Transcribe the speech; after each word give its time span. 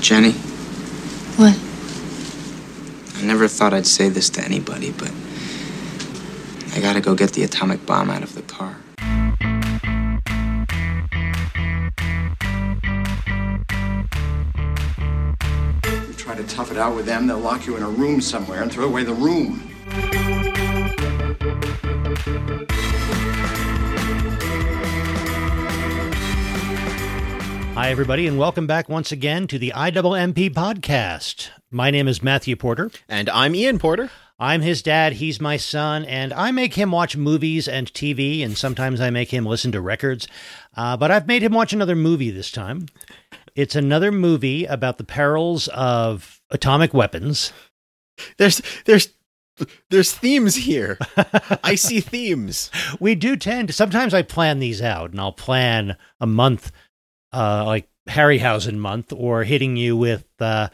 Jenny, 0.00 0.32
What? 1.36 1.56
I 3.18 3.22
never 3.26 3.46
thought 3.48 3.74
I'd 3.74 3.86
say 3.86 4.08
this 4.08 4.30
to 4.30 4.42
anybody, 4.42 4.92
but 4.92 5.12
I 6.74 6.80
gotta 6.80 7.00
go 7.00 7.14
get 7.14 7.32
the 7.32 7.42
atomic 7.44 7.84
bomb 7.86 8.10
out 8.10 8.22
of 8.22 8.34
the 8.34 8.42
car. 8.42 8.76
You 16.08 16.14
try 16.14 16.34
to 16.34 16.44
tough 16.44 16.70
it 16.70 16.78
out 16.78 16.96
with 16.96 17.06
them, 17.06 17.26
they'll 17.26 17.38
lock 17.38 17.66
you 17.66 17.76
in 17.76 17.82
a 17.82 17.88
room 17.88 18.20
somewhere 18.20 18.62
and 18.62 18.72
throw 18.72 18.86
away 18.86 19.04
the 19.04 19.12
room. 19.14 19.69
Hi, 27.80 27.88
everybody, 27.88 28.26
and 28.26 28.36
welcome 28.36 28.66
back 28.66 28.90
once 28.90 29.10
again 29.10 29.46
to 29.46 29.58
the 29.58 29.72
IWMP 29.74 30.50
podcast. 30.50 31.48
My 31.70 31.90
name 31.90 32.08
is 32.08 32.22
Matthew 32.22 32.54
Porter. 32.54 32.90
And 33.08 33.30
I'm 33.30 33.54
Ian 33.54 33.78
Porter. 33.78 34.10
I'm 34.38 34.60
his 34.60 34.82
dad, 34.82 35.14
he's 35.14 35.40
my 35.40 35.56
son, 35.56 36.04
and 36.04 36.34
I 36.34 36.50
make 36.50 36.74
him 36.74 36.90
watch 36.90 37.16
movies 37.16 37.66
and 37.66 37.90
TV, 37.90 38.44
and 38.44 38.54
sometimes 38.54 39.00
I 39.00 39.08
make 39.08 39.30
him 39.30 39.46
listen 39.46 39.72
to 39.72 39.80
records. 39.80 40.28
Uh, 40.76 40.98
but 40.98 41.10
I've 41.10 41.26
made 41.26 41.42
him 41.42 41.54
watch 41.54 41.72
another 41.72 41.96
movie 41.96 42.30
this 42.30 42.50
time. 42.50 42.84
It's 43.54 43.74
another 43.74 44.12
movie 44.12 44.66
about 44.66 44.98
the 44.98 45.04
perils 45.04 45.66
of 45.68 46.42
atomic 46.50 46.92
weapons. 46.92 47.50
There's 48.36 48.60
there's 48.84 49.08
there's 49.88 50.12
themes 50.12 50.54
here. 50.54 50.98
I 51.64 51.76
see 51.76 52.00
themes. 52.00 52.70
We 53.00 53.14
do 53.14 53.36
tend 53.36 53.68
to, 53.68 53.72
sometimes 53.72 54.12
I 54.12 54.20
plan 54.20 54.58
these 54.58 54.82
out, 54.82 55.12
and 55.12 55.20
I'll 55.20 55.32
plan 55.32 55.96
a 56.20 56.26
month, 56.26 56.72
uh, 57.32 57.64
like 57.64 57.88
Harryhausen 58.08 58.76
month, 58.76 59.12
or 59.12 59.44
hitting 59.44 59.76
you 59.76 59.96
with 59.96 60.24
uh, 60.40 60.68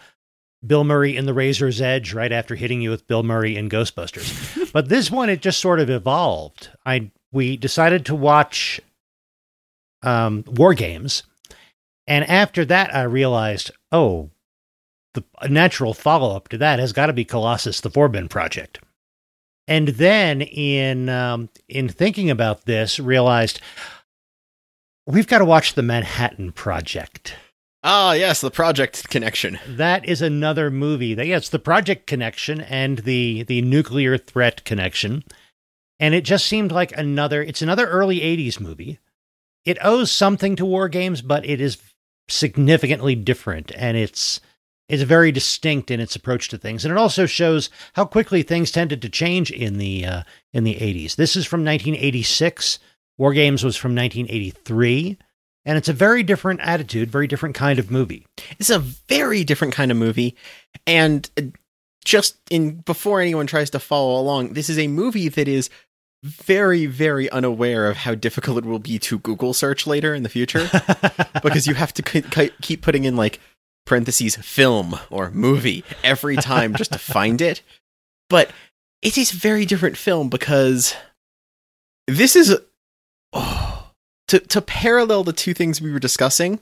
Bill 0.66 0.84
Murray 0.84 1.16
in 1.16 1.27
The 1.27 1.34
Razor's 1.34 1.80
Edge 1.80 2.12
right 2.12 2.32
after 2.32 2.55
hitting 2.55 2.80
you 2.80 2.90
with 2.90 3.07
Bill 3.07 3.23
Murray 3.23 3.57
in 3.57 3.68
Ghostbusters. 3.68 4.71
but 4.73 4.88
this 4.88 5.10
one, 5.10 5.29
it 5.29 5.43
just 5.43 5.60
sort 5.60 5.80
of 5.80 5.90
evolved. 5.90 6.71
I 6.85 7.10
we 7.32 7.57
decided 7.57 8.07
to 8.07 8.15
watch 8.15 8.80
um, 10.02 10.45
War 10.46 10.74
Games, 10.74 11.23
and 12.07 12.24
after 12.29 12.65
that, 12.65 12.95
I 12.95 13.02
realized, 13.02 13.70
oh, 13.93 14.30
the 15.15 15.24
a 15.41 15.48
natural 15.48 15.95
follow 15.95 16.35
up 16.37 16.48
to 16.48 16.59
that 16.59 16.79
has 16.79 16.93
got 16.93 17.07
to 17.07 17.13
be 17.13 17.24
Colossus: 17.24 17.80
The 17.80 17.91
Forbin 17.91 18.29
Project. 18.29 18.80
And 19.68 19.88
then, 19.88 20.43
in 20.43 21.09
um, 21.09 21.48
in 21.68 21.88
thinking 21.88 22.30
about 22.30 22.66
this, 22.66 23.01
realized 23.01 23.60
we've 25.07 25.26
got 25.26 25.38
to 25.38 25.45
watch 25.45 25.74
the 25.74 25.82
Manhattan 25.82 26.52
Project. 26.52 27.37
Ah, 27.82 28.12
yes, 28.15 28.40
the 28.40 28.51
project 28.51 29.09
connection. 29.10 29.60
That 29.68 30.09
is 30.09 30.21
another 30.21 30.71
movie. 30.71 31.15
That 31.15 31.26
yeah, 31.26 31.37
it's 31.37 31.48
the 31.48 31.60
Project 31.60 32.07
Connection 32.07 32.60
and 32.60 32.98
the 32.98 33.45
the 33.45 33.63
nuclear 33.63 34.18
threat 34.18 34.65
connection, 34.65 35.23
and 36.01 36.13
it 36.13 36.24
just 36.24 36.46
seemed 36.46 36.73
like 36.73 36.96
another. 36.98 37.43
It's 37.43 37.63
another 37.63 37.87
early 37.87 38.21
'80s 38.21 38.59
movie. 38.59 38.98
It 39.65 39.79
owes 39.82 40.10
something 40.10 40.57
to 40.57 40.66
War 40.66 40.88
Games, 40.88 41.23
but 41.23 41.46
it 41.46 41.60
is 41.60 41.79
significantly 42.29 43.15
different, 43.15 43.70
and 43.76 43.96
it's 43.96 44.41
it's 44.88 45.04
very 45.04 45.30
distinct 45.30 45.91
in 45.93 46.01
its 46.01 46.16
approach 46.16 46.48
to 46.48 46.59
things, 46.59 46.85
and 46.85 46.91
it 46.91 46.98
also 46.98 47.24
shows 47.24 47.70
how 47.93 48.04
quickly 48.04 48.43
things 48.43 48.73
tended 48.73 49.01
to 49.02 49.09
change 49.09 49.52
in 49.52 49.79
the 49.79 50.04
uh, 50.04 50.23
in 50.52 50.65
the 50.65 50.74
'80s. 50.74 51.15
This 51.15 51.37
is 51.37 51.46
from 51.46 51.60
1986. 51.60 52.80
War 53.18 53.32
Games 53.32 53.64
was 53.64 53.76
from 53.76 53.95
1983. 53.95 55.18
And 55.64 55.76
it's 55.76 55.88
a 55.88 55.92
very 55.92 56.22
different 56.22 56.60
attitude, 56.60 57.10
very 57.10 57.26
different 57.26 57.56
kind 57.56 57.78
of 57.78 57.90
movie. 57.90 58.26
It's 58.58 58.70
a 58.70 58.78
very 58.78 59.42
different 59.42 59.74
kind 59.74 59.90
of 59.90 59.96
movie. 59.96 60.36
And 60.86 61.28
uh, 61.36 61.42
just 62.04 62.36
in 62.50 62.76
before 62.82 63.20
anyone 63.20 63.48
tries 63.48 63.70
to 63.70 63.80
follow 63.80 64.20
along, 64.20 64.53
this 64.53 64.70
is 64.70 64.78
a 64.78 64.86
movie 64.86 65.28
that 65.28 65.48
is 65.48 65.69
very, 66.22 66.86
very 66.86 67.28
unaware 67.30 67.88
of 67.88 67.98
how 67.98 68.14
difficult 68.14 68.58
it 68.58 68.64
will 68.64 68.78
be 68.78 68.98
to 69.00 69.18
Google 69.18 69.52
search 69.52 69.86
later 69.86 70.14
in 70.14 70.22
the 70.22 70.28
future 70.28 70.70
because 71.42 71.66
you 71.66 71.74
have 71.74 71.92
to 71.94 72.50
keep 72.62 72.82
putting 72.82 73.04
in 73.04 73.16
like 73.16 73.41
parentheses 73.86 74.36
film 74.36 74.98
or 75.10 75.30
movie 75.30 75.84
every 76.04 76.36
time 76.36 76.74
just 76.74 76.92
to 76.92 76.98
find 76.98 77.41
it. 77.41 77.62
But 78.30 78.50
it 79.02 79.18
is 79.18 79.32
a 79.32 79.36
very 79.36 79.66
different 79.66 79.96
film 79.96 80.28
because 80.28 80.94
this 82.06 82.36
is 82.36 82.56
oh, 83.32 83.91
to 84.28 84.41
to 84.41 84.60
parallel 84.60 85.25
the 85.25 85.32
two 85.32 85.54
things 85.54 85.81
we 85.81 85.92
were 85.92 85.98
discussing. 85.98 86.60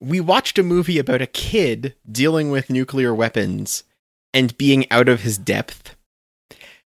We 0.00 0.20
watched 0.20 0.58
a 0.58 0.62
movie 0.62 0.98
about 0.98 1.20
a 1.20 1.26
kid 1.26 1.94
dealing 2.10 2.50
with 2.50 2.70
nuclear 2.70 3.14
weapons 3.14 3.84
and 4.32 4.56
being 4.56 4.90
out 4.90 5.08
of 5.08 5.20
his 5.20 5.36
depth. 5.36 5.94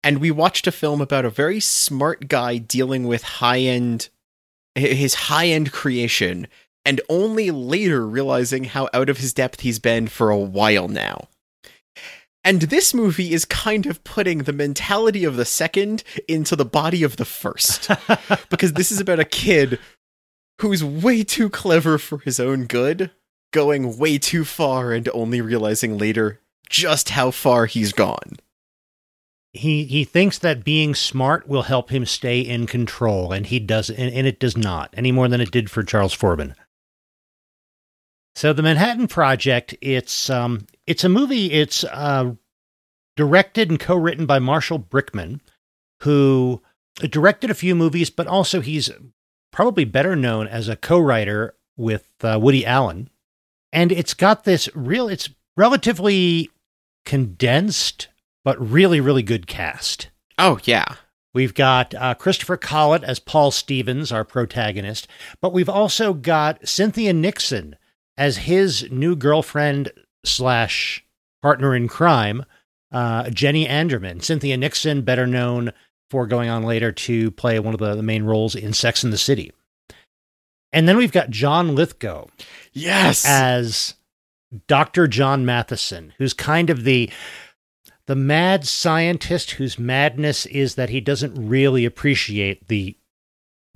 And 0.03 0.19
we 0.19 0.31
watched 0.31 0.67
a 0.67 0.73
film 0.73 1.01
about 1.01 1.25
a 1.25 1.31
very 1.31 1.61
smart 1.61 2.29
guy 2.29 2.59
dealing 2.59 3.07
with 3.07 3.23
high-end 3.23 4.11
his 4.75 5.15
high-end 5.15 5.73
creation 5.73 6.47
and 6.85 7.01
only 7.09 7.51
later 7.51 8.07
realizing 8.07 8.65
how 8.65 8.89
out 8.95 9.09
of 9.09 9.19
his 9.19 9.33
depth 9.33 9.61
he's 9.61 9.79
been 9.79 10.07
for 10.07 10.31
a 10.31 10.39
while 10.39 10.89
now. 10.89 11.29
And 12.43 12.63
this 12.63 12.95
movie 12.95 13.33
is 13.33 13.45
kind 13.45 13.87
of 13.87 14.03
putting 14.03 14.39
the 14.39 14.53
mentality 14.53 15.25
of 15.25 15.37
the 15.37 15.45
second 15.45 16.03
into 16.27 16.57
the 16.57 16.65
body 16.65 17.03
of 17.03 17.17
the 17.17 17.25
first. 17.25 17.91
because 18.51 18.73
this 18.73 18.91
is 18.91 19.01
about 19.01 19.21
a 19.21 19.25
kid 19.25 19.79
who's 20.61 20.83
way 20.83 21.23
too 21.23 21.51
clever 21.51 21.99
for 21.99 22.19
his 22.19 22.41
own 22.41 22.65
good, 22.65 23.11
going 23.53 23.99
way 23.99 24.19
too 24.19 24.45
far 24.45 24.93
and 24.93 25.09
only 25.13 25.41
realizing 25.41 25.99
later 25.99 26.41
just 26.69 27.11
how 27.11 27.31
far 27.31 27.67
he's 27.67 27.93
gone. 27.93 28.39
He 29.53 29.85
he 29.85 30.05
thinks 30.05 30.39
that 30.39 30.65
being 30.65 30.95
smart 30.95 31.49
will 31.49 31.63
help 31.63 31.91
him 31.91 32.07
stay 32.07 32.41
in 32.41 32.69
control, 32.69 33.33
and 33.33 33.45
he 33.45 33.59
does, 33.59 33.91
and, 33.91 34.15
and 34.15 34.25
it 34.25 34.39
does 34.39 34.57
not 34.57 34.95
any 34.97 35.11
more 35.11 35.27
than 35.27 35.41
it 35.41 35.51
did 35.51 35.69
for 35.69 35.83
Charles 35.83 36.15
Forbin. 36.15 36.55
So 38.37 38.53
the 38.53 38.63
Manhattan 38.63 39.09
Project, 39.09 39.75
it's 39.81 40.31
um, 40.31 40.67
it's 40.91 41.05
a 41.05 41.09
movie. 41.09 41.53
It's 41.53 41.85
uh, 41.85 42.33
directed 43.17 43.71
and 43.71 43.79
co-written 43.79 44.27
by 44.27 44.41
Marshall 44.41 44.81
Brickman, 44.81 45.39
who 46.01 46.61
directed 46.97 47.49
a 47.49 47.55
few 47.55 47.77
movies, 47.77 48.11
but 48.11 48.27
also 48.27 48.61
he's 48.61 48.91
probably 49.53 49.85
better 49.85 50.17
known 50.17 50.49
as 50.49 50.69
a 50.69 50.75
co-writer 50.75 51.55
with 51.77 52.09
uh, 52.23 52.41
Woody 52.43 52.67
Allen. 52.67 53.09
And 53.73 53.93
it's 53.93 54.15
got 54.15 54.43
this 54.43 54.69
real. 54.75 55.09
It's 55.09 55.31
relatively 55.57 56.51
condensed, 57.07 58.09
but 58.45 58.61
really, 58.61 59.01
really 59.01 59.23
good 59.23 59.47
cast. 59.47 60.11
Oh, 60.39 60.59
yeah. 60.65 60.97
We've 61.33 61.55
got 61.55 61.95
uh, 61.95 62.15
Christopher 62.15 62.57
Collett 62.57 63.05
as 63.05 63.21
Paul 63.21 63.53
Stevens, 63.53 64.11
our 64.11 64.25
protagonist, 64.25 65.07
but 65.41 65.53
we've 65.53 65.69
also 65.69 66.15
got 66.15 66.67
Cynthia 66.67 67.13
Nixon 67.13 67.77
as 68.17 68.39
his 68.39 68.91
new 68.91 69.15
girlfriend 69.15 69.93
slash 70.25 71.05
partner 71.43 71.75
in 71.75 71.89
crime, 71.89 72.45
uh, 72.93 73.31
Jenny 73.31 73.67
Anderman. 73.67 74.21
Cynthia 74.21 74.57
Nixon, 74.57 75.03
better 75.03 75.27
known 75.27 75.73
for 76.11 76.27
going 76.27 76.49
on 76.51 76.63
later 76.65 76.91
to 76.93 77.31
play 77.31 77.59
one 77.61 77.75
of 77.75 77.81
the, 77.81 77.95
the 77.95 78.03
main 78.03 78.25
roles 78.25 78.55
in 78.55 78.73
Sex 78.73 79.05
and 79.05 79.13
the 79.13 79.19
City. 79.19 79.53
And 80.73 80.89
then 80.89 80.97
we've 80.97 81.13
got 81.13 81.31
John 81.31 81.75
Lithgow 81.75 82.27
Yes. 82.73 83.25
as 83.27 83.95
Dr. 84.67 85.07
John 85.09 85.45
Mathewson, 85.45 86.13
who's 86.19 86.35
kind 86.35 86.71
of 86.71 86.85
the 86.85 87.11
the 88.07 88.17
mad 88.17 88.67
scientist 88.67 89.53
whose 89.53 89.79
madness 89.79 90.45
is 90.47 90.75
that 90.75 90.91
he 90.91 91.01
doesn't 91.01 91.49
really 91.49 91.85
appreciate 91.85 92.67
the 92.67 92.97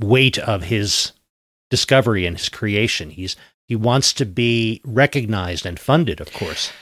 weight 0.01 0.39
of 0.39 0.65
his 0.65 1.13
discovery 1.71 2.27
and 2.27 2.37
his 2.37 2.49
creation. 2.49 3.11
He's 3.11 3.37
he 3.69 3.77
wants 3.77 4.13
to 4.15 4.27
be 4.27 4.81
recognized 4.85 5.67
and 5.67 5.79
funded, 5.79 6.21
of 6.21 6.33
course. 6.33 6.73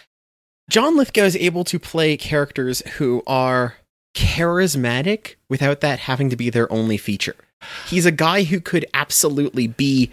John 0.71 0.97
Lithgow 0.97 1.25
is 1.25 1.37
able 1.37 1.65
to 1.65 1.79
play 1.79 2.17
characters 2.17 2.81
who 2.97 3.23
are 3.27 3.77
charismatic 4.15 5.37
without 5.49 5.81
that 5.81 6.01
having 6.01 6.31
to 6.31 6.37
be 6.37 6.51
their 6.51 6.71
only 6.73 6.97
feature. 6.97 7.37
He's 7.87 8.07
a 8.07 8.13
guy 8.13 8.43
who 8.45 8.61
could 8.61 8.87
absolutely 8.95 9.67
be 9.67 10.11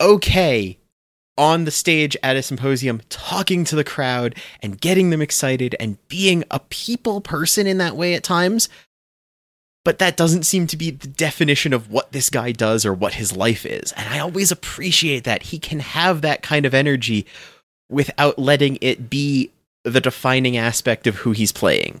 okay 0.00 0.78
on 1.38 1.64
the 1.64 1.70
stage 1.70 2.16
at 2.22 2.36
a 2.36 2.42
symposium 2.42 3.02
talking 3.08 3.64
to 3.64 3.76
the 3.76 3.84
crowd 3.84 4.34
and 4.62 4.80
getting 4.80 5.10
them 5.10 5.20
excited 5.20 5.76
and 5.78 5.98
being 6.08 6.44
a 6.50 6.58
people 6.58 7.20
person 7.20 7.66
in 7.66 7.78
that 7.78 7.96
way 7.96 8.14
at 8.14 8.22
times. 8.22 8.68
But 9.86 10.00
that 10.00 10.16
doesn't 10.16 10.42
seem 10.42 10.66
to 10.66 10.76
be 10.76 10.90
the 10.90 11.06
definition 11.06 11.72
of 11.72 11.92
what 11.92 12.10
this 12.10 12.28
guy 12.28 12.50
does 12.50 12.84
or 12.84 12.92
what 12.92 13.14
his 13.14 13.36
life 13.36 13.64
is. 13.64 13.92
And 13.92 14.12
I 14.12 14.18
always 14.18 14.50
appreciate 14.50 15.22
that. 15.22 15.44
He 15.44 15.60
can 15.60 15.78
have 15.78 16.22
that 16.22 16.42
kind 16.42 16.66
of 16.66 16.74
energy 16.74 17.24
without 17.88 18.36
letting 18.36 18.78
it 18.80 19.08
be 19.08 19.52
the 19.84 20.00
defining 20.00 20.56
aspect 20.56 21.06
of 21.06 21.18
who 21.18 21.30
he's 21.30 21.52
playing. 21.52 22.00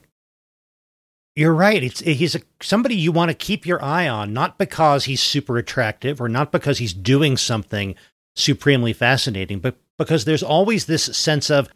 You're 1.36 1.54
right. 1.54 1.80
It's 1.80 2.00
he's 2.00 2.34
a, 2.34 2.40
somebody 2.60 2.96
you 2.96 3.12
want 3.12 3.28
to 3.28 3.36
keep 3.36 3.64
your 3.64 3.80
eye 3.80 4.08
on, 4.08 4.32
not 4.32 4.58
because 4.58 5.04
he's 5.04 5.22
super 5.22 5.56
attractive 5.56 6.20
or 6.20 6.28
not 6.28 6.50
because 6.50 6.78
he's 6.78 6.92
doing 6.92 7.36
something 7.36 7.94
supremely 8.34 8.94
fascinating, 8.94 9.60
but 9.60 9.76
because 9.96 10.24
there's 10.24 10.42
always 10.42 10.86
this 10.86 11.04
sense 11.04 11.50
of 11.50 11.68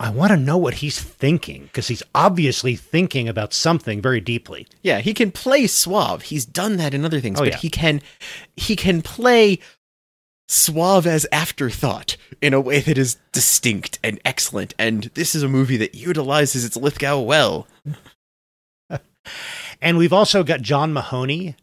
I 0.00 0.10
want 0.10 0.30
to 0.30 0.36
know 0.36 0.56
what 0.56 0.74
he's 0.74 1.00
thinking 1.00 1.64
because 1.64 1.88
he's 1.88 2.02
obviously 2.14 2.76
thinking 2.76 3.28
about 3.28 3.52
something 3.52 4.00
very 4.02 4.20
deeply. 4.20 4.66
Yeah, 4.82 5.00
he 5.00 5.14
can 5.14 5.30
play 5.30 5.66
suave. 5.66 6.22
He's 6.22 6.44
done 6.46 6.76
that 6.78 6.94
in 6.94 7.04
other 7.04 7.20
things, 7.20 7.38
Oh, 7.38 7.44
but 7.44 7.52
yeah. 7.52 7.58
he 7.58 7.70
can 7.70 8.00
he 8.56 8.76
can 8.76 9.02
play 9.02 9.58
suave 10.48 11.06
as 11.06 11.26
afterthought 11.32 12.16
in 12.42 12.52
a 12.52 12.60
way 12.60 12.80
that 12.80 12.98
is 12.98 13.16
distinct 13.32 13.98
and 14.02 14.20
excellent. 14.24 14.74
And 14.78 15.04
this 15.14 15.34
is 15.34 15.42
a 15.42 15.48
movie 15.48 15.76
that 15.78 15.94
utilizes 15.94 16.64
its 16.64 16.76
Lithgow 16.76 17.20
well. 17.20 17.66
And 19.80 19.96
we've 19.98 20.12
also 20.12 20.44
got 20.44 20.60
John 20.62 20.92
Mahoney 20.92 21.56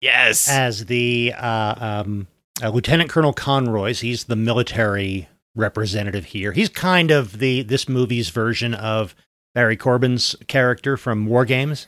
Yes. 0.00 0.48
as 0.48 0.86
the 0.86 1.32
uh, 1.36 1.74
um, 2.04 2.26
uh, 2.62 2.68
Lieutenant 2.70 3.10
Colonel 3.10 3.32
Conroy's. 3.32 4.00
He's 4.00 4.24
the 4.24 4.36
military 4.36 5.28
representative 5.56 6.26
here. 6.26 6.52
He's 6.52 6.68
kind 6.68 7.10
of 7.10 7.38
the 7.38 7.62
this 7.62 7.88
movie's 7.88 8.28
version 8.28 8.74
of 8.74 9.16
Barry 9.54 9.76
Corbin's 9.76 10.36
character 10.46 10.96
from 10.96 11.26
War 11.26 11.44
Games, 11.44 11.86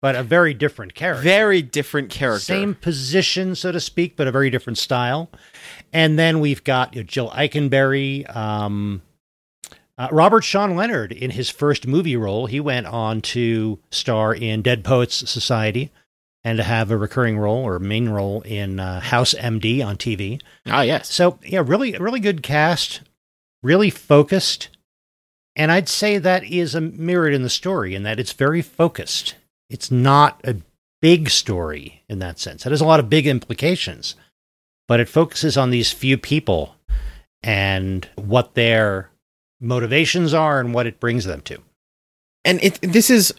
but 0.00 0.14
a 0.14 0.22
very 0.22 0.54
different 0.54 0.94
character. 0.94 1.22
Very 1.22 1.60
different 1.60 2.10
character. 2.10 2.44
Same 2.44 2.74
position, 2.74 3.54
so 3.54 3.72
to 3.72 3.80
speak, 3.80 4.16
but 4.16 4.26
a 4.26 4.32
very 4.32 4.48
different 4.48 4.78
style. 4.78 5.28
And 5.92 6.18
then 6.18 6.40
we've 6.40 6.62
got 6.62 6.94
you 6.94 7.02
know, 7.02 7.06
Jill 7.06 7.30
Eikenberry, 7.30 8.34
um, 8.34 9.02
uh, 9.98 10.08
Robert 10.10 10.42
Sean 10.42 10.76
Leonard 10.76 11.12
in 11.12 11.30
his 11.30 11.50
first 11.50 11.86
movie 11.86 12.16
role. 12.16 12.46
He 12.46 12.60
went 12.60 12.86
on 12.86 13.20
to 13.22 13.78
star 13.90 14.34
in 14.34 14.62
Dead 14.62 14.84
Poets 14.84 15.28
Society 15.28 15.90
and 16.44 16.58
to 16.58 16.64
have 16.64 16.90
a 16.90 16.96
recurring 16.96 17.38
role 17.38 17.64
or 17.64 17.78
main 17.78 18.10
role 18.10 18.42
in 18.42 18.78
uh, 18.78 19.00
House 19.00 19.34
MD 19.34 19.84
on 19.84 19.96
TV. 19.96 20.40
Ah, 20.66 20.82
yes. 20.82 21.12
So 21.12 21.38
yeah, 21.44 21.62
really, 21.64 21.96
really 21.98 22.20
good 22.20 22.42
cast, 22.42 23.00
really 23.62 23.90
focused, 23.90 24.68
and 25.56 25.72
I'd 25.72 25.88
say 25.88 26.18
that 26.18 26.44
is 26.44 26.74
a 26.74 26.80
mirrored 26.80 27.34
in 27.34 27.42
the 27.42 27.50
story 27.50 27.94
in 27.94 28.02
that 28.02 28.18
it's 28.18 28.32
very 28.32 28.60
focused. 28.60 29.36
It's 29.70 29.90
not 29.90 30.40
a 30.44 30.56
big 31.00 31.30
story 31.30 32.02
in 32.08 32.18
that 32.18 32.38
sense. 32.38 32.66
It 32.66 32.70
has 32.70 32.80
a 32.80 32.86
lot 32.86 33.00
of 33.00 33.10
big 33.10 33.26
implications, 33.26 34.16
but 34.88 35.00
it 35.00 35.08
focuses 35.08 35.56
on 35.56 35.70
these 35.70 35.92
few 35.92 36.18
people 36.18 36.76
and 37.42 38.08
what 38.16 38.54
their 38.54 39.10
motivations 39.60 40.34
are 40.34 40.60
and 40.60 40.74
what 40.74 40.86
it 40.86 41.00
brings 41.00 41.24
them 41.24 41.40
to. 41.42 41.58
And 42.44 42.62
it 42.62 42.80
this 42.82 43.10
is 43.10 43.32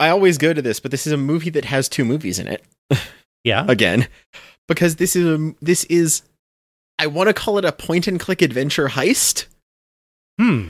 I 0.00 0.08
always 0.08 0.38
go 0.38 0.52
to 0.52 0.62
this, 0.62 0.80
but 0.80 0.90
this 0.90 1.06
is 1.06 1.12
a 1.12 1.16
movie 1.16 1.50
that 1.50 1.64
has 1.64 1.88
two 1.88 2.04
movies 2.04 2.38
in 2.38 2.48
it. 2.48 2.64
Yeah, 3.44 3.64
again 3.68 4.08
because 4.68 4.96
this 4.96 5.16
is 5.16 5.26
a 5.26 5.54
this 5.60 5.82
is 5.84 6.22
I 6.98 7.08
want 7.08 7.28
to 7.28 7.34
call 7.34 7.58
it 7.58 7.64
a 7.64 7.72
point 7.72 8.06
and 8.06 8.20
click 8.20 8.42
adventure 8.42 8.88
heist 8.88 9.46
hmm. 10.38 10.68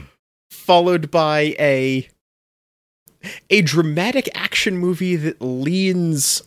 followed 0.49 1.11
by 1.11 1.55
a 1.59 2.07
a 3.49 3.61
dramatic 3.61 4.29
action 4.33 4.77
movie 4.77 5.17
that 5.17 5.41
leans 5.41 6.41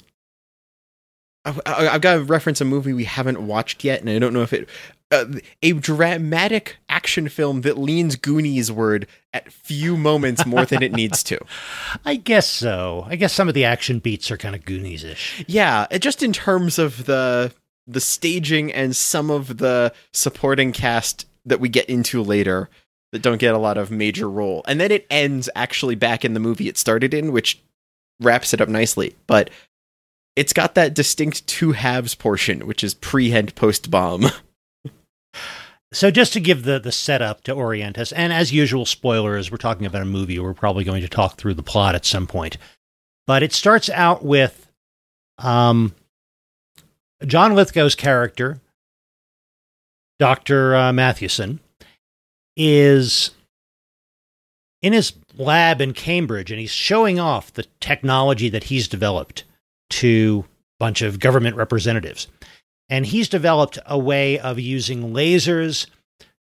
I, 1.45 1.61
I've 1.67 2.01
got 2.01 2.15
to 2.15 2.23
reference 2.23 2.61
a 2.61 2.65
movie 2.65 2.93
we 2.93 3.05
haven't 3.05 3.45
watched 3.45 3.83
yet 3.85 4.01
and 4.01 4.09
I 4.11 4.19
don't 4.19 4.33
know 4.33 4.43
if 4.43 4.53
it 4.53 4.69
uh, 5.11 5.27
a 5.63 5.73
dramatic 5.73 6.79
action 6.89 7.29
film 7.29 7.61
that 7.63 7.77
leans 7.77 8.17
Goonies 8.17 8.73
word 8.73 9.07
at 9.35 9.53
few 9.53 9.97
moments 9.97 10.47
more 10.47 10.65
than 10.65 10.83
it 10.83 10.93
needs 10.93 11.23
to. 11.25 11.39
I 12.05 12.17
guess 12.17 12.49
so. 12.49 13.05
I 13.09 13.17
guess 13.17 13.33
some 13.33 13.47
of 13.49 13.55
the 13.55 13.65
action 13.65 13.99
beats 13.99 14.31
are 14.31 14.37
kind 14.39 14.55
of 14.55 14.65
Goonies 14.65 15.05
ish. 15.05 15.45
Yeah, 15.47 15.87
it- 15.91 15.99
just 16.01 16.23
in 16.23 16.33
terms 16.33 16.79
of 16.79 17.05
the 17.07 17.53
the 17.87 18.01
staging 18.01 18.73
and 18.73 18.95
some 18.95 19.29
of 19.31 19.59
the 19.59 19.93
supporting 20.13 20.73
cast 20.73 21.27
that 21.45 21.59
we 21.61 21.69
get 21.69 21.87
into 21.91 22.23
later 22.23 22.71
that 23.11 23.23
don't 23.23 23.39
get 23.39 23.55
a 23.55 23.59
lot 23.59 23.77
of 23.77 23.91
major 23.91 24.31
role. 24.31 24.63
And 24.67 24.81
then 24.81 24.91
it 24.93 25.07
ends 25.11 25.51
actually 25.57 25.97
back 25.97 26.25
in 26.25 26.33
the 26.33 26.41
movie 26.41 26.69
it 26.69 26.79
started 26.79 27.13
in, 27.13 27.33
which 27.33 27.61
wraps 28.21 28.55
it 28.55 28.61
up 28.61 28.69
nicely. 28.69 29.17
But 29.27 29.51
it's 30.37 30.53
got 30.53 30.75
that 30.75 30.95
distinct 30.95 31.47
two 31.47 31.73
halves 31.73 32.15
portion, 32.15 32.67
which 32.67 32.83
is 32.83 32.95
pre 32.95 33.33
and 33.33 33.55
post 33.55 33.91
bomb. 33.91 34.27
So 35.93 36.11
just 36.11 36.33
to 36.33 36.41
give 36.41 36.65
the 36.65 36.79
the 36.79 36.91
setup 36.91 37.45
to 37.45 37.53
orient 37.53 37.99
us, 37.99 38.13
and 38.13 38.33
as 38.33 38.51
usual, 38.51 38.87
spoilers. 38.87 39.51
We're 39.51 39.59
talking 39.59 39.85
about 39.85 40.01
a 40.01 40.07
movie. 40.07 40.39
We're 40.39 40.55
probably 40.55 40.85
going 40.85 41.03
to 41.03 41.09
talk 41.09 41.37
through 41.37 41.55
the 41.55 41.63
plot 41.63 41.95
at 41.95 42.07
some 42.07 42.27
point, 42.27 42.57
but 43.27 43.43
it 43.43 43.53
starts 43.53 43.91
out 43.91 44.25
with, 44.25 44.71
um, 45.39 45.95
John 47.27 47.55
Lithgow's 47.55 47.95
character, 47.95 48.61
Doctor 50.19 50.75
uh, 50.75 50.93
Mathewson, 50.95 51.61
is 52.57 53.33
in 54.81 54.95
his 54.95 55.13
lab 55.37 55.83
in 55.83 55.93
Cambridge, 55.93 56.51
and 56.51 56.59
he's 56.59 56.71
showing 56.71 57.21
off 57.21 57.53
the 57.53 57.67
technology 57.81 58.49
that 58.49 58.65
he's 58.65 58.89
developed 58.89 59.45
to 59.93 60.45
a 60.47 60.49
bunch 60.79 61.03
of 61.03 61.21
government 61.21 61.57
representatives 61.57 62.29
and 62.93 63.07
he's 63.07 63.31
developed 63.31 63.79
a 63.87 63.99
way 63.99 64.39
of 64.39 64.59
using 64.59 65.15
lasers 65.15 65.87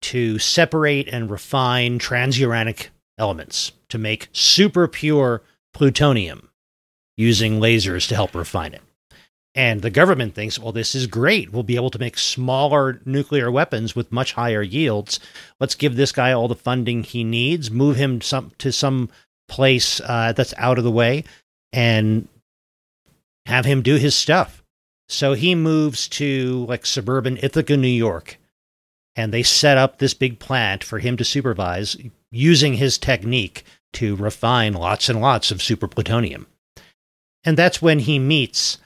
to 0.00 0.38
separate 0.38 1.08
and 1.08 1.28
refine 1.28 1.98
transuranic 1.98 2.86
elements 3.18 3.72
to 3.88 3.98
make 3.98 4.28
super 4.30 4.86
pure 4.86 5.42
plutonium 5.74 6.48
using 7.16 7.58
lasers 7.58 8.06
to 8.06 8.14
help 8.14 8.32
refine 8.32 8.74
it. 8.74 8.82
And 9.56 9.82
the 9.82 9.90
government 9.90 10.36
thinks, 10.36 10.56
well, 10.56 10.70
this 10.70 10.94
is 10.94 11.08
great. 11.08 11.50
We'll 11.50 11.64
be 11.64 11.74
able 11.74 11.90
to 11.90 11.98
make 11.98 12.16
smaller 12.16 13.00
nuclear 13.04 13.50
weapons 13.50 13.96
with 13.96 14.12
much 14.12 14.34
higher 14.34 14.62
yields. 14.62 15.18
Let's 15.58 15.74
give 15.74 15.96
this 15.96 16.12
guy 16.12 16.30
all 16.30 16.46
the 16.46 16.54
funding 16.54 17.02
he 17.02 17.24
needs, 17.24 17.72
move 17.72 17.96
him 17.96 18.20
some 18.20 18.52
to 18.58 18.70
some 18.70 19.08
place 19.48 20.00
uh, 20.04 20.32
that's 20.32 20.54
out 20.58 20.78
of 20.78 20.84
the 20.84 20.92
way, 20.92 21.24
and 21.72 22.28
have 23.46 23.64
him 23.64 23.82
do 23.82 23.96
his 23.96 24.14
stuff. 24.14 24.62
So 25.08 25.34
he 25.34 25.54
moves 25.54 26.08
to 26.08 26.66
like 26.68 26.84
suburban 26.84 27.38
Ithaca, 27.40 27.76
New 27.76 27.88
York, 27.88 28.38
and 29.14 29.32
they 29.32 29.42
set 29.42 29.78
up 29.78 29.98
this 29.98 30.14
big 30.14 30.38
plant 30.38 30.82
for 30.82 30.98
him 30.98 31.16
to 31.16 31.24
supervise 31.24 31.96
using 32.30 32.74
his 32.74 32.98
technique 32.98 33.64
to 33.94 34.16
refine 34.16 34.74
lots 34.74 35.08
and 35.08 35.20
lots 35.20 35.50
of 35.50 35.62
super 35.62 35.88
plutonium. 35.88 36.46
And 37.44 37.56
that's 37.56 37.80
when 37.80 38.00
he 38.00 38.18
meets, 38.18 38.78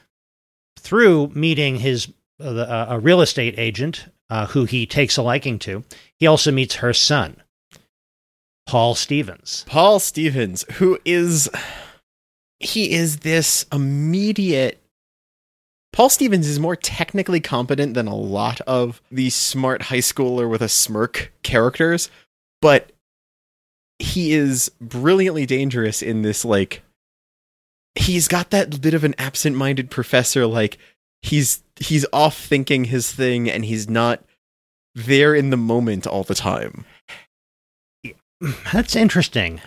through 0.79 1.29
meeting 1.29 1.77
his 1.77 2.13
uh, 2.41 2.49
uh, 2.49 2.87
a 2.91 2.99
real 2.99 3.21
estate 3.21 3.55
agent 3.59 4.07
uh, 4.29 4.47
who 4.47 4.65
he 4.65 4.87
takes 4.87 5.17
a 5.17 5.23
liking 5.23 5.59
to. 5.61 5.85
He 6.19 6.27
also 6.27 6.53
meets 6.53 6.77
her 6.77 6.93
son, 6.93 7.43
Paul 8.67 8.95
Stevens. 8.95 9.65
Paul 9.67 9.99
Stevens, 9.99 10.65
who 10.75 10.99
is 11.05 11.49
he 12.61 12.93
is 12.93 13.19
this 13.19 13.67
immediate 13.73 14.77
Paul 15.93 16.09
Stevens 16.09 16.47
is 16.47 16.61
more 16.61 16.77
technically 16.77 17.41
competent 17.41 17.95
than 17.95 18.07
a 18.07 18.15
lot 18.15 18.61
of 18.61 19.03
the 19.11 19.29
smart 19.31 19.83
high 19.83 19.99
schooler 19.99 20.49
with 20.49 20.63
a 20.63 20.69
smirk 20.69 21.33
characters, 21.43 22.09
but 22.63 22.93
he 23.99 24.33
is 24.33 24.71
brilliantly 24.81 25.47
dangerous 25.47 26.01
in 26.01 26.23
this 26.23 26.45
like 26.45 26.83
he's 27.97 28.29
got 28.29 28.51
that 28.51 28.81
bit 28.81 28.95
of 28.95 29.03
an 29.05 29.15
absent-minded 29.19 29.91
professor 29.91 30.47
like 30.47 30.79
he's 31.23 31.63
he's 31.77 32.07
off 32.13 32.39
thinking 32.39 32.85
his 32.85 33.11
thing 33.13 33.51
and 33.51 33.65
he's 33.65 33.91
not 33.91 34.25
there 34.95 35.35
in 35.35 35.51
the 35.51 35.57
moment 35.57 36.07
all 36.07 36.23
the 36.23 36.35
time 36.35 36.85
That's 38.73 38.97
interesting. 38.97 39.61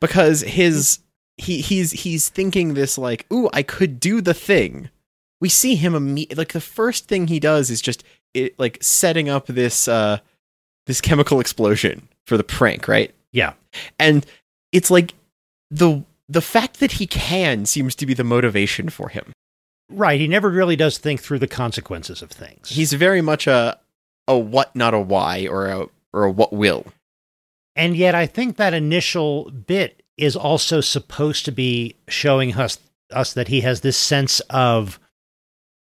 because 0.00 0.40
his 0.40 1.00
he 1.38 1.60
he's 1.60 1.90
he's 1.92 2.28
thinking 2.28 2.74
this 2.74 2.96
like 2.98 3.26
ooh 3.32 3.48
i 3.52 3.62
could 3.62 4.00
do 4.00 4.20
the 4.20 4.34
thing 4.34 4.88
we 5.40 5.48
see 5.48 5.74
him 5.74 5.92
imme- 5.92 6.36
like 6.36 6.52
the 6.52 6.60
first 6.60 7.06
thing 7.08 7.26
he 7.26 7.38
does 7.38 7.70
is 7.70 7.80
just 7.82 8.02
it 8.34 8.58
like 8.58 8.78
setting 8.80 9.28
up 9.28 9.46
this 9.46 9.86
uh 9.88 10.18
this 10.86 11.00
chemical 11.00 11.40
explosion 11.40 12.08
for 12.26 12.36
the 12.36 12.44
prank 12.44 12.88
right 12.88 13.12
Yeah. 13.32 13.52
and 13.98 14.24
it's 14.72 14.90
like 14.90 15.12
the 15.70 16.02
the 16.28 16.40
fact 16.40 16.80
that 16.80 16.92
he 16.92 17.06
can 17.06 17.66
seems 17.66 17.94
to 17.96 18.06
be 18.06 18.14
the 18.14 18.24
motivation 18.24 18.88
for 18.88 19.08
him 19.10 19.32
Right. 19.88 20.18
He 20.20 20.26
never 20.26 20.50
really 20.50 20.74
does 20.74 20.98
think 20.98 21.20
through 21.20 21.38
the 21.38 21.46
consequences 21.46 22.20
of 22.20 22.30
things. 22.32 22.70
he's 22.70 22.92
very 22.92 23.20
much 23.20 23.46
a 23.46 23.78
a 24.26 24.36
what 24.36 24.74
not 24.74 24.94
a 24.94 24.98
why 24.98 25.46
or 25.46 25.66
a 25.68 25.86
or 26.12 26.24
a 26.24 26.30
what 26.30 26.52
will 26.52 26.86
And 27.76 27.96
yet, 27.96 28.14
I 28.14 28.26
think 28.26 28.56
that 28.56 28.74
initial 28.74 29.48
bit 29.50 30.02
is 30.16 30.36
also 30.36 30.80
supposed 30.80 31.44
to 31.44 31.52
be 31.52 31.96
showing 32.08 32.54
us 32.54 32.78
us 33.12 33.34
that 33.34 33.48
he 33.48 33.60
has 33.60 33.80
this 33.80 33.96
sense 33.96 34.40
of 34.50 34.98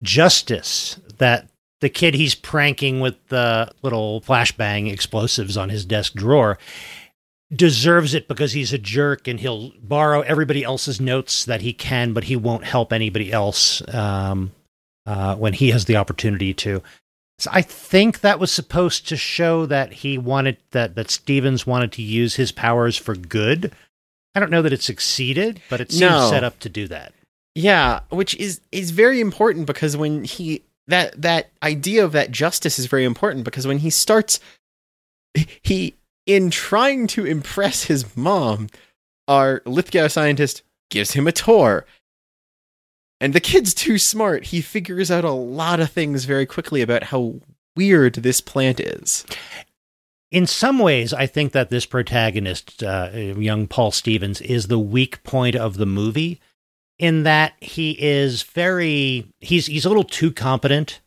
justice 0.03 0.99
that 1.17 1.49
the 1.81 1.89
kid 1.89 2.13
he's 2.13 2.35
pranking 2.35 2.99
with 2.99 3.15
the 3.29 3.71
little 3.81 4.21
flashbang 4.21 4.91
explosives 4.91 5.57
on 5.57 5.69
his 5.69 5.85
desk 5.85 6.13
drawer 6.13 6.57
deserves 7.53 8.13
it 8.13 8.27
because 8.27 8.51
he's 8.51 8.73
a 8.73 8.77
jerk 8.77 9.27
and 9.27 9.39
he'll 9.39 9.71
borrow 9.81 10.21
everybody 10.21 10.63
else's 10.63 11.01
notes 11.01 11.45
that 11.45 11.61
he 11.61 11.73
can, 11.73 12.13
but 12.13 12.25
he 12.25 12.35
won't 12.35 12.63
help 12.63 12.93
anybody 12.93 13.31
else 13.31 13.81
um, 13.93 14.51
uh, 15.05 15.35
when 15.35 15.53
he 15.53 15.71
has 15.71 15.85
the 15.85 15.95
opportunity 15.95 16.53
to. 16.53 16.83
So 17.39 17.49
I 17.53 17.61
think 17.61 18.19
that 18.19 18.39
was 18.39 18.51
supposed 18.51 19.07
to 19.07 19.17
show 19.17 19.65
that 19.65 19.93
he 19.93 20.17
wanted 20.17 20.57
that 20.71 20.95
that 20.95 21.09
Stevens 21.09 21.65
wanted 21.65 21.93
to 21.93 22.01
use 22.01 22.35
his 22.35 22.51
powers 22.51 22.97
for 22.97 23.15
good. 23.15 23.73
I 24.35 24.39
don't 24.39 24.51
know 24.51 24.61
that 24.61 24.73
it 24.73 24.81
succeeded, 24.81 25.61
but 25.69 25.81
it 25.81 25.91
seems 25.91 26.01
No. 26.01 26.29
set 26.29 26.43
up 26.43 26.59
to 26.59 26.69
do 26.69 26.87
that. 26.87 27.13
Yeah, 27.55 28.01
which 28.09 28.35
is 28.35 28.61
is 28.71 28.91
very 28.91 29.19
important 29.19 29.65
because 29.65 29.97
when 29.97 30.23
he 30.23 30.61
that 30.87 31.19
that 31.21 31.49
idea 31.63 32.03
of 32.05 32.11
that 32.13 32.31
justice 32.31 32.79
is 32.79 32.85
very 32.85 33.03
important 33.05 33.43
because 33.43 33.67
when 33.67 33.79
he 33.79 33.89
starts 33.89 34.39
he 35.61 35.95
in 36.25 36.51
trying 36.51 37.07
to 37.07 37.25
impress 37.25 37.83
his 37.85 38.15
mom, 38.15 38.69
our 39.27 39.61
Lithgow 39.65 40.07
scientist 40.07 40.61
gives 40.89 41.11
him 41.13 41.27
a 41.27 41.31
tour. 41.31 41.85
And 43.21 43.33
the 43.33 43.39
kid's 43.41 43.73
too 43.73 43.97
smart. 43.97 44.45
He 44.45 44.61
figures 44.61 45.11
out 45.11 45.25
a 45.25 45.31
lot 45.31 45.79
of 45.79 45.91
things 45.91 46.23
very 46.25 46.45
quickly 46.45 46.81
about 46.81 47.03
how 47.03 47.35
weird 47.75 48.15
this 48.15 48.41
plant 48.41 48.79
is. 48.79 49.25
In 50.31 50.45
some 50.45 50.77
ways, 50.77 51.11
I 51.13 51.25
think 51.25 51.53
that 51.53 51.69
this 51.69 51.85
protagonist, 51.85 52.83
uh, 52.83 53.09
young 53.13 53.67
Paul 53.67 53.91
Stevens, 53.91 54.41
is 54.41 54.67
the 54.67 54.79
weak 54.79 55.23
point 55.23 55.55
of 55.55 55.77
the 55.77 55.87
movie. 55.87 56.39
In 56.99 57.23
that 57.23 57.53
he 57.61 57.91
is 57.91 58.43
very 58.43 59.25
he's 59.39 59.67
he's 59.67 59.85
a 59.85 59.87
little 59.87 60.03
too 60.03 60.31
competent. 60.31 60.99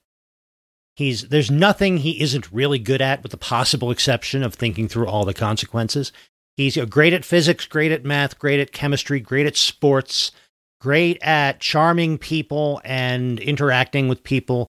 He's 0.97 1.29
there's 1.29 1.51
nothing 1.51 1.99
he 1.99 2.21
isn't 2.23 2.51
really 2.51 2.79
good 2.79 3.03
at, 3.03 3.23
with 3.23 3.31
the 3.31 3.37
possible 3.37 3.91
exception 3.91 4.43
of 4.43 4.55
thinking 4.55 4.89
through 4.89 5.07
all 5.07 5.25
the 5.25 5.35
consequences. 5.35 6.11
He's 6.57 6.77
great 6.87 7.13
at 7.13 7.25
physics, 7.25 7.67
great 7.67 7.93
at 7.93 8.05
math, 8.05 8.39
great 8.39 8.59
at 8.59 8.73
chemistry, 8.73 9.21
great 9.21 9.47
at 9.47 9.57
sports, 9.57 10.33
great 10.81 11.23
at 11.23 11.61
charming 11.61 12.19
people 12.19 12.81
and 12.85 13.39
interacting 13.39 14.09
with 14.09 14.25
people. 14.25 14.69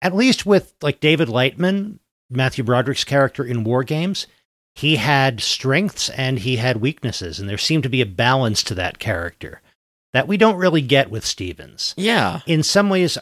At 0.00 0.14
least 0.14 0.46
with 0.46 0.74
like 0.80 1.00
David 1.00 1.28
Lightman, 1.28 1.98
Matthew 2.30 2.64
Broderick's 2.64 3.04
character 3.04 3.44
in 3.44 3.64
War 3.64 3.84
Games, 3.84 4.26
he 4.74 4.96
had 4.96 5.40
strengths 5.40 6.08
and 6.10 6.38
he 6.38 6.56
had 6.56 6.76
weaknesses, 6.76 7.40
and 7.40 7.48
there 7.48 7.58
seemed 7.58 7.82
to 7.82 7.88
be 7.88 8.00
a 8.00 8.06
balance 8.06 8.62
to 8.64 8.74
that 8.74 8.98
character 8.98 9.60
that 10.12 10.28
we 10.28 10.36
don't 10.36 10.56
really 10.56 10.82
get 10.82 11.10
with 11.10 11.24
Stevens. 11.26 11.94
Yeah. 11.96 12.40
In 12.46 12.62
some 12.62 12.88
ways, 12.88 13.18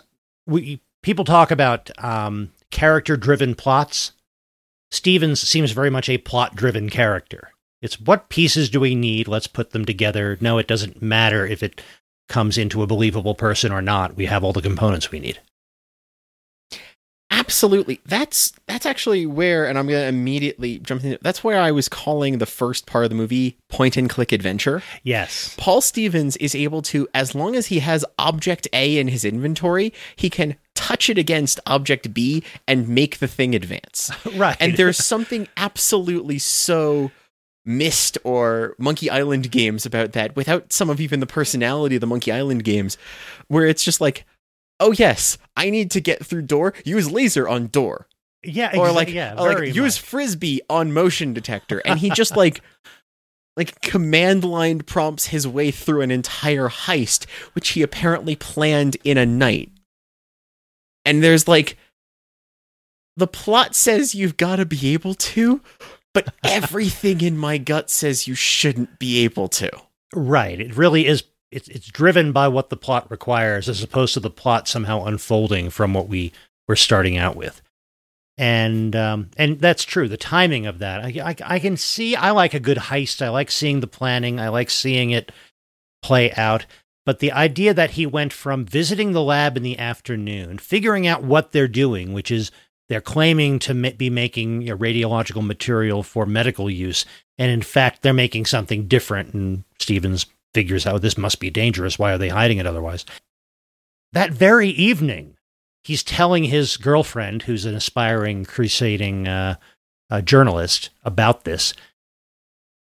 we 0.46 0.80
people 1.02 1.24
talk 1.24 1.50
about 1.50 1.90
um, 2.02 2.52
character-driven 2.70 3.54
plots. 3.54 4.12
Stevens 4.90 5.40
seems 5.40 5.72
very 5.72 5.90
much 5.90 6.08
a 6.08 6.18
plot-driven 6.18 6.90
character. 6.90 7.52
It's 7.82 8.00
what 8.00 8.28
pieces 8.28 8.70
do 8.70 8.80
we 8.80 8.94
need? 8.94 9.28
Let's 9.28 9.46
put 9.46 9.70
them 9.70 9.84
together. 9.84 10.38
No, 10.40 10.58
it 10.58 10.66
doesn't 10.66 11.02
matter 11.02 11.46
if 11.46 11.62
it 11.62 11.80
comes 12.28 12.58
into 12.58 12.82
a 12.82 12.86
believable 12.86 13.34
person 13.34 13.70
or 13.72 13.82
not. 13.82 14.16
We 14.16 14.26
have 14.26 14.42
all 14.42 14.52
the 14.52 14.62
components 14.62 15.10
we 15.10 15.20
need. 15.20 15.40
Absolutely. 17.46 18.00
That's 18.04 18.52
that's 18.66 18.84
actually 18.86 19.24
where 19.24 19.66
and 19.66 19.78
I'm 19.78 19.86
going 19.86 20.02
to 20.02 20.08
immediately 20.08 20.78
jump 20.80 21.04
in. 21.04 21.16
That's 21.22 21.44
where 21.44 21.60
I 21.60 21.70
was 21.70 21.88
calling 21.88 22.38
the 22.38 22.46
first 22.46 22.86
part 22.86 23.04
of 23.04 23.10
the 23.10 23.16
movie 23.16 23.56
point 23.68 23.96
and 23.96 24.10
click 24.10 24.32
adventure. 24.32 24.82
Yes. 25.04 25.54
Paul 25.56 25.80
Stevens 25.80 26.36
is 26.38 26.56
able 26.56 26.82
to 26.82 27.06
as 27.14 27.36
long 27.36 27.54
as 27.54 27.66
he 27.66 27.78
has 27.78 28.04
object 28.18 28.66
A 28.72 28.98
in 28.98 29.08
his 29.08 29.24
inventory, 29.24 29.92
he 30.16 30.28
can 30.28 30.56
touch 30.74 31.08
it 31.08 31.18
against 31.18 31.60
object 31.66 32.12
B 32.12 32.42
and 32.66 32.88
make 32.88 33.18
the 33.18 33.28
thing 33.28 33.54
advance. 33.54 34.10
Right. 34.36 34.56
And 34.60 34.76
there's 34.76 34.98
something 34.98 35.48
absolutely 35.56 36.38
so 36.38 37.10
Myst 37.64 38.18
or 38.22 38.74
Monkey 38.78 39.08
Island 39.08 39.50
games 39.50 39.86
about 39.86 40.12
that 40.12 40.36
without 40.36 40.72
some 40.72 40.90
of 40.90 41.00
even 41.00 41.20
the 41.20 41.26
personality 41.26 41.96
of 41.96 42.00
the 42.00 42.06
Monkey 42.06 42.32
Island 42.32 42.64
games, 42.64 42.98
where 43.48 43.66
it's 43.66 43.82
just 43.82 44.00
like, 44.00 44.26
oh 44.80 44.92
yes, 44.92 45.38
I 45.56 45.70
need 45.70 45.90
to 45.92 46.00
get 46.00 46.24
through 46.24 46.42
door, 46.42 46.74
use 46.84 47.10
laser 47.10 47.48
on 47.48 47.68
door. 47.68 48.06
yeah, 48.42 48.76
Or 48.76 48.92
like, 48.92 49.08
yeah, 49.10 49.34
or 49.34 49.48
like 49.48 49.56
very 49.58 49.70
use 49.70 49.96
much. 49.98 50.00
frisbee 50.08 50.60
on 50.68 50.92
motion 50.92 51.32
detector. 51.32 51.78
And 51.84 51.98
he 51.98 52.10
just 52.10 52.36
like 52.36 52.60
like 53.56 53.80
command 53.80 54.44
line 54.44 54.80
prompts 54.80 55.28
his 55.28 55.48
way 55.48 55.70
through 55.70 56.02
an 56.02 56.10
entire 56.10 56.68
heist, 56.68 57.26
which 57.54 57.70
he 57.70 57.82
apparently 57.82 58.36
planned 58.36 58.96
in 59.02 59.16
a 59.16 59.24
night. 59.26 59.70
And 61.04 61.22
there's 61.24 61.48
like 61.48 61.78
the 63.16 63.26
plot 63.26 63.74
says 63.74 64.14
you've 64.14 64.36
got 64.36 64.56
to 64.56 64.66
be 64.66 64.92
able 64.92 65.14
to, 65.14 65.62
but 66.12 66.34
everything 66.44 67.22
in 67.22 67.38
my 67.38 67.56
gut 67.56 67.88
says 67.88 68.28
you 68.28 68.34
shouldn't 68.34 68.98
be 68.98 69.24
able 69.24 69.48
to. 69.48 69.70
Right. 70.14 70.60
It 70.60 70.76
really 70.76 71.06
is. 71.06 71.24
It's 71.56 71.68
it's 71.68 71.86
driven 71.86 72.32
by 72.32 72.48
what 72.48 72.68
the 72.68 72.76
plot 72.76 73.10
requires, 73.10 73.66
as 73.66 73.82
opposed 73.82 74.12
to 74.14 74.20
the 74.20 74.28
plot 74.28 74.68
somehow 74.68 75.06
unfolding 75.06 75.70
from 75.70 75.94
what 75.94 76.06
we 76.06 76.30
were 76.68 76.76
starting 76.76 77.16
out 77.16 77.34
with. 77.34 77.62
And 78.36 78.94
um, 78.94 79.30
and 79.38 79.58
that's 79.58 79.82
true. 79.82 80.06
The 80.06 80.18
timing 80.18 80.66
of 80.66 80.80
that, 80.80 81.02
I, 81.02 81.30
I 81.30 81.54
I 81.54 81.58
can 81.58 81.78
see. 81.78 82.14
I 82.14 82.32
like 82.32 82.52
a 82.52 82.60
good 82.60 82.76
heist. 82.76 83.22
I 83.22 83.30
like 83.30 83.50
seeing 83.50 83.80
the 83.80 83.86
planning. 83.86 84.38
I 84.38 84.50
like 84.50 84.68
seeing 84.68 85.12
it 85.12 85.32
play 86.02 86.30
out. 86.32 86.66
But 87.06 87.20
the 87.20 87.32
idea 87.32 87.72
that 87.72 87.92
he 87.92 88.04
went 88.04 88.34
from 88.34 88.66
visiting 88.66 89.12
the 89.12 89.22
lab 89.22 89.56
in 89.56 89.62
the 89.62 89.78
afternoon, 89.78 90.58
figuring 90.58 91.06
out 91.06 91.22
what 91.22 91.52
they're 91.52 91.68
doing, 91.68 92.12
which 92.12 92.30
is 92.30 92.50
they're 92.90 93.00
claiming 93.00 93.58
to 93.60 93.92
be 93.92 94.10
making 94.10 94.60
you 94.60 94.70
know, 94.70 94.76
radiological 94.76 95.44
material 95.46 96.02
for 96.02 96.26
medical 96.26 96.68
use, 96.68 97.06
and 97.38 97.50
in 97.50 97.62
fact 97.62 98.02
they're 98.02 98.12
making 98.12 98.44
something 98.44 98.86
different. 98.88 99.32
And 99.32 99.64
Stevens 99.78 100.26
figures 100.56 100.86
out 100.86 101.02
this 101.02 101.18
must 101.18 101.38
be 101.38 101.50
dangerous. 101.50 101.98
Why 101.98 102.14
are 102.14 102.18
they 102.18 102.30
hiding 102.30 102.56
it 102.56 102.66
otherwise? 102.66 103.04
That 104.14 104.30
very 104.30 104.70
evening, 104.70 105.36
he's 105.84 106.02
telling 106.02 106.44
his 106.44 106.78
girlfriend, 106.78 107.42
who's 107.42 107.66
an 107.66 107.74
aspiring 107.74 108.46
crusading 108.46 109.28
uh, 109.28 109.56
uh, 110.08 110.22
journalist, 110.22 110.88
about 111.04 111.44
this. 111.44 111.74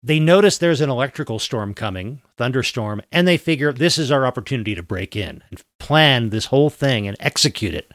They 0.02 0.18
notice 0.18 0.56
there's 0.56 0.80
an 0.80 0.88
electrical 0.88 1.38
storm 1.38 1.74
coming, 1.74 2.22
thunderstorm, 2.38 3.02
and 3.12 3.28
they 3.28 3.36
figure 3.36 3.74
this 3.74 3.98
is 3.98 4.10
our 4.10 4.24
opportunity 4.24 4.74
to 4.74 4.82
break 4.82 5.14
in 5.14 5.44
and 5.50 5.62
plan 5.78 6.30
this 6.30 6.46
whole 6.46 6.70
thing 6.70 7.06
and 7.06 7.18
execute 7.20 7.74
it. 7.74 7.92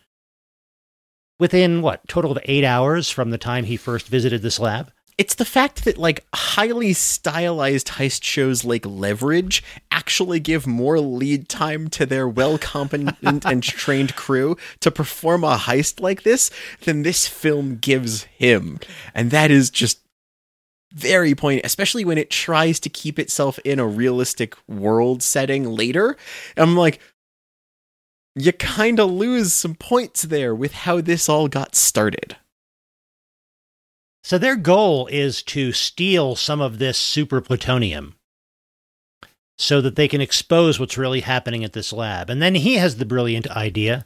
Within 1.40 1.82
what, 1.82 2.08
total 2.08 2.32
of 2.32 2.38
eight 2.46 2.64
hours 2.64 3.10
from 3.10 3.32
the 3.32 3.40
time 3.40 3.64
he 3.64 3.78
first 3.78 4.06
visited 4.10 4.44
this 4.44 4.60
lab? 4.60 4.92
It's 5.18 5.36
the 5.36 5.46
fact 5.46 5.86
that 5.86 5.98
like 5.98 6.26
highly 6.34 6.92
stylized 6.92 7.88
heist 7.88 8.24
shows 8.24 8.66
like 8.66 8.86
Leverage 8.86 9.64
actually 9.90 10.42
give 10.42 10.68
more 10.68 11.00
lead 11.00 11.48
time 11.48 11.88
to 11.92 12.06
their 12.06 12.28
well 12.28 12.58
competent 12.58 13.46
and 13.46 13.64
trained 13.64 14.16
crew 14.16 14.58
to 14.82 14.92
perform 14.92 15.46
a 15.46 15.56
heist 15.56 16.02
like 16.02 16.24
this 16.24 16.52
than 16.82 17.04
this 17.04 17.28
film 17.28 17.78
gives 17.78 18.24
him. 18.24 18.80
And 19.14 19.32
that 19.32 19.52
is 19.52 19.70
just 19.70 20.02
very 20.92 21.34
poignant, 21.34 21.66
especially 21.66 22.04
when 22.04 22.18
it 22.18 22.30
tries 22.30 22.80
to 22.82 22.90
keep 22.90 23.18
itself 23.18 23.58
in 23.64 23.80
a 23.80 23.88
realistic 23.88 24.56
world 24.68 25.24
setting 25.24 25.64
later. 25.64 26.18
I'm 26.58 26.76
like, 26.76 27.00
you 28.36 28.52
kind 28.52 29.00
of 29.00 29.12
lose 29.12 29.54
some 29.54 29.76
points 29.76 30.24
there 30.24 30.54
with 30.54 30.74
how 30.74 31.00
this 31.00 31.30
all 31.30 31.48
got 31.48 31.74
started. 31.74 32.36
So 34.26 34.40
their 34.40 34.56
goal 34.56 35.06
is 35.06 35.44
to 35.44 35.72
steal 35.72 36.36
some 36.36 36.60
of 36.60 36.80
this 36.80 36.98
super 36.98 37.42
plutonium 37.42 38.16
so 39.56 39.82
that 39.82 39.96
they 39.96 40.08
can 40.08 40.20
expose 40.20 40.80
what's 40.80 40.98
really 40.98 41.20
happening 41.20 41.64
at 41.64 41.74
this 41.74 41.94
lab. 41.94 42.32
And 42.32 42.42
then 42.42 42.56
he 42.56 42.78
has 42.78 42.98
the 42.98 43.06
brilliant 43.06 43.46
idea 43.52 44.04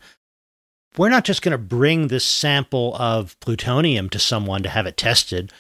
we're 0.98 1.08
not 1.08 1.24
just 1.24 1.42
going 1.42 1.54
to 1.54 1.58
bring 1.58 2.08
this 2.08 2.26
sample 2.26 2.98
of 2.98 3.40
plutonium 3.40 4.10
to 4.10 4.20
someone 4.20 4.62
to 4.64 4.70
have 4.70 4.86
it 4.86 4.98
tested. 4.98 5.54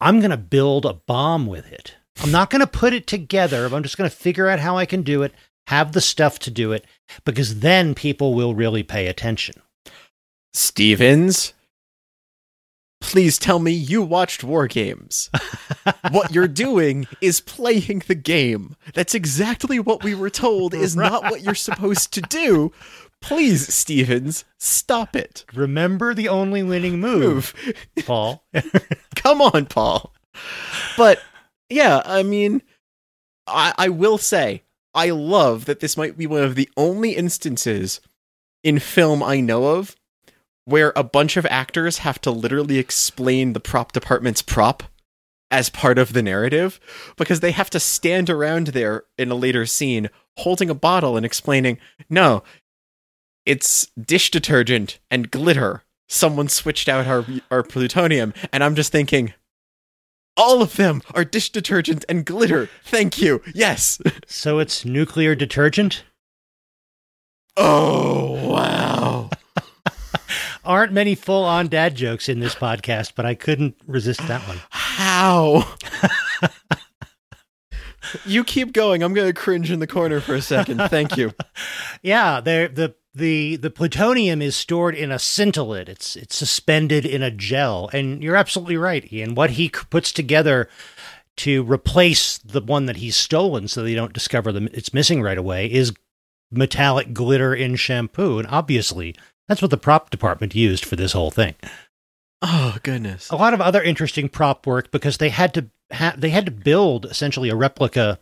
I'm 0.00 0.20
going 0.20 0.30
to 0.30 0.36
build 0.36 0.86
a 0.86 0.92
bomb 0.92 1.48
with 1.48 1.72
it. 1.72 1.96
I'm 2.22 2.30
not 2.30 2.50
going 2.50 2.60
to 2.60 2.68
put 2.68 2.92
it 2.92 3.08
together. 3.08 3.66
I'm 3.66 3.82
just 3.82 3.98
going 3.98 4.08
to 4.08 4.14
figure 4.14 4.48
out 4.48 4.60
how 4.60 4.76
I 4.76 4.86
can 4.86 5.02
do 5.02 5.24
it, 5.24 5.34
have 5.66 5.90
the 5.90 6.00
stuff 6.00 6.38
to 6.40 6.52
do 6.52 6.70
it, 6.70 6.84
because 7.24 7.58
then 7.58 7.96
people 7.96 8.34
will 8.34 8.54
really 8.54 8.84
pay 8.84 9.08
attention. 9.08 9.56
Stevens, 10.52 11.54
please 13.02 13.36
tell 13.36 13.58
me 13.58 13.72
you 13.72 14.00
watched 14.00 14.42
War 14.42 14.66
Games. 14.66 15.28
what 16.10 16.32
you're 16.32 16.48
doing 16.48 17.06
is 17.20 17.40
playing 17.40 18.04
the 18.06 18.14
game. 18.14 18.76
That's 18.94 19.14
exactly 19.14 19.78
what 19.78 20.02
we 20.02 20.14
were 20.14 20.30
told 20.30 20.72
is 20.72 20.96
not 20.96 21.24
what 21.24 21.42
you're 21.42 21.54
supposed 21.54 22.14
to 22.14 22.22
do. 22.22 22.72
Please, 23.20 23.72
Stevens, 23.72 24.44
stop 24.58 25.14
it. 25.14 25.44
Remember 25.52 26.14
the 26.14 26.28
only 26.28 26.62
winning 26.62 27.00
move, 27.00 27.54
Move. 27.66 28.06
Paul. 28.06 28.44
Come 29.16 29.42
on, 29.42 29.66
Paul. 29.66 30.12
But 30.96 31.20
yeah, 31.68 32.02
I 32.04 32.22
mean, 32.22 32.62
I, 33.46 33.74
I 33.76 33.88
will 33.90 34.18
say, 34.18 34.62
I 34.94 35.10
love 35.10 35.64
that 35.66 35.80
this 35.80 35.96
might 35.96 36.16
be 36.16 36.26
one 36.26 36.42
of 36.42 36.54
the 36.54 36.70
only 36.76 37.16
instances 37.16 38.00
in 38.62 38.78
film 38.78 39.22
I 39.22 39.40
know 39.40 39.76
of 39.76 39.96
where 40.64 40.92
a 40.94 41.02
bunch 41.02 41.36
of 41.36 41.46
actors 41.46 41.98
have 41.98 42.20
to 42.20 42.30
literally 42.30 42.78
explain 42.78 43.52
the 43.52 43.60
prop 43.60 43.92
department's 43.92 44.42
prop 44.42 44.84
as 45.50 45.68
part 45.68 45.98
of 45.98 46.12
the 46.12 46.22
narrative 46.22 46.80
because 47.16 47.40
they 47.40 47.50
have 47.50 47.68
to 47.68 47.80
stand 47.80 48.30
around 48.30 48.68
there 48.68 49.04
in 49.18 49.30
a 49.30 49.34
later 49.34 49.66
scene 49.66 50.08
holding 50.38 50.70
a 50.70 50.74
bottle 50.74 51.16
and 51.16 51.26
explaining, 51.26 51.78
no, 52.08 52.42
it's 53.44 53.86
dish 54.00 54.30
detergent 54.30 54.98
and 55.10 55.30
glitter. 55.30 55.82
someone 56.08 56.48
switched 56.48 56.88
out 56.88 57.06
our 57.06 57.24
our 57.50 57.62
plutonium, 57.62 58.34
and 58.52 58.62
I'm 58.62 58.74
just 58.74 58.92
thinking, 58.92 59.32
all 60.36 60.62
of 60.62 60.76
them 60.76 61.02
are 61.14 61.24
dish 61.24 61.50
detergent 61.50 62.04
and 62.08 62.24
glitter. 62.24 62.68
Thank 62.84 63.20
you. 63.20 63.42
Yes. 63.54 64.00
So 64.26 64.58
it's 64.58 64.84
nuclear 64.84 65.34
detergent? 65.34 66.04
Oh 67.56 68.48
wow. 68.48 69.21
Aren't 70.64 70.92
many 70.92 71.14
full 71.14 71.44
on 71.44 71.68
dad 71.68 71.96
jokes 71.96 72.28
in 72.28 72.40
this 72.40 72.54
podcast, 72.54 73.12
but 73.16 73.26
I 73.26 73.34
couldn't 73.34 73.76
resist 73.86 74.26
that 74.28 74.46
one. 74.46 74.58
How? 74.70 75.74
you 78.24 78.44
keep 78.44 78.72
going. 78.72 79.02
I'm 79.02 79.14
going 79.14 79.26
to 79.26 79.32
cringe 79.32 79.70
in 79.70 79.80
the 79.80 79.86
corner 79.86 80.20
for 80.20 80.34
a 80.34 80.42
second. 80.42 80.78
Thank 80.88 81.16
you. 81.16 81.32
Yeah, 82.04 82.40
there 82.40 82.66
the 82.66 82.96
the 83.14 83.54
the 83.54 83.70
plutonium 83.70 84.42
is 84.42 84.56
stored 84.56 84.96
in 84.96 85.12
a 85.12 85.20
scintillant. 85.20 85.88
It's 85.88 86.16
it's 86.16 86.34
suspended 86.34 87.06
in 87.06 87.22
a 87.22 87.30
gel, 87.30 87.88
and 87.92 88.20
you're 88.24 88.34
absolutely 88.34 88.76
right, 88.76 89.10
Ian. 89.12 89.36
What 89.36 89.50
he 89.50 89.68
puts 89.68 90.10
together 90.10 90.68
to 91.36 91.62
replace 91.62 92.38
the 92.38 92.60
one 92.60 92.86
that 92.86 92.96
he's 92.96 93.14
stolen, 93.14 93.68
so 93.68 93.82
they 93.84 93.94
don't 93.94 94.12
discover 94.12 94.50
them 94.50 94.68
it's 94.72 94.92
missing 94.92 95.22
right 95.22 95.38
away, 95.38 95.70
is 95.70 95.92
metallic 96.50 97.12
glitter 97.12 97.54
in 97.54 97.76
shampoo, 97.76 98.40
and 98.40 98.48
obviously 98.48 99.14
that's 99.52 99.60
what 99.60 99.70
the 99.70 99.76
prop 99.76 100.08
department 100.08 100.54
used 100.54 100.82
for 100.82 100.96
this 100.96 101.12
whole 101.12 101.30
thing. 101.30 101.54
Oh 102.40 102.78
goodness. 102.82 103.28
A 103.28 103.36
lot 103.36 103.52
of 103.52 103.60
other 103.60 103.82
interesting 103.82 104.30
prop 104.30 104.66
work 104.66 104.90
because 104.90 105.18
they 105.18 105.28
had 105.28 105.52
to 105.52 105.66
ha- 105.92 106.14
they 106.16 106.30
had 106.30 106.46
to 106.46 106.50
build 106.50 107.04
essentially 107.04 107.50
a 107.50 107.54
replica 107.54 108.18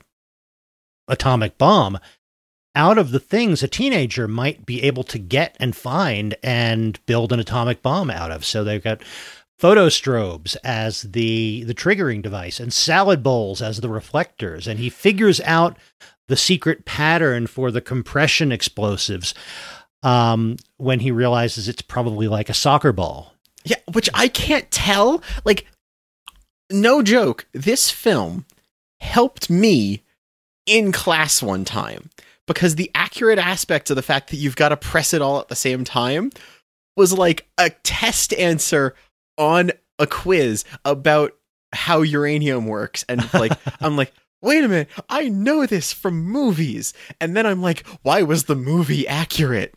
atomic 1.07 1.57
bomb 1.57 2.01
out 2.75 2.99
of 2.99 3.13
the 3.13 3.21
things 3.21 3.63
a 3.63 3.69
teenager 3.69 4.27
might 4.27 4.67
be 4.67 4.83
able 4.83 5.05
to 5.05 5.21
get 5.21 5.57
and 5.61 5.77
find 5.77 6.35
and 6.43 6.99
build 7.07 7.33
an 7.33 7.39
atomic 7.39 7.81
bomb 7.81 8.11
out 8.11 8.33
of. 8.33 8.45
So 8.45 8.65
they've 8.65 8.83
got 8.83 9.01
photostrobes 9.61 10.57
as 10.65 11.03
the 11.03 11.63
the 11.63 11.75
triggering 11.75 12.23
device 12.23 12.59
and 12.59 12.73
salad 12.73 13.23
bowls 13.23 13.63
as 13.63 13.81
the 13.81 13.89
reflectors 13.89 14.67
and 14.67 14.81
he 14.81 14.91
figures 14.91 15.41
out 15.43 15.79
the 16.27 16.37
secret 16.37 16.85
pattern 16.85 17.47
for 17.47 17.71
the 17.71 17.81
compression 17.81 18.51
explosives 18.51 19.33
um, 20.03 20.57
when 20.77 21.01
he 21.01 21.11
realizes 21.11 21.69
it's 21.69 21.83
probably 21.83 22.29
like 22.29 22.49
a 22.49 22.55
soccer 22.55 22.93
ball. 22.93 23.35
Yeah, 23.65 23.77
which 23.93 24.09
I 24.15 24.29
can't 24.29 24.71
tell. 24.71 25.23
Like, 25.45 25.67
no 26.71 27.03
joke. 27.03 27.47
This 27.53 27.91
film 27.91 28.47
helped 29.01 29.51
me 29.51 30.03
in 30.67 30.93
class 30.93 31.43
one 31.43 31.65
time 31.65 32.11
because 32.47 32.77
the 32.77 32.91
accurate 32.95 33.39
aspect 33.39 33.91
of 33.91 33.97
the 33.97 34.03
fact 34.03 34.31
that 34.31 34.37
you've 34.37 34.57
got 34.57 34.71
to 34.71 34.77
press 34.77 35.13
it 35.13 35.23
all 35.23 35.41
at 35.41 35.49
the 35.49 35.57
same 35.57 35.85
time 35.85 36.31
was 36.97 37.13
like 37.13 37.49
a 37.59 37.71
test 37.83 38.33
answer 38.35 38.95
on 39.39 39.71
a 39.99 40.07
quiz 40.07 40.65
about 40.85 41.33
how 41.73 42.03
uranium 42.03 42.67
works. 42.67 43.05
And 43.09 43.33
like, 43.35 43.53
I'm 43.81 43.97
like, 43.97 44.13
wait 44.43 44.65
a 44.65 44.69
minute, 44.69 44.89
I 45.09 45.29
know 45.29 45.67
this 45.67 45.93
from 45.93 46.23
movies. 46.23 46.93
And 47.21 47.37
then 47.37 47.47
I'm 47.47 47.63
like, 47.63 47.87
why 48.03 48.23
was 48.23 48.45
the 48.45 48.57
movie 48.57 49.07
accurate? 49.07 49.75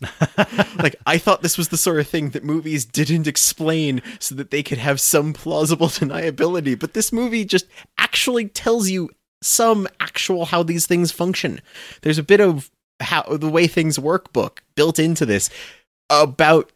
like 0.78 0.96
I 1.06 1.16
thought 1.16 1.42
this 1.42 1.56
was 1.56 1.68
the 1.68 1.78
sort 1.78 2.00
of 2.00 2.06
thing 2.06 2.30
that 2.30 2.44
movies 2.44 2.84
didn't 2.84 3.26
explain 3.26 4.02
so 4.18 4.34
that 4.34 4.50
they 4.50 4.62
could 4.62 4.78
have 4.78 5.00
some 5.00 5.32
plausible 5.32 5.86
deniability, 5.88 6.78
but 6.78 6.92
this 6.94 7.12
movie 7.12 7.44
just 7.44 7.66
actually 7.98 8.48
tells 8.48 8.90
you 8.90 9.10
some 9.42 9.88
actual 10.00 10.46
how 10.46 10.62
these 10.62 10.86
things 10.86 11.12
function. 11.12 11.60
There's 12.02 12.18
a 12.18 12.22
bit 12.22 12.40
of 12.40 12.70
how 13.00 13.22
the 13.22 13.48
way 13.48 13.66
things 13.66 13.98
work 13.98 14.32
book 14.32 14.62
built 14.74 14.98
into 14.98 15.26
this 15.26 15.50
about 16.10 16.72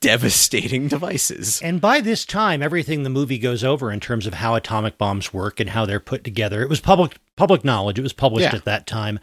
devastating 0.00 0.88
devices. 0.88 1.60
And 1.62 1.80
by 1.80 2.00
this 2.00 2.24
time, 2.24 2.62
everything 2.62 3.02
the 3.02 3.10
movie 3.10 3.38
goes 3.38 3.64
over 3.64 3.90
in 3.90 4.00
terms 4.00 4.26
of 4.26 4.34
how 4.34 4.54
atomic 4.54 4.98
bombs 4.98 5.32
work 5.32 5.60
and 5.60 5.70
how 5.70 5.86
they're 5.86 6.00
put 6.00 6.24
together, 6.24 6.62
it 6.62 6.68
was 6.68 6.80
public 6.80 7.16
public 7.36 7.64
knowledge. 7.64 7.98
It 7.98 8.02
was 8.02 8.12
published 8.12 8.52
Yeah. 8.52 8.56
at 8.56 8.64
that 8.64 8.86
time. 8.86 9.18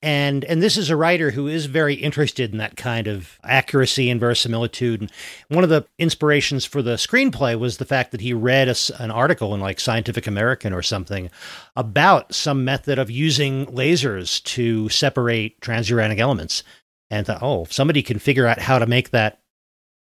And 0.00 0.44
and 0.44 0.62
this 0.62 0.76
is 0.76 0.90
a 0.90 0.96
writer 0.96 1.32
who 1.32 1.48
is 1.48 1.66
very 1.66 1.94
interested 1.94 2.52
in 2.52 2.58
that 2.58 2.76
kind 2.76 3.08
of 3.08 3.36
accuracy 3.42 4.08
and 4.10 4.20
verisimilitude. 4.20 5.00
And 5.00 5.10
one 5.48 5.64
of 5.64 5.70
the 5.70 5.86
inspirations 5.98 6.64
for 6.64 6.82
the 6.82 6.94
screenplay 6.94 7.58
was 7.58 7.78
the 7.78 7.84
fact 7.84 8.12
that 8.12 8.20
he 8.20 8.32
read 8.32 8.68
a 8.68 8.76
an 9.00 9.10
article 9.10 9.54
in 9.54 9.60
like 9.60 9.80
Scientific 9.80 10.28
American 10.28 10.72
or 10.72 10.82
something 10.82 11.30
about 11.74 12.32
some 12.32 12.64
method 12.64 13.00
of 13.00 13.10
using 13.10 13.66
lasers 13.66 14.40
to 14.44 14.88
separate 14.88 15.60
transuranic 15.60 16.18
elements. 16.18 16.62
And 17.10 17.26
thought, 17.26 17.42
oh, 17.42 17.62
if 17.64 17.72
somebody 17.72 18.02
can 18.02 18.18
figure 18.18 18.46
out 18.46 18.58
how 18.60 18.78
to 18.78 18.86
make 18.86 19.10
that 19.10 19.40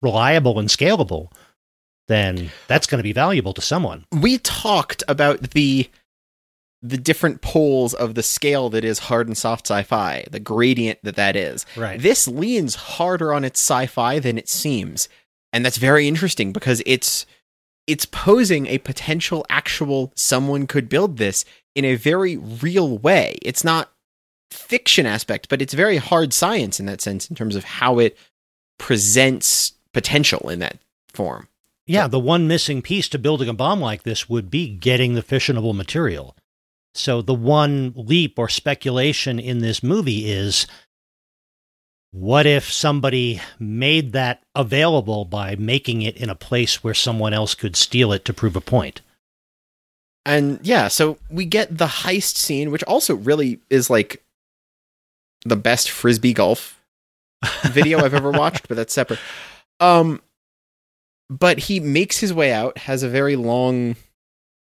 reliable 0.01 0.59
and 0.59 0.69
scalable, 0.69 1.31
then 2.07 2.51
that's 2.67 2.87
going 2.87 2.99
to 2.99 3.03
be 3.03 3.13
valuable 3.13 3.53
to 3.53 3.61
someone. 3.61 4.05
we 4.11 4.37
talked 4.39 5.03
about 5.07 5.51
the 5.51 5.89
the 6.83 6.97
different 6.97 7.41
poles 7.41 7.93
of 7.93 8.15
the 8.15 8.23
scale 8.23 8.67
that 8.71 8.83
is 8.83 8.97
hard 8.97 9.27
and 9.27 9.37
soft 9.37 9.67
sci-fi, 9.67 10.25
the 10.31 10.39
gradient 10.39 10.97
that 11.03 11.15
that 11.15 11.35
is. 11.35 11.63
Right. 11.77 12.01
This 12.01 12.27
leans 12.27 12.73
harder 12.73 13.31
on 13.33 13.45
its 13.45 13.61
sci-fi 13.61 14.17
than 14.17 14.39
it 14.39 14.49
seems, 14.49 15.07
and 15.53 15.63
that's 15.63 15.77
very 15.77 16.07
interesting 16.07 16.51
because 16.51 16.81
it's 16.85 17.25
it's 17.87 18.05
posing 18.05 18.67
a 18.67 18.77
potential 18.79 19.45
actual 19.49 20.11
someone 20.15 20.65
could 20.67 20.89
build 20.89 21.17
this 21.17 21.45
in 21.75 21.85
a 21.85 21.95
very 21.95 22.37
real 22.37 22.97
way. 22.97 23.37
It's 23.41 23.63
not 23.63 23.91
fiction 24.49 25.05
aspect, 25.05 25.49
but 25.49 25.61
it's 25.61 25.73
very 25.73 25.97
hard 25.97 26.33
science 26.33 26.79
in 26.79 26.85
that 26.87 27.01
sense 27.01 27.29
in 27.29 27.35
terms 27.35 27.55
of 27.55 27.63
how 27.63 27.99
it 27.99 28.17
presents 28.77 29.73
potential 29.93 30.49
in 30.49 30.59
that 30.59 30.77
form. 31.13 31.47
Yeah, 31.87 32.07
the 32.07 32.19
one 32.19 32.47
missing 32.47 32.81
piece 32.81 33.09
to 33.09 33.19
building 33.19 33.49
a 33.49 33.53
bomb 33.53 33.81
like 33.81 34.03
this 34.03 34.29
would 34.29 34.49
be 34.49 34.69
getting 34.69 35.13
the 35.13 35.23
fissionable 35.23 35.75
material. 35.75 36.35
So 36.93 37.21
the 37.21 37.33
one 37.33 37.93
leap 37.95 38.37
or 38.37 38.49
speculation 38.49 39.39
in 39.39 39.59
this 39.59 39.81
movie 39.81 40.29
is 40.29 40.67
what 42.11 42.45
if 42.45 42.71
somebody 42.71 43.41
made 43.57 44.11
that 44.11 44.43
available 44.53 45.23
by 45.25 45.55
making 45.55 46.01
it 46.01 46.17
in 46.17 46.29
a 46.29 46.35
place 46.35 46.83
where 46.83 46.93
someone 46.93 47.33
else 47.33 47.55
could 47.55 47.75
steal 47.75 48.11
it 48.11 48.25
to 48.25 48.33
prove 48.33 48.55
a 48.55 48.61
point? 48.61 49.01
And 50.25 50.59
yeah, 50.61 50.87
so 50.89 51.17
we 51.29 51.45
get 51.45 51.77
the 51.77 51.87
heist 51.87 52.35
scene, 52.35 52.69
which 52.69 52.83
also 52.83 53.15
really 53.15 53.59
is 53.69 53.89
like 53.89 54.21
the 55.45 55.55
best 55.55 55.89
frisbee 55.89 56.33
golf 56.33 56.79
video 57.63 57.99
I've 57.99 58.13
ever 58.13 58.29
watched, 58.29 58.67
but 58.67 58.75
that's 58.75 58.93
separate. 58.93 59.19
Um, 59.81 60.21
but 61.29 61.59
he 61.59 61.79
makes 61.81 62.19
his 62.19 62.33
way 62.33 62.53
out, 62.53 62.77
has 62.77 63.03
a 63.03 63.09
very 63.09 63.35
long, 63.35 63.97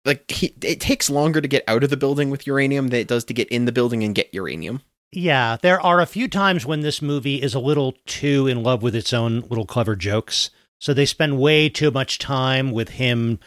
like 0.06 0.30
he. 0.32 0.56
It 0.62 0.80
takes 0.80 1.10
longer 1.10 1.42
to 1.42 1.48
get 1.48 1.64
out 1.68 1.84
of 1.84 1.90
the 1.92 1.98
building 1.98 2.30
with 2.30 2.48
uranium 2.48 2.88
than 2.88 3.02
it 3.02 3.08
does 3.08 3.26
to 3.26 3.34
get 3.34 3.50
in 3.50 3.66
the 3.66 3.72
building 3.72 4.04
and 4.04 4.16
get 4.16 4.34
uranium. 4.34 4.82
Yeah, 5.12 5.58
there 5.62 5.82
are 5.82 6.00
a 6.00 6.06
few 6.06 6.28
times 6.28 6.66
when 6.66 6.82
this 6.82 7.02
movie 7.02 7.42
is 7.42 7.56
a 7.56 7.60
little 7.60 7.94
too 8.06 8.48
in 8.48 8.64
love 8.64 8.84
with 8.84 8.96
its 8.96 9.12
own 9.12 9.42
little 9.42 9.66
clever 9.66 9.96
jokes. 9.96 10.52
So 10.80 10.94
they 10.94 11.06
spend 11.06 11.40
way 11.40 11.68
too 11.68 11.92
much 11.92 12.20
time 12.20 12.72
with 12.72 12.90
him. 12.90 13.40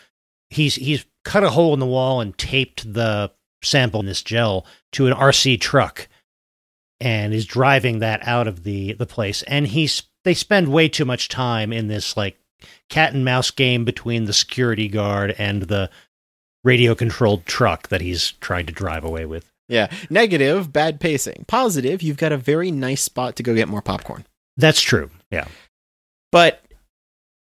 He's 0.51 0.75
he's 0.75 1.07
cut 1.25 1.45
a 1.45 1.51
hole 1.51 1.73
in 1.73 1.81
the 1.81 1.87
wall 1.87 2.21
and 2.21 2.37
taped 2.37 2.93
the 2.93 3.31
sample 3.63 4.01
in 4.01 4.07
this 4.07 4.23
gel 4.23 4.67
to 4.93 5.07
an 5.07 5.15
RC 5.15 5.61
truck 5.61 6.09
and 7.01 7.33
is 7.33 7.47
driving 7.47 8.01
that 8.01 8.27
out 8.27 8.49
of 8.49 8.65
the 8.65 8.95
the 8.95 9.07
place 9.07 9.43
and 9.45 9.69
he's 9.69 10.03
they 10.25 10.35
spend 10.35 10.69
way 10.69 10.89
too 10.89 11.05
much 11.05 11.29
time 11.29 11.73
in 11.73 11.89
this 11.89 12.17
like 12.17 12.39
cat 12.89 13.13
and 13.15 13.25
mouse 13.25 13.51
game 13.51 13.85
between 13.85 14.25
the 14.25 14.33
security 14.33 14.89
guard 14.89 15.35
and 15.39 15.63
the 15.63 15.91
radio 16.65 16.95
controlled 16.95 17.45
truck 17.47 17.89
that 17.89 18.01
he's 18.01 18.33
trying 18.41 18.67
to 18.67 18.73
drive 18.73 19.05
away 19.05 19.27
with. 19.27 19.51
Yeah, 19.69 19.91
negative, 20.11 20.73
bad 20.73 21.01
pacing. 21.01 21.45
Positive, 21.49 22.03
you've 22.03 22.17
got 22.19 22.33
a 22.33 22.37
very 22.37 22.71
nice 22.71 23.03
spot 23.03 23.37
to 23.37 23.43
go 23.43 23.55
get 23.55 23.69
more 23.69 23.83
popcorn. 23.83 24.27
That's 24.57 24.81
true. 24.81 25.11
Yeah. 25.31 25.47
But 26.31 26.63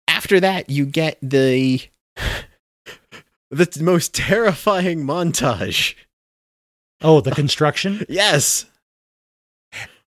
after 0.07 0.39
that, 0.39 0.69
you 0.69 0.85
get 0.85 1.17
the 1.21 1.81
the 3.51 3.79
most 3.81 4.13
terrifying 4.13 5.03
montage. 5.03 5.95
Oh, 7.01 7.21
the 7.21 7.31
construction? 7.31 8.05
Yes. 8.09 8.65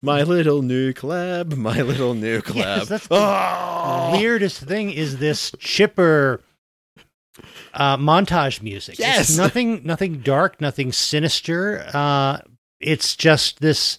My 0.06 0.22
little 0.22 0.62
nuke 0.62 1.02
lab, 1.02 1.54
my 1.56 1.82
little 1.82 2.14
nuke 2.14 2.54
lab. 2.54 2.78
Yes, 2.78 2.88
that's 2.88 3.06
the 3.08 3.16
Oh! 3.16 4.10
weirdest 4.12 4.60
thing 4.62 4.90
is 4.92 5.18
this 5.18 5.52
chipper 5.58 6.40
uh, 7.74 7.96
montage 7.96 8.62
music. 8.62 8.98
Yes. 9.00 9.28
It's 9.30 9.36
nothing, 9.36 9.82
nothing 9.84 10.20
dark, 10.20 10.60
nothing 10.60 10.92
sinister. 10.92 11.84
Uh, 11.92 12.38
it's 12.80 13.16
just 13.16 13.60
this, 13.60 13.98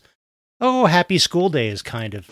oh, 0.62 0.86
happy 0.86 1.18
school 1.18 1.50
days 1.50 1.82
kind 1.82 2.14
of. 2.16 2.28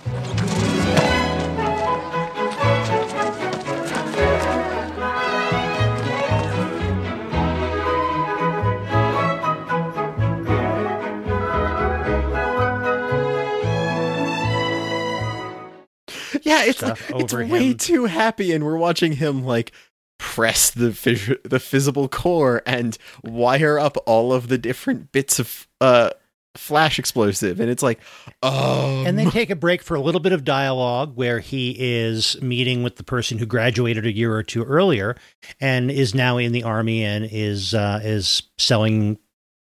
Yeah, 16.45 16.63
it's 16.63 16.81
like, 16.81 16.97
it's 17.09 17.33
over 17.33 17.45
way 17.45 17.73
too 17.73 18.05
happy, 18.05 18.53
and 18.53 18.63
we're 18.63 18.77
watching 18.77 19.13
him 19.13 19.43
like 19.43 19.71
press 20.19 20.69
the 20.69 20.91
vis- 20.91 21.37
the 21.43 21.59
visible 21.59 22.07
core 22.07 22.61
and 22.65 22.97
wire 23.23 23.77
up 23.77 23.97
all 24.05 24.31
of 24.31 24.47
the 24.47 24.57
different 24.57 25.11
bits 25.11 25.39
of 25.39 25.67
uh 25.81 26.11
flash 26.55 26.99
explosive, 26.99 27.59
and 27.59 27.69
it's 27.69 27.83
like, 27.83 27.99
oh, 28.41 29.03
And 29.05 29.19
they 29.19 29.25
take 29.25 29.49
a 29.49 29.55
break 29.55 29.81
for 29.81 29.95
a 29.95 29.99
little 29.99 30.21
bit 30.21 30.31
of 30.31 30.45
dialogue 30.45 31.15
where 31.15 31.39
he 31.39 31.75
is 31.77 32.41
meeting 32.41 32.81
with 32.81 32.95
the 32.95 33.03
person 33.03 33.37
who 33.37 33.45
graduated 33.45 34.05
a 34.05 34.15
year 34.15 34.33
or 34.33 34.43
two 34.43 34.63
earlier 34.63 35.17
and 35.59 35.91
is 35.91 36.15
now 36.15 36.37
in 36.37 36.53
the 36.53 36.63
army 36.63 37.03
and 37.03 37.27
is 37.29 37.73
uh, 37.73 37.99
is 38.03 38.43
selling 38.57 39.17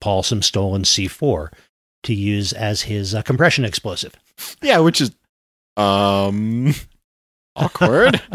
Paul 0.02 0.24
some 0.24 0.42
stolen 0.42 0.84
C4 0.84 1.52
to 2.04 2.14
use 2.14 2.54
as 2.54 2.84
his 2.84 3.16
uh, 3.16 3.24
compression 3.24 3.66
explosive. 3.66 4.14
yeah, 4.62 4.78
which 4.78 5.02
is 5.02 5.12
um 5.78 6.74
awkward. 7.56 8.22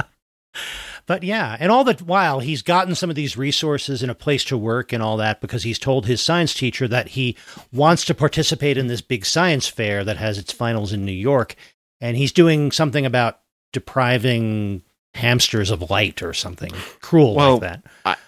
But 1.07 1.25
yeah, 1.25 1.57
and 1.59 1.73
all 1.73 1.83
the 1.83 1.95
while 2.05 2.39
he's 2.39 2.63
gotten 2.63 2.95
some 2.95 3.11
of 3.11 3.17
these 3.17 3.37
resources 3.37 4.01
and 4.01 4.13
a 4.13 4.15
place 4.15 4.45
to 4.45 4.57
work 4.57 4.93
and 4.93 5.03
all 5.03 5.17
that 5.17 5.41
because 5.41 5.65
he's 5.65 5.79
told 5.79 6.07
his 6.07 6.21
science 6.21 6.55
teacher 6.55 6.87
that 6.87 7.09
he 7.09 7.37
wants 7.73 8.05
to 8.05 8.15
participate 8.15 8.79
in 8.79 8.87
this 8.87 9.01
big 9.01 9.27
science 9.27 9.67
fair 9.67 10.05
that 10.05 10.19
has 10.19 10.39
its 10.39 10.53
finals 10.53 10.93
in 10.93 11.05
New 11.05 11.11
York. 11.11 11.57
And 12.01 12.17
he's 12.17 12.31
doing 12.31 12.71
something 12.71 13.05
about 13.05 13.41
depriving 13.73 14.83
hamsters 15.15 15.73
of 15.73 15.91
light 15.91 16.23
or 16.23 16.33
something 16.33 16.71
cruel 17.01 17.35
Well, 17.35 17.59
like 17.59 17.83
that. 18.05 18.19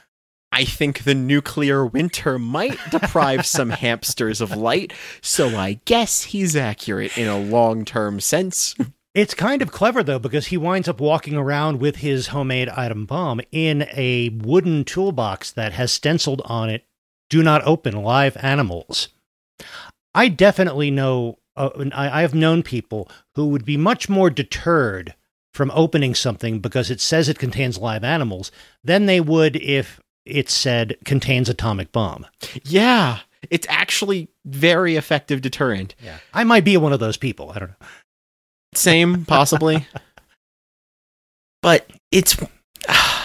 I 0.51 0.64
think 0.64 1.05
the 1.05 1.14
nuclear 1.14 1.87
winter 1.87 2.37
might 2.37 2.79
deprive 2.90 3.46
some 3.46 3.70
hamsters 3.70 4.40
of 4.40 4.57
light, 4.57 4.92
so 5.20 5.51
I 5.57 5.75
guess 5.85 6.25
he's 6.25 6.57
accurate 6.57 7.16
in 7.16 7.29
a 7.29 7.38
long 7.38 7.85
term 7.85 8.18
sense. 8.18 8.75
It's 9.14 9.35
kind 9.35 9.61
of 9.61 9.72
clever 9.72 10.03
though 10.03 10.18
because 10.18 10.46
he 10.46 10.57
winds 10.57 10.88
up 10.88 11.01
walking 11.01 11.37
around 11.37 11.81
with 11.81 11.96
his 11.96 12.29
homemade 12.29 12.68
atom 12.68 13.05
bomb 13.05 13.40
in 13.51 13.87
a 13.92 14.31
wooden 14.31 14.85
toolbox 14.85 15.51
that 15.53 15.72
has 15.72 15.92
stenciled 15.92 16.40
on 16.46 16.70
it 16.70 16.85
"Do 17.29 17.42
not 17.42 17.62
open 17.64 18.03
live 18.03 18.37
animals." 18.40 19.09
I 20.14 20.29
definitely 20.29 20.90
know 20.90 21.38
uh, 21.57 21.70
I 21.92 22.18
I 22.18 22.20
have 22.22 22.35
known 22.35 22.62
people 22.62 23.09
who 23.35 23.48
would 23.48 23.64
be 23.64 23.77
much 23.77 24.09
more 24.09 24.31
deterred 24.31 25.14
from 25.53 25.70
opening 25.75 26.14
something 26.14 26.61
because 26.61 26.90
it 26.90 27.01
says 27.01 27.29
it 27.29 27.38
contains 27.38 27.77
live 27.79 28.05
animals 28.05 28.51
than 28.83 29.05
they 29.07 29.20
would 29.20 29.57
if 29.57 30.01
it 30.25 30.48
said 30.48 30.96
contains 31.05 31.48
atomic 31.48 31.92
bomb. 31.92 32.27
Yeah, 32.64 33.18
it's 33.51 33.66
actually 33.68 34.29
very 34.44 34.96
effective 34.96 35.40
deterrent. 35.40 35.94
Yeah. 36.03 36.18
I 36.33 36.44
might 36.44 36.64
be 36.64 36.77
one 36.77 36.92
of 36.92 37.01
those 37.01 37.16
people. 37.16 37.51
I 37.51 37.59
don't 37.59 37.70
know. 37.70 37.87
Same, 38.74 39.24
possibly. 39.24 39.87
but 41.62 41.88
it's 42.11 42.37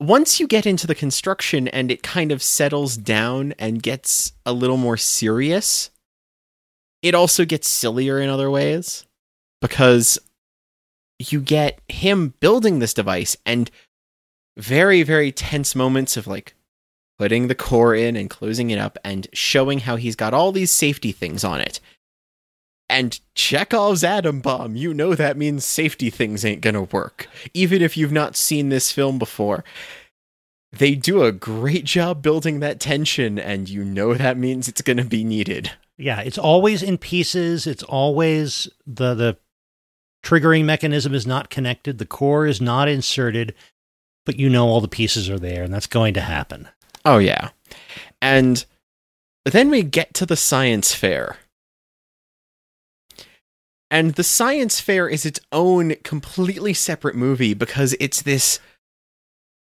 once 0.00 0.40
you 0.40 0.46
get 0.46 0.66
into 0.66 0.86
the 0.86 0.94
construction 0.94 1.68
and 1.68 1.90
it 1.90 2.02
kind 2.02 2.32
of 2.32 2.42
settles 2.42 2.96
down 2.96 3.52
and 3.58 3.82
gets 3.82 4.32
a 4.46 4.52
little 4.52 4.78
more 4.78 4.96
serious, 4.96 5.90
it 7.02 7.14
also 7.14 7.44
gets 7.44 7.68
sillier 7.68 8.18
in 8.18 8.28
other 8.28 8.50
ways 8.50 9.04
because 9.60 10.18
you 11.18 11.40
get 11.40 11.78
him 11.88 12.34
building 12.40 12.78
this 12.78 12.94
device 12.94 13.36
and 13.44 13.70
very, 14.56 15.02
very 15.02 15.30
tense 15.30 15.74
moments 15.74 16.16
of 16.16 16.26
like 16.26 16.54
putting 17.18 17.48
the 17.48 17.54
core 17.54 17.94
in 17.94 18.16
and 18.16 18.30
closing 18.30 18.70
it 18.70 18.78
up 18.78 18.98
and 19.04 19.28
showing 19.32 19.80
how 19.80 19.96
he's 19.96 20.16
got 20.16 20.32
all 20.32 20.52
these 20.52 20.70
safety 20.70 21.12
things 21.12 21.44
on 21.44 21.60
it. 21.60 21.80
And 22.90 23.18
Chekhov's 23.34 24.04
atom 24.04 24.40
bomb, 24.40 24.76
you 24.76 24.92
know 24.92 25.14
that 25.14 25.36
means 25.36 25.64
safety 25.64 26.10
things 26.10 26.44
ain't 26.44 26.60
gonna 26.60 26.82
work. 26.82 27.28
Even 27.54 27.82
if 27.82 27.96
you've 27.96 28.12
not 28.12 28.36
seen 28.36 28.68
this 28.68 28.92
film 28.92 29.18
before. 29.18 29.64
They 30.72 30.94
do 30.94 31.24
a 31.24 31.32
great 31.32 31.84
job 31.84 32.22
building 32.22 32.60
that 32.60 32.78
tension, 32.78 33.38
and 33.38 33.68
you 33.68 33.84
know 33.84 34.14
that 34.14 34.36
means 34.36 34.68
it's 34.68 34.82
gonna 34.82 35.04
be 35.04 35.24
needed. 35.24 35.72
Yeah, 35.96 36.20
it's 36.20 36.38
always 36.38 36.82
in 36.82 36.96
pieces. 36.98 37.66
It's 37.66 37.82
always 37.82 38.68
the 38.86 39.14
the 39.14 39.36
triggering 40.22 40.64
mechanism 40.64 41.14
is 41.14 41.26
not 41.26 41.50
connected. 41.50 41.98
The 41.98 42.06
core 42.06 42.46
is 42.46 42.60
not 42.60 42.88
inserted, 42.88 43.54
but 44.26 44.38
you 44.38 44.48
know 44.48 44.66
all 44.68 44.80
the 44.80 44.88
pieces 44.88 45.28
are 45.30 45.38
there, 45.38 45.62
and 45.62 45.72
that's 45.72 45.86
going 45.86 46.14
to 46.14 46.20
happen. 46.20 46.68
Oh, 47.04 47.18
yeah. 47.18 47.50
And 48.20 48.64
then 49.44 49.70
we 49.70 49.82
get 49.82 50.14
to 50.14 50.26
the 50.26 50.36
science 50.36 50.94
fair. 50.94 51.38
And 53.90 54.14
the 54.14 54.24
science 54.24 54.80
fair 54.80 55.08
is 55.08 55.26
its 55.26 55.40
own 55.50 55.96
completely 56.04 56.74
separate 56.74 57.16
movie 57.16 57.54
because 57.54 57.94
it's 57.98 58.22
this 58.22 58.60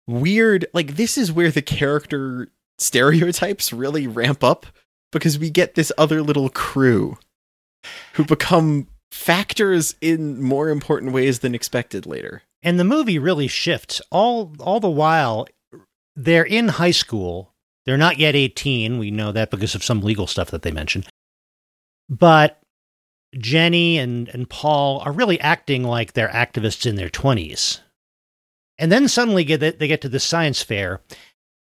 weird, 0.08 0.66
like, 0.74 0.96
this 0.96 1.18
is 1.18 1.32
where 1.32 1.52
the 1.52 1.62
character 1.62 2.50
stereotypes 2.78 3.74
really 3.74 4.06
ramp 4.08 4.44
up 4.44 4.68
because 5.12 5.40
we 5.40 5.50
get 5.50 5.76
this 5.76 5.92
other 5.98 6.22
little 6.22 6.50
crew 6.50 7.18
who 8.14 8.24
become 8.24 8.88
factors 9.12 9.96
in 10.02 10.42
more 10.42 10.70
important 10.70 11.12
ways 11.12 11.40
than 11.40 11.56
expected 11.56 12.06
later. 12.06 12.44
And 12.62 12.80
the 12.80 12.84
movie 12.84 13.18
really 13.18 13.48
shifts 13.48 14.02
all 14.12 14.54
all 14.60 14.80
the 14.80 14.90
while. 14.90 15.48
They're 16.16 16.44
in 16.46 16.68
high 16.68 16.92
school. 16.92 17.54
They're 17.86 17.98
not 17.98 18.20
yet 18.20 18.36
eighteen. 18.36 19.00
We 19.00 19.10
know 19.10 19.32
that 19.32 19.50
because 19.50 19.74
of 19.74 19.84
some 19.84 20.02
legal 20.02 20.28
stuff 20.28 20.52
that 20.52 20.62
they 20.62 20.72
mentioned. 20.72 21.08
But 22.10 22.60
Jenny 23.38 23.98
and 23.98 24.28
and 24.30 24.50
Paul 24.50 25.00
are 25.06 25.12
really 25.12 25.40
acting 25.40 25.84
like 25.84 26.14
they're 26.14 26.30
activists 26.30 26.86
in 26.86 26.96
their 26.96 27.10
twenties. 27.10 27.82
And 28.78 28.92
then 28.92 29.08
suddenly 29.08 29.44
get 29.44 29.60
they 29.60 29.88
get 29.88 30.02
to 30.02 30.10
the 30.10 30.20
science 30.20 30.62
fair, 30.62 31.02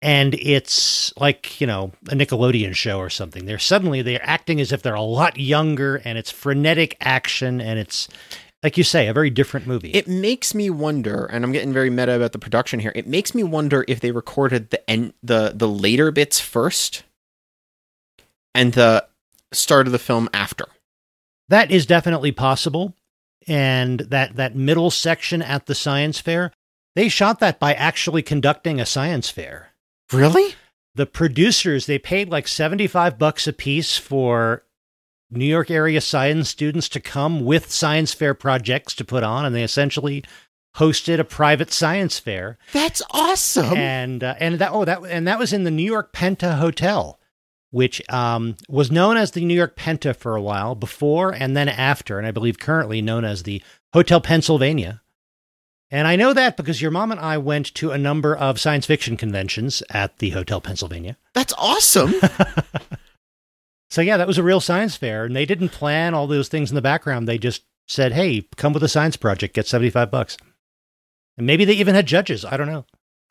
and 0.02 0.34
it's 0.34 1.16
like 1.16 1.60
you 1.60 1.66
know 1.66 1.92
a 2.08 2.14
Nickelodeon 2.14 2.74
show 2.74 2.98
or 2.98 3.08
something. 3.10 3.46
They're 3.46 3.58
suddenly 3.58 4.02
they're 4.02 4.20
acting 4.22 4.60
as 4.60 4.72
if 4.72 4.82
they're 4.82 4.94
a 4.94 5.02
lot 5.02 5.38
younger, 5.38 5.96
and 6.04 6.18
it's 6.18 6.30
frenetic 6.30 6.96
action, 7.00 7.60
and 7.60 7.78
it's 7.78 8.08
like 8.64 8.78
you 8.78 8.82
say, 8.82 9.08
a 9.08 9.12
very 9.12 9.28
different 9.28 9.66
movie. 9.66 9.90
It 9.90 10.08
makes 10.08 10.54
me 10.54 10.70
wonder, 10.70 11.26
and 11.26 11.44
I'm 11.44 11.52
getting 11.52 11.72
very 11.72 11.90
meta 11.90 12.16
about 12.16 12.32
the 12.32 12.38
production 12.38 12.80
here. 12.80 12.92
It 12.94 13.06
makes 13.06 13.34
me 13.34 13.42
wonder 13.42 13.84
if 13.86 14.00
they 14.00 14.10
recorded 14.10 14.70
the 14.70 14.90
end, 14.90 15.12
the 15.22 15.52
the 15.54 15.68
later 15.68 16.10
bits 16.10 16.40
first, 16.40 17.04
and 18.54 18.72
the 18.72 19.06
start 19.52 19.86
of 19.86 19.92
the 19.92 19.98
film 19.98 20.28
after. 20.32 20.64
That 21.48 21.70
is 21.70 21.86
definitely 21.86 22.32
possible. 22.32 22.94
And 23.46 24.00
that, 24.00 24.36
that 24.36 24.56
middle 24.56 24.90
section 24.90 25.42
at 25.42 25.66
the 25.66 25.74
science 25.74 26.20
fair, 26.20 26.52
they 26.94 27.08
shot 27.08 27.40
that 27.40 27.60
by 27.60 27.74
actually 27.74 28.22
conducting 28.22 28.80
a 28.80 28.86
science 28.86 29.28
fair. 29.28 29.70
Really? 30.12 30.54
The 30.94 31.06
producers, 31.06 31.86
they 31.86 31.98
paid 31.98 32.30
like 32.30 32.48
75 32.48 33.18
bucks 33.18 33.46
a 33.46 33.52
piece 33.52 33.98
for 33.98 34.64
New 35.30 35.44
York 35.44 35.70
area 35.70 36.00
science 36.00 36.48
students 36.48 36.88
to 36.90 37.00
come 37.00 37.44
with 37.44 37.70
science 37.70 38.14
fair 38.14 38.34
projects 38.34 38.94
to 38.94 39.04
put 39.04 39.24
on, 39.24 39.44
and 39.44 39.54
they 39.54 39.62
essentially 39.62 40.24
hosted 40.76 41.18
a 41.18 41.24
private 41.24 41.72
science 41.72 42.18
fair. 42.18 42.58
That's 42.72 43.02
awesome. 43.10 43.76
and 43.76 44.22
uh, 44.22 44.34
and 44.38 44.58
that 44.58 44.72
oh 44.72 44.84
that 44.84 45.04
and 45.04 45.26
that 45.26 45.38
was 45.38 45.52
in 45.52 45.64
the 45.64 45.70
New 45.70 45.84
York 45.84 46.12
Penta 46.12 46.58
Hotel, 46.58 47.18
which 47.74 48.00
um, 48.08 48.56
was 48.68 48.92
known 48.92 49.16
as 49.16 49.32
the 49.32 49.44
New 49.44 49.54
York 49.54 49.76
Penta 49.76 50.14
for 50.14 50.36
a 50.36 50.42
while 50.42 50.76
before 50.76 51.34
and 51.34 51.56
then 51.56 51.68
after, 51.68 52.18
and 52.18 52.26
I 52.26 52.30
believe 52.30 52.58
currently 52.58 53.02
known 53.02 53.24
as 53.24 53.42
the 53.42 53.60
Hotel 53.92 54.20
Pennsylvania. 54.20 55.02
And 55.90 56.06
I 56.06 56.14
know 56.14 56.32
that 56.32 56.56
because 56.56 56.80
your 56.80 56.92
mom 56.92 57.10
and 57.10 57.20
I 57.20 57.36
went 57.38 57.74
to 57.74 57.90
a 57.90 57.98
number 57.98 58.34
of 58.34 58.60
science 58.60 58.86
fiction 58.86 59.16
conventions 59.16 59.82
at 59.90 60.18
the 60.18 60.30
Hotel 60.30 60.60
Pennsylvania. 60.60 61.16
That's 61.34 61.52
awesome. 61.58 62.14
So 63.90 64.00
yeah, 64.00 64.16
that 64.16 64.26
was 64.26 64.38
a 64.38 64.42
real 64.42 64.58
science 64.58 64.96
fair, 64.96 65.24
and 65.24 65.36
they 65.36 65.46
didn't 65.46 65.68
plan 65.68 66.14
all 66.14 66.26
those 66.26 66.48
things 66.48 66.68
in 66.68 66.74
the 66.74 66.82
background. 66.82 67.28
They 67.28 67.38
just 67.38 67.62
said, 67.86 68.10
"Hey, 68.10 68.48
come 68.56 68.72
with 68.72 68.82
a 68.82 68.88
science 68.88 69.16
project, 69.16 69.54
get 69.54 69.68
seventy-five 69.68 70.10
bucks." 70.10 70.36
And 71.38 71.46
maybe 71.46 71.64
they 71.64 71.74
even 71.74 71.94
had 71.94 72.06
judges. 72.06 72.44
I 72.44 72.56
don't 72.56 72.66
know. 72.66 72.86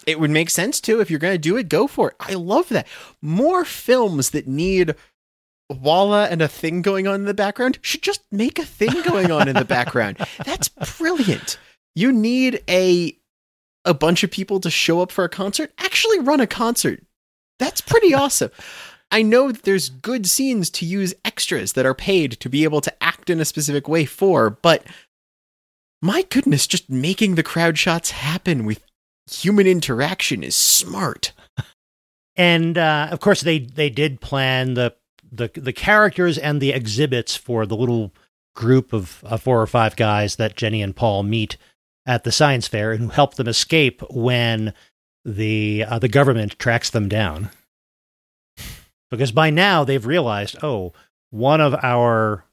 It 0.05 0.19
would 0.19 0.31
make 0.31 0.49
sense 0.49 0.79
too 0.81 0.99
if 0.99 1.09
you're 1.09 1.19
going 1.19 1.33
to 1.33 1.37
do 1.37 1.57
it. 1.57 1.69
Go 1.69 1.87
for 1.87 2.09
it. 2.09 2.15
I 2.19 2.33
love 2.33 2.69
that. 2.69 2.87
More 3.21 3.65
films 3.65 4.31
that 4.31 4.47
need 4.47 4.95
Walla 5.69 6.27
and 6.27 6.41
a 6.41 6.47
thing 6.47 6.81
going 6.81 7.07
on 7.07 7.15
in 7.15 7.25
the 7.25 7.33
background 7.33 7.79
should 7.81 8.01
just 8.01 8.21
make 8.31 8.59
a 8.59 8.65
thing 8.65 9.01
going 9.03 9.31
on 9.31 9.47
in 9.47 9.55
the 9.55 9.65
background. 9.65 10.17
That's 10.45 10.69
brilliant. 10.97 11.57
You 11.95 12.11
need 12.11 12.63
a 12.69 13.17
a 13.85 13.93
bunch 13.93 14.23
of 14.23 14.31
people 14.31 14.59
to 14.61 14.69
show 14.69 15.01
up 15.01 15.11
for 15.11 15.23
a 15.23 15.29
concert. 15.29 15.71
Actually, 15.77 16.19
run 16.19 16.39
a 16.39 16.47
concert. 16.47 17.03
That's 17.59 17.81
pretty 17.81 18.13
awesome. 18.13 18.51
I 19.11 19.21
know 19.21 19.51
that 19.51 19.63
there's 19.63 19.89
good 19.89 20.25
scenes 20.25 20.69
to 20.71 20.85
use 20.85 21.13
extras 21.23 21.73
that 21.73 21.85
are 21.85 21.93
paid 21.93 22.31
to 22.39 22.49
be 22.49 22.63
able 22.63 22.81
to 22.81 23.03
act 23.03 23.29
in 23.29 23.39
a 23.39 23.45
specific 23.45 23.87
way 23.87 24.05
for, 24.05 24.49
but 24.49 24.83
my 26.01 26.23
goodness, 26.23 26.65
just 26.65 26.89
making 26.89 27.35
the 27.35 27.43
crowd 27.43 27.77
shots 27.77 28.11
happen 28.11 28.65
with 28.65 28.83
human 29.29 29.67
interaction 29.67 30.43
is 30.43 30.55
smart. 30.55 31.33
And 32.35 32.77
uh, 32.77 33.09
of 33.11 33.19
course, 33.19 33.41
they 33.41 33.59
they 33.59 33.89
did 33.89 34.21
plan 34.21 34.73
the 34.73 34.95
the 35.31 35.51
the 35.55 35.73
characters 35.73 36.37
and 36.37 36.61
the 36.61 36.71
exhibits 36.71 37.35
for 37.35 37.65
the 37.65 37.77
little 37.77 38.11
group 38.55 38.93
of 38.93 39.23
uh, 39.25 39.37
four 39.37 39.61
or 39.61 39.67
five 39.67 39.95
guys 39.95 40.35
that 40.35 40.55
Jenny 40.55 40.81
and 40.81 40.95
Paul 40.95 41.23
meet 41.23 41.57
at 42.05 42.23
the 42.23 42.31
science 42.31 42.67
fair 42.67 42.91
and 42.91 43.01
who 43.01 43.09
help 43.09 43.35
them 43.35 43.47
escape 43.47 44.01
when 44.09 44.73
the 45.25 45.85
uh, 45.87 45.99
the 45.99 46.07
government 46.07 46.57
tracks 46.59 46.89
them 46.89 47.07
down. 47.07 47.49
Because 49.09 49.31
by 49.31 49.51
now 49.51 49.83
they've 49.83 50.05
realized, 50.05 50.57
oh, 50.63 50.91
one 51.29 51.61
of 51.61 51.75
our 51.83 52.45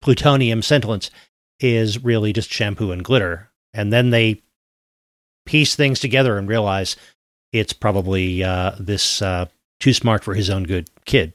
plutonium 0.00 0.62
scintillant 0.62 1.10
is 1.60 2.02
really 2.02 2.32
just 2.32 2.50
shampoo 2.50 2.92
and 2.92 3.04
glitter, 3.04 3.50
and 3.74 3.92
then 3.92 4.10
they 4.10 4.42
piece 5.46 5.74
things 5.74 6.00
together 6.00 6.36
and 6.36 6.48
realize 6.48 6.96
it's 7.52 7.72
probably 7.72 8.44
uh, 8.44 8.72
this 8.78 9.22
uh, 9.22 9.46
too 9.80 9.92
smart 9.92 10.22
for 10.22 10.34
his 10.34 10.50
own 10.50 10.64
good 10.64 10.88
kid. 11.04 11.34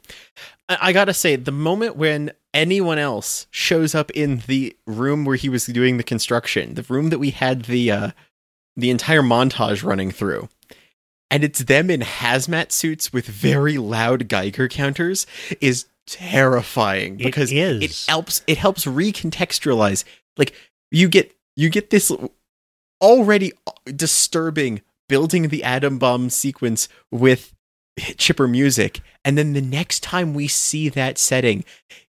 I, 0.69 0.77
I 0.81 0.93
gotta 0.93 1.13
say, 1.13 1.35
the 1.35 1.51
moment 1.51 1.95
when 1.95 2.31
anyone 2.53 2.97
else 2.97 3.47
shows 3.51 3.95
up 3.95 4.11
in 4.11 4.43
the 4.47 4.75
room 4.85 5.25
where 5.25 5.35
he 5.35 5.49
was 5.49 5.65
doing 5.65 5.97
the 5.97 6.03
construction, 6.03 6.75
the 6.75 6.83
room 6.83 7.09
that 7.09 7.19
we 7.19 7.31
had 7.31 7.63
the 7.63 7.91
uh, 7.91 8.11
the 8.75 8.89
entire 8.89 9.21
montage 9.21 9.83
running 9.83 10.11
through, 10.11 10.49
and 11.29 11.43
it's 11.43 11.59
them 11.59 11.89
in 11.89 12.01
hazmat 12.01 12.71
suits 12.71 13.11
with 13.11 13.25
very 13.25 13.77
loud 13.77 14.27
Geiger 14.27 14.67
counters, 14.67 15.25
is 15.59 15.85
terrifying 16.07 17.17
because 17.17 17.51
is. 17.51 17.81
it 17.81 18.05
helps 18.09 18.41
it 18.47 18.57
helps 18.57 18.85
recontextualize. 18.85 20.03
Like 20.37 20.53
you 20.91 21.07
get 21.07 21.33
you 21.55 21.69
get 21.69 21.89
this 21.89 22.11
already 23.01 23.51
disturbing 23.85 24.81
building 25.07 25.49
the 25.49 25.63
atom 25.63 25.99
bomb 25.99 26.29
sequence 26.29 26.87
with 27.11 27.53
chipper 28.17 28.47
music. 28.47 29.01
And 29.25 29.37
then 29.37 29.53
the 29.53 29.61
next 29.61 30.01
time 30.03 30.33
we 30.33 30.47
see 30.47 30.89
that 30.89 31.17
setting 31.17 31.65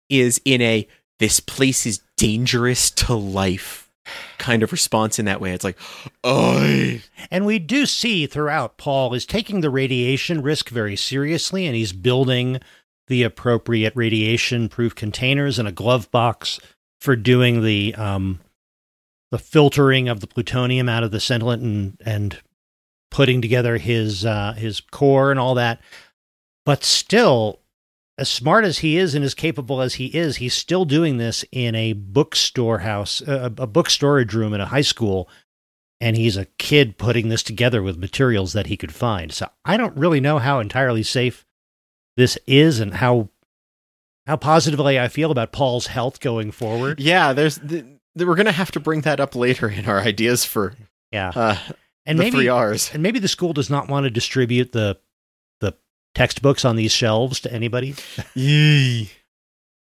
is 0.10 0.40
in 0.46 0.62
a 0.62 0.88
this 1.20 1.40
place 1.40 1.86
is 1.86 2.02
dangerous 2.18 2.92
to 2.92 3.16
life 3.16 3.90
kind 4.38 4.64
of 4.64 4.72
response 4.72 5.20
in 5.20 5.26
that 5.26 5.42
way. 5.42 5.54
It's 5.54 5.64
like 5.64 5.78
oh 6.24 6.98
And 7.30 7.46
we 7.46 7.60
do 7.60 7.86
see 7.86 8.28
throughout 8.28 8.78
Paul 8.78 9.14
is 9.14 9.26
taking 9.26 9.62
the 9.62 9.70
radiation 9.70 10.42
risk 10.42 10.70
very 10.70 10.96
seriously, 10.96 11.66
and 11.66 11.76
he's 11.76 11.94
building 11.94 12.60
the 13.08 13.24
appropriate 13.24 13.94
radiation 13.96 14.70
proof 14.70 14.96
containers 14.96 15.60
and 15.60 15.68
a 15.68 15.72
glove 15.72 16.10
box 16.12 16.60
for 17.00 17.16
doing 17.16 17.64
the 17.64 17.96
um, 17.96 18.40
the 19.32 19.40
filtering 19.40 20.08
of 20.10 20.20
the 20.20 20.28
plutonium 20.28 20.90
out 20.90 21.04
of 21.04 21.12
the 21.12 21.20
scintillant 21.20 21.64
and 21.64 21.98
and 22.06 22.40
putting 23.10 23.42
together 23.42 23.78
his 23.78 24.26
uh, 24.26 24.54
his 24.54 24.80
core 24.80 25.32
and 25.32 25.40
all 25.40 25.56
that. 25.56 25.82
But 26.66 26.84
still, 26.84 27.60
as 28.18 28.30
smart 28.30 28.66
as 28.66 28.80
he 28.80 28.98
is 28.98 29.16
and 29.16 29.26
as 29.26 29.34
capable 29.34 29.82
as 29.82 29.96
he 29.96 30.08
is, 30.08 30.38
he's 30.38 30.54
still 30.54 30.86
doing 30.86 31.18
this 31.18 31.44
in 31.52 31.74
a 31.74 31.94
bookstore 31.94 32.80
house, 32.80 33.22
a, 33.22 33.52
a 33.58 33.68
book 33.68 33.90
storage 33.90 34.34
room 34.34 34.54
in 34.54 34.62
a 34.62 34.68
high 34.68 34.82
school 34.82 35.28
and 36.02 36.18
he's 36.18 36.36
a 36.36 36.46
kid 36.58 36.98
putting 36.98 37.30
this 37.30 37.44
together 37.44 37.84
with 37.84 37.98
materials 37.98 38.54
that 38.54 38.66
he 38.66 38.76
could 38.76 38.94
find. 38.94 39.32
So 39.32 39.48
I 39.64 39.78
don't 39.78 39.96
really 39.96 40.20
know 40.20 40.40
how 40.40 40.60
entirely 40.60 41.04
safe 41.04 41.46
this 42.18 42.38
is 42.48 42.80
and 42.80 42.96
how 42.96 43.30
how 44.28 44.36
positively 44.36 45.00
I 45.00 45.08
feel 45.08 45.32
about 45.32 45.52
Paul's 45.52 45.88
health 45.88 46.20
going 46.20 46.52
forward. 46.52 47.00
yeah 47.00 47.34
there's 47.34 47.58
the, 47.58 47.86
we're 48.16 48.36
gonna 48.36 48.52
have 48.52 48.72
to 48.72 48.80
bring 48.80 49.02
that 49.02 49.20
up 49.20 49.36
later 49.36 49.70
in 49.70 49.86
our 49.86 50.00
ideas 50.02 50.46
for 50.46 50.74
Yeah. 51.12 51.32
uh 51.36 51.58
And 52.06 52.18
the 52.20 52.24
maybe 52.24 52.38
three 52.38 52.48
r's 52.48 52.92
and 52.94 53.02
maybe 53.04 53.20
the 53.20 53.28
school 53.28 53.54
does 53.54 53.70
not 53.70 53.88
want 53.88 54.04
to 54.06 54.10
distribute 54.10 54.72
the 54.72 54.98
the 55.60 55.74
textbooks 56.16 56.66
on 56.66 56.76
these 56.76 56.92
shelves 56.92 57.40
to 57.42 57.54
anybody. 57.54 57.96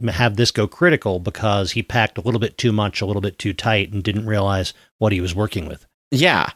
have 0.07 0.37
this 0.37 0.51
go 0.51 0.69
critical 0.69 1.19
because 1.19 1.73
he 1.73 1.83
packed 1.83 2.19
a 2.19 2.21
little 2.21 2.41
bit 2.41 2.57
too 2.57 2.73
much, 2.73 3.01
a 3.01 3.07
little 3.07 3.23
bit 3.23 3.39
too 3.39 3.53
tight, 3.53 3.93
and 3.93 4.03
didn't 4.03 4.27
realize 4.27 4.73
what 4.99 5.13
he 5.13 5.21
was 5.21 5.35
working 5.35 5.67
with. 5.67 5.87
Yeah. 6.11 6.51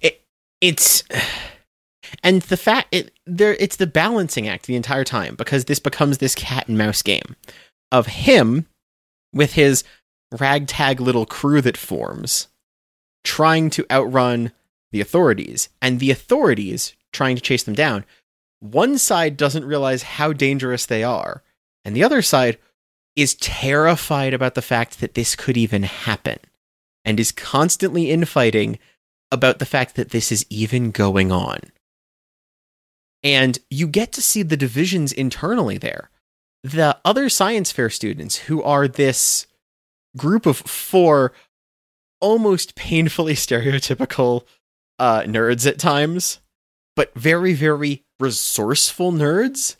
It, 0.00 0.22
it's 0.60 1.04
and 2.22 2.42
the 2.42 2.56
fact 2.56 2.88
it 2.92 3.12
there 3.26 3.54
it's 3.54 3.76
the 3.76 3.86
balancing 3.86 4.48
act 4.48 4.66
the 4.66 4.76
entire 4.76 5.04
time 5.04 5.34
because 5.34 5.64
this 5.64 5.78
becomes 5.78 6.18
this 6.18 6.34
cat 6.34 6.68
and 6.68 6.76
mouse 6.76 7.02
game 7.02 7.36
of 7.90 8.06
him 8.06 8.66
with 9.32 9.54
his 9.54 9.84
ragtag 10.38 11.00
little 11.00 11.26
crew 11.26 11.60
that 11.60 11.76
forms 11.76 12.48
trying 13.24 13.70
to 13.70 13.86
outrun 13.90 14.52
the 14.90 15.00
authorities 15.00 15.68
and 15.80 16.00
the 16.00 16.10
authorities 16.10 16.94
trying 17.12 17.36
to 17.36 17.42
chase 17.42 17.62
them 17.62 17.74
down. 17.74 18.04
One 18.60 18.98
side 18.98 19.36
doesn't 19.36 19.64
realize 19.64 20.02
how 20.02 20.32
dangerous 20.32 20.86
they 20.86 21.02
are, 21.02 21.42
and 21.84 21.96
the 21.96 22.04
other 22.04 22.22
side 22.22 22.58
is 23.16 23.34
terrified 23.34 24.34
about 24.34 24.54
the 24.54 24.62
fact 24.62 25.00
that 25.00 25.14
this 25.14 25.36
could 25.36 25.56
even 25.56 25.82
happen 25.82 26.38
and 27.04 27.18
is 27.18 27.32
constantly 27.32 28.10
infighting 28.10 28.78
about 29.30 29.58
the 29.58 29.66
fact 29.66 29.96
that 29.96 30.10
this 30.10 30.30
is 30.30 30.46
even 30.50 30.90
going 30.90 31.32
on. 31.32 31.58
And 33.22 33.58
you 33.70 33.86
get 33.86 34.12
to 34.12 34.22
see 34.22 34.42
the 34.42 34.56
divisions 34.56 35.12
internally 35.12 35.78
there. 35.78 36.10
The 36.64 36.98
other 37.04 37.28
science 37.28 37.72
fair 37.72 37.90
students, 37.90 38.36
who 38.36 38.62
are 38.62 38.88
this 38.88 39.46
group 40.16 40.46
of 40.46 40.58
four 40.58 41.32
almost 42.20 42.74
painfully 42.74 43.34
stereotypical 43.34 44.44
uh, 44.98 45.22
nerds 45.22 45.66
at 45.66 45.78
times, 45.78 46.40
but 46.94 47.14
very, 47.14 47.54
very 47.54 48.04
resourceful 48.20 49.12
nerds, 49.12 49.76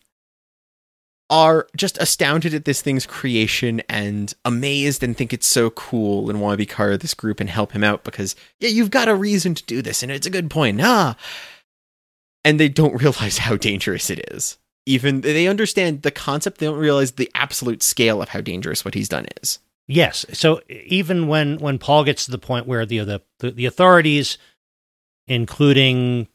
are 1.33 1.67
just 1.75 1.97
astounded 1.97 2.53
at 2.53 2.67
this 2.67 2.83
thing's 2.83 3.07
creation 3.07 3.81
and 3.89 4.35
amazed 4.45 5.03
and 5.03 5.17
think 5.17 5.33
it's 5.33 5.47
so 5.47 5.71
cool 5.71 6.29
and 6.29 6.43
want 6.43 6.53
to 6.53 6.59
be 6.59 6.67
part 6.67 6.93
of 6.93 7.01
this 7.01 7.15
group 7.15 7.41
and 7.41 7.49
help 7.49 7.73
him 7.73 7.83
out 7.83 8.05
because, 8.05 8.37
yeah, 8.61 8.69
you've 8.69 8.91
got 8.91 9.09
a 9.09 9.15
reason 9.15 9.55
to 9.55 9.65
do 9.65 9.81
this 9.81 10.03
and 10.03 10.13
it's 10.13 10.27
a 10.27 10.31
good 10.31 10.51
point. 10.51 10.79
Ah. 10.83 11.17
And 12.45 12.61
they 12.61 12.69
don't 12.69 12.95
realize 13.03 13.39
how 13.39 13.57
dangerous 13.57 14.11
it 14.11 14.31
is. 14.31 14.59
Even 14.85 15.23
they 15.23 15.49
understand 15.49 16.03
the 16.03 16.11
concept, 16.11 16.59
they 16.59 16.67
don't 16.67 16.79
realize 16.79 17.13
the 17.13 17.31
absolute 17.35 17.83
scale 17.83 18.21
of 18.21 18.29
how 18.29 18.43
dangerous 18.43 18.85
what 18.85 18.93
he's 18.93 19.09
done 19.09 19.27
is. 19.41 19.59
Yes. 19.89 20.27
So 20.35 20.61
even 20.69 21.29
when 21.29 21.57
when 21.59 21.79
Paul 21.79 22.05
gets 22.05 22.27
to 22.27 22.31
the 22.31 22.39
point 22.39 22.67
where 22.67 22.85
the 22.85 22.99
the 22.99 23.23
the, 23.53 23.67
authorities, 23.67 24.37
including 25.29 26.29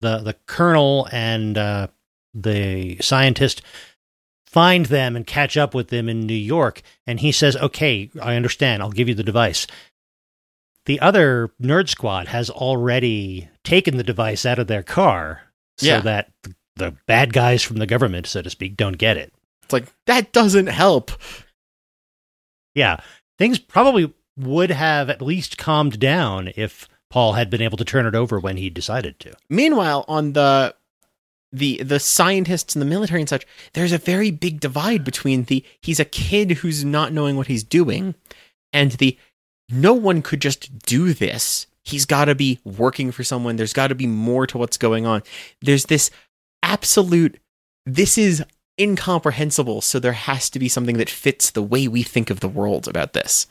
the 0.00 0.18
the 0.18 0.34
colonel 0.46 1.08
and 1.12 1.56
uh, 1.58 1.86
the 2.32 2.96
scientist, 3.00 3.62
find 4.50 4.86
them 4.86 5.16
and 5.16 5.26
catch 5.26 5.56
up 5.56 5.74
with 5.74 5.88
them 5.88 6.08
in 6.08 6.20
New 6.20 6.34
York, 6.34 6.82
and 7.06 7.20
he 7.20 7.32
says, 7.32 7.56
"Okay, 7.56 8.10
I 8.20 8.34
understand. 8.36 8.82
I'll 8.82 8.90
give 8.90 9.08
you 9.08 9.14
the 9.14 9.22
device." 9.22 9.66
The 10.86 11.00
other 11.00 11.50
nerd 11.62 11.88
squad 11.88 12.28
has 12.28 12.48
already 12.50 13.48
taken 13.64 13.96
the 13.96 14.02
device 14.02 14.44
out 14.46 14.58
of 14.58 14.66
their 14.66 14.82
car 14.82 15.42
so 15.78 15.86
Yeah. 15.86 16.00
that 16.00 16.32
the, 16.42 16.54
the 16.76 16.96
bad 17.06 17.32
guys 17.32 17.62
from 17.62 17.76
the 17.76 17.86
government, 17.86 18.26
so 18.26 18.40
to 18.42 18.50
speak, 18.50 18.76
don't 18.76 18.96
get 18.98 19.16
it. 19.16 19.32
It's 19.62 19.72
like, 19.72 19.86
that 20.06 20.32
doesn't 20.32 20.66
help. 20.68 21.12
Yeah, 22.74 22.98
things 23.38 23.58
probably 23.58 24.12
would 24.36 24.70
have 24.70 25.10
at 25.10 25.20
least 25.22 25.58
calmed 25.58 25.98
down 26.00 26.50
if 26.56 26.88
Paul 27.10 27.34
had 27.34 27.50
been 27.50 27.60
able 27.62 27.76
to 27.78 27.84
turn 27.84 28.06
it 28.06 28.14
over 28.14 28.38
when 28.40 28.56
he 28.56 28.70
decided 28.70 29.18
to. 29.20 29.34
Meanwhile, 29.48 30.04
on 30.08 30.32
the 30.32 30.74
the 31.52 31.82
the 31.82 32.00
scientists 32.00 32.74
and 32.74 32.82
the 32.82 32.86
military 32.86 33.20
and 33.20 33.28
such, 33.28 33.46
there's 33.72 33.92
a 33.92 33.98
very 33.98 34.30
big 34.30 34.60
divide 34.60 35.04
between 35.04 35.44
the 35.44 35.64
he's 35.80 36.00
a 36.00 36.04
kid 36.04 36.52
who's 36.52 36.84
not 36.84 37.12
knowing 37.12 37.36
what 37.36 37.48
he's 37.48 37.64
doing 37.64 38.14
and 38.72 38.92
the 38.92 39.18
no 39.68 39.94
one 39.94 40.22
could 40.22 40.40
just 40.40 40.78
do 40.80 41.12
this. 41.12 41.66
He's 41.84 42.04
got 42.04 42.26
to 42.26 42.34
be 42.34 42.60
working 42.64 43.10
for 43.10 43.24
someone. 43.24 43.56
There's 43.56 43.72
got 43.72 43.88
to 43.88 43.94
be 43.94 44.06
more 44.06 44.46
to 44.46 44.58
what's 44.58 44.76
going 44.76 45.06
on. 45.06 45.22
There's 45.60 45.86
this 45.86 46.10
absolute 46.62 47.38
this 47.86 48.18
is 48.18 48.44
incomprehensible, 48.78 49.80
so 49.80 49.98
there 49.98 50.12
has 50.12 50.50
to 50.50 50.58
be 50.58 50.68
something 50.68 50.98
that 50.98 51.10
fits 51.10 51.50
the 51.50 51.62
way 51.62 51.88
we 51.88 52.02
think 52.02 52.30
of 52.30 52.40
the 52.40 52.48
world 52.48 52.86
about 52.86 53.12
this. 53.12 53.46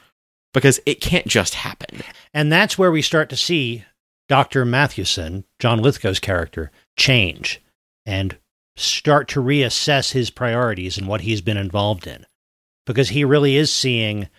Because 0.53 0.79
it 0.85 1.01
can't 1.01 1.27
just 1.27 1.53
happen. 1.53 2.01
And 2.33 2.51
that's 2.51 2.77
where 2.77 2.91
we 2.91 3.03
start 3.03 3.29
to 3.29 3.35
see 3.35 3.83
Dr. 4.27 4.65
Mathewson, 4.65 5.43
John 5.59 5.79
Lithgow's 5.79 6.19
character, 6.19 6.71
change 6.97 7.61
and 8.09 8.37
start 8.75 9.27
to 9.29 9.41
reassess 9.41 10.11
his 10.13 10.29
priorities 10.29 10.97
and 10.97 11.07
what 11.07 11.21
he's 11.21 11.41
been 11.41 11.57
involved 11.57 12.07
in. 12.07 12.25
Because 12.85 13.09
he 13.09 13.23
really 13.23 13.55
is 13.55 13.71
seeing 13.71 14.29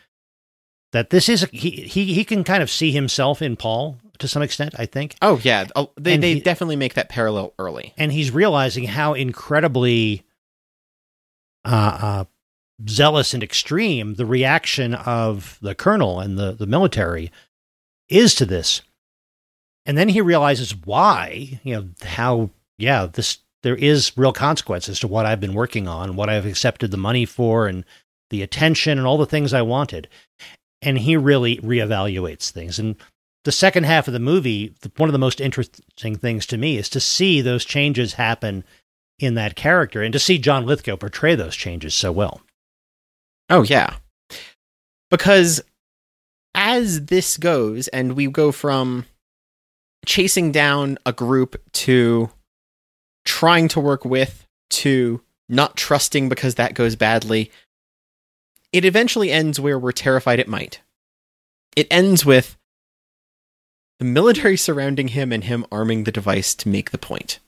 that 0.93 1.11
this 1.11 1.29
is 1.29 1.47
he 1.53 1.71
he 1.71 2.13
he 2.15 2.25
can 2.25 2.43
kind 2.43 2.63
of 2.63 2.71
see 2.71 2.91
himself 2.91 3.41
in 3.43 3.57
Paul 3.57 3.99
to 4.19 4.27
some 4.29 4.43
extent, 4.43 4.75
I 4.79 4.87
think. 4.87 5.15
Oh 5.23 5.41
yeah, 5.43 5.67
Oh, 5.77 5.93
they 5.97 6.15
And 6.15 6.23
they 6.23 6.35
he- 6.35 6.41
definitely 6.41 6.77
make 6.77 6.95
that 6.95 7.09
parallel 7.09 7.55
early. 7.59 7.95
And 7.97 8.11
he's 8.13 8.31
realizing 8.33 8.85
how 8.85 9.15
incredibly 9.15 10.25
uh, 11.65 11.99
uh, 12.03 12.25
zealous 12.89 13.35
and 13.35 13.43
extreme 13.43 14.15
the 14.15 14.27
reaction 14.27 14.95
of 14.95 15.59
the 15.63 15.75
colonel 15.75 16.19
and 16.21 16.39
the, 16.39 16.53
the 16.53 16.67
military 16.67 17.31
is 18.09 18.35
to 18.37 18.47
this. 18.47 18.83
And 19.87 19.97
then 19.97 20.09
he 20.09 20.21
realizes 20.21 20.75
why, 20.75 21.61
you 21.63 21.75
know, 21.77 21.89
how, 22.03 22.51
yeah, 22.79 23.07
this, 23.07 23.39
there 23.63 23.77
is 23.77 24.17
real 24.17 24.33
consequences 24.33 25.01
to 25.01 25.09
what 25.09 25.27
I've 25.27 25.41
been 25.41 25.55
working 25.55 25.87
on, 25.87 26.17
what 26.17 26.29
I've 26.29 26.47
accepted 26.47 26.91
the 26.91 26.97
money 26.97 27.25
for, 27.25 27.67
and 27.67 27.85
the 28.31 28.43
attention 28.43 28.99
and 28.99 29.07
all 29.07 29.19
the 29.19 29.27
things 29.27 29.53
I 29.53 29.63
wanted. 29.63 30.09
And 30.83 30.99
he 30.99 31.17
really 31.17 31.59
reevaluates 31.59 32.51
things. 32.51 32.79
And 32.79 32.97
the 33.45 33.53
second 33.53 33.85
half 33.85 34.07
of 34.07 34.15
the 34.15 34.21
movie, 34.21 34.75
one 34.97 35.09
of 35.09 35.13
the 35.13 35.19
most 35.19 35.41
interesting 35.41 36.17
things 36.17 36.47
to 36.47 36.57
me 36.57 36.77
is 36.77 36.89
to 36.91 37.01
see 37.01 37.41
those 37.41 37.65
changes 37.65 38.15
happen 38.15 38.65
in 39.19 39.35
that 39.35 39.57
character 39.57 40.03
and 40.03 40.13
to 40.13 40.19
see 40.19 40.39
John 40.39 40.65
Lithgow 40.65 40.97
portray 40.97 41.35
those 41.35 41.57
changes 41.57 41.95
so 41.95 42.11
well. 42.13 42.41
Oh 43.51 43.63
yeah. 43.63 43.97
Because 45.11 45.61
as 46.55 47.07
this 47.07 47.37
goes 47.37 47.89
and 47.89 48.15
we 48.15 48.27
go 48.29 48.53
from 48.53 49.05
chasing 50.07 50.53
down 50.53 50.99
a 51.05 51.13
group 51.13 51.61
to 51.73 52.31
trying 53.25 53.69
to 53.69 53.81
work 53.81 54.05
with 54.05 54.47
to 54.71 55.21
not 55.49 55.77
trusting 55.77 56.29
because 56.29 56.55
that 56.55 56.75
goes 56.75 56.97
badly, 56.97 57.51
it 58.73 58.85
eventually 58.85 59.31
ends 59.31 59.59
where 59.59 59.79
we're 59.79 59.93
terrified 59.93 60.39
it 60.39 60.49
might. 60.49 60.81
It 61.77 61.89
ends 61.91 62.25
with 62.25 62.57
the 63.99 64.05
military 64.05 64.57
surrounding 64.57 65.09
him 65.09 65.33
and 65.33 65.45
him 65.45 65.67
arming 65.71 66.05
the 66.05 66.13
device 66.13 66.55
to 66.55 66.69
make 66.69 66.91
the 66.91 66.99
point, 66.99 67.39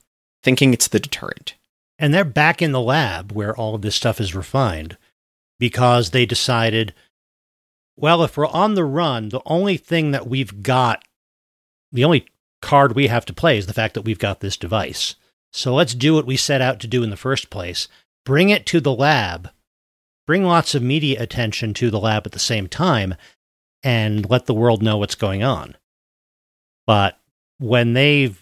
thinking 0.43 0.73
it's 0.73 0.87
the 0.87 0.99
deterrent. 0.99 1.55
And 1.97 2.13
they're 2.13 2.25
back 2.25 2.61
in 2.61 2.71
the 2.71 2.81
lab 2.81 3.31
where 3.31 3.55
all 3.55 3.75
of 3.75 3.81
this 3.81 3.95
stuff 3.95 4.19
is 4.19 4.35
refined 4.35 4.97
because 5.59 6.09
they 6.09 6.25
decided, 6.25 6.93
well, 7.95 8.23
if 8.23 8.35
we're 8.35 8.47
on 8.47 8.75
the 8.75 8.83
run, 8.83 9.29
the 9.29 9.41
only 9.45 9.77
thing 9.77 10.11
that 10.11 10.27
we've 10.27 10.61
got, 10.61 11.03
the 11.91 12.03
only 12.03 12.27
card 12.61 12.93
we 12.93 13.07
have 13.07 13.25
to 13.25 13.33
play 13.33 13.57
is 13.57 13.67
the 13.67 13.73
fact 13.73 13.93
that 13.93 14.01
we've 14.01 14.19
got 14.19 14.39
this 14.39 14.57
device. 14.57 15.15
So 15.53 15.73
let's 15.73 15.93
do 15.93 16.15
what 16.15 16.25
we 16.25 16.35
set 16.35 16.61
out 16.61 16.79
to 16.81 16.87
do 16.87 17.03
in 17.03 17.09
the 17.09 17.17
first 17.17 17.49
place 17.49 17.87
bring 18.25 18.49
it 18.49 18.65
to 18.65 18.79
the 18.79 18.93
lab, 18.93 19.49
bring 20.25 20.45
lots 20.45 20.73
of 20.75 20.81
media 20.81 21.21
attention 21.21 21.73
to 21.73 21.91
the 21.91 21.99
lab 21.99 22.25
at 22.25 22.31
the 22.31 22.39
same 22.39 22.67
time, 22.67 23.15
and 23.83 24.29
let 24.29 24.45
the 24.45 24.53
world 24.53 24.81
know 24.81 24.97
what's 24.97 25.15
going 25.15 25.43
on. 25.43 25.75
But 26.87 27.19
when 27.59 27.93
they've 27.93 28.41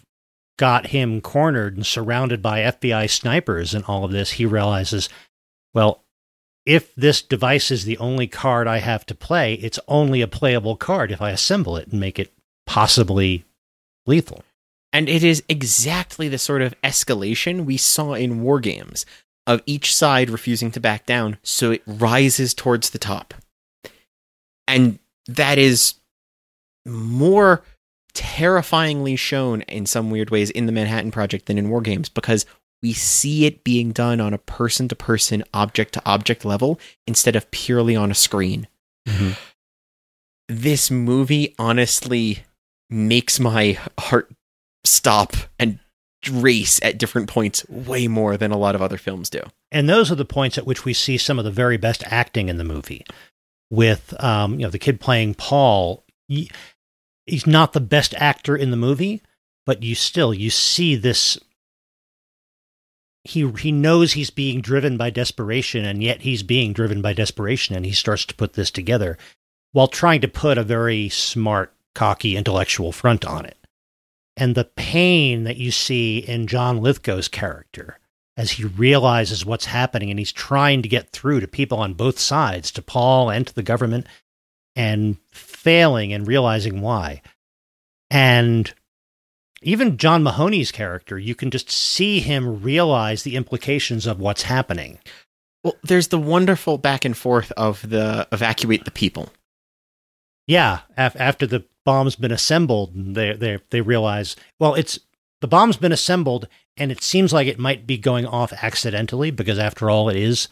got 0.57 0.87
him 0.87 1.21
cornered 1.21 1.75
and 1.75 1.85
surrounded 1.85 2.41
by 2.41 2.59
FBI 2.59 3.09
snipers 3.09 3.73
and 3.73 3.83
all 3.85 4.03
of 4.05 4.11
this, 4.11 4.31
he 4.31 4.45
realizes, 4.45 5.09
well, 5.73 6.03
if 6.65 6.93
this 6.93 7.23
device 7.23 7.71
is 7.71 7.85
the 7.85 7.97
only 7.97 8.27
card 8.27 8.67
I 8.67 8.77
have 8.77 9.03
to 9.07 9.15
play, 9.15 9.55
it's 9.55 9.79
only 9.87 10.21
a 10.21 10.27
playable 10.27 10.75
card 10.75 11.11
if 11.11 11.21
I 11.21 11.31
assemble 11.31 11.77
it 11.77 11.87
and 11.87 11.99
make 11.99 12.19
it 12.19 12.31
possibly 12.67 13.45
lethal. 14.05 14.43
And 14.93 15.07
it 15.07 15.23
is 15.23 15.43
exactly 15.47 16.27
the 16.27 16.37
sort 16.37 16.61
of 16.61 16.79
escalation 16.81 17.65
we 17.65 17.77
saw 17.77 18.13
in 18.13 18.41
war 18.41 18.59
games 18.59 19.05
of 19.47 19.61
each 19.65 19.95
side 19.95 20.29
refusing 20.29 20.71
to 20.71 20.79
back 20.79 21.05
down, 21.05 21.37
so 21.43 21.71
it 21.71 21.81
rises 21.87 22.53
towards 22.53 22.89
the 22.89 22.99
top. 22.99 23.33
And 24.67 24.99
that 25.27 25.57
is 25.57 25.95
more 26.85 27.63
terrifyingly 28.13 29.15
shown 29.15 29.61
in 29.61 29.85
some 29.85 30.09
weird 30.09 30.29
ways 30.29 30.49
in 30.49 30.65
the 30.65 30.71
Manhattan 30.71 31.11
Project 31.11 31.45
than 31.45 31.57
in 31.57 31.69
war 31.69 31.81
games 31.81 32.09
because 32.09 32.45
we 32.81 32.93
see 32.93 33.45
it 33.45 33.63
being 33.63 33.91
done 33.91 34.19
on 34.19 34.33
a 34.33 34.39
person 34.39 34.87
to 34.87 34.95
person, 34.95 35.43
object 35.53 35.93
to 35.93 36.01
object 36.05 36.43
level 36.43 36.79
instead 37.07 37.35
of 37.35 37.49
purely 37.51 37.95
on 37.95 38.11
a 38.11 38.15
screen. 38.15 38.67
Mm-hmm. 39.07 39.31
This 40.49 40.91
movie 40.91 41.55
honestly 41.57 42.43
makes 42.89 43.39
my 43.39 43.77
heart 43.99 44.31
stop 44.83 45.33
and 45.59 45.79
race 46.29 46.79
at 46.83 46.97
different 46.97 47.29
points 47.29 47.67
way 47.67 48.07
more 48.07 48.37
than 48.37 48.51
a 48.51 48.57
lot 48.57 48.75
of 48.75 48.81
other 48.81 48.97
films 48.97 49.29
do. 49.29 49.41
And 49.71 49.89
those 49.89 50.11
are 50.11 50.15
the 50.15 50.25
points 50.25 50.57
at 50.57 50.67
which 50.67 50.85
we 50.85 50.93
see 50.93 51.17
some 51.17 51.39
of 51.39 51.45
the 51.45 51.51
very 51.51 51.77
best 51.77 52.03
acting 52.05 52.49
in 52.49 52.57
the 52.57 52.63
movie. 52.63 53.05
With 53.69 54.13
um, 54.21 54.59
you 54.59 54.65
know 54.65 54.69
the 54.69 54.79
kid 54.79 54.99
playing 54.99 55.35
Paul, 55.35 56.03
he- 56.27 56.51
he's 57.25 57.47
not 57.47 57.73
the 57.73 57.79
best 57.79 58.13
actor 58.15 58.55
in 58.55 58.69
the 58.69 58.77
movie, 58.77 59.21
but 59.65 59.81
you 59.81 59.95
still 59.95 60.33
you 60.33 60.49
see 60.49 60.95
this. 60.95 61.39
He 63.23 63.49
he 63.59 63.71
knows 63.71 64.13
he's 64.13 64.29
being 64.29 64.61
driven 64.61 64.97
by 64.97 65.09
desperation, 65.09 65.85
and 65.85 66.03
yet 66.03 66.23
he's 66.23 66.43
being 66.43 66.73
driven 66.73 67.01
by 67.01 67.13
desperation, 67.13 67.75
and 67.75 67.85
he 67.85 67.93
starts 67.93 68.25
to 68.25 68.35
put 68.35 68.53
this 68.53 68.71
together 68.71 69.17
while 69.71 69.87
trying 69.87 70.19
to 70.21 70.27
put 70.27 70.57
a 70.57 70.63
very 70.63 71.07
smart, 71.07 71.73
cocky, 71.95 72.35
intellectual 72.35 72.91
front 72.91 73.23
on 73.23 73.45
it. 73.45 73.57
And 74.37 74.55
the 74.55 74.65
pain 74.65 75.43
that 75.43 75.57
you 75.57 75.71
see 75.71 76.19
in 76.19 76.47
John 76.47 76.81
Lithgow's 76.81 77.27
character 77.27 77.99
as 78.37 78.51
he 78.51 78.63
realizes 78.63 79.45
what's 79.45 79.65
happening 79.65 80.09
and 80.09 80.17
he's 80.17 80.31
trying 80.31 80.81
to 80.81 80.89
get 80.89 81.11
through 81.11 81.41
to 81.41 81.47
people 81.47 81.79
on 81.79 81.93
both 81.93 82.17
sides, 82.17 82.71
to 82.71 82.81
Paul 82.81 83.29
and 83.29 83.45
to 83.45 83.53
the 83.53 83.63
government, 83.63 84.07
and 84.75 85.17
failing 85.31 86.13
and 86.13 86.27
realizing 86.27 86.81
why. 86.81 87.21
And 88.09 88.73
even 89.61 89.97
John 89.97 90.23
Mahoney's 90.23 90.71
character, 90.71 91.19
you 91.19 91.35
can 91.35 91.51
just 91.51 91.69
see 91.69 92.19
him 92.19 92.61
realize 92.61 93.23
the 93.23 93.35
implications 93.35 94.07
of 94.07 94.19
what's 94.19 94.43
happening. 94.43 94.99
Well, 95.63 95.75
there's 95.83 96.07
the 96.07 96.19
wonderful 96.19 96.77
back 96.77 97.05
and 97.05 97.15
forth 97.15 97.51
of 97.55 97.87
the 97.87 98.27
evacuate 98.31 98.85
the 98.85 98.91
people. 98.91 99.29
Yeah, 100.47 100.79
af- 100.97 101.15
after 101.19 101.45
the 101.47 101.65
bomb's 101.85 102.15
been 102.15 102.31
assembled, 102.31 102.91
they 103.15 103.33
they 103.33 103.59
they 103.69 103.81
realize 103.81 104.35
well, 104.59 104.73
it's 104.75 104.99
the 105.41 105.47
bomb's 105.47 105.77
been 105.77 105.91
assembled, 105.91 106.47
and 106.77 106.91
it 106.91 107.03
seems 107.03 107.33
like 107.33 107.47
it 107.47 107.59
might 107.59 107.87
be 107.87 107.97
going 107.97 108.25
off 108.25 108.53
accidentally 108.61 109.31
because 109.31 109.59
after 109.59 109.89
all, 109.89 110.09
it 110.09 110.15
is 110.17 110.47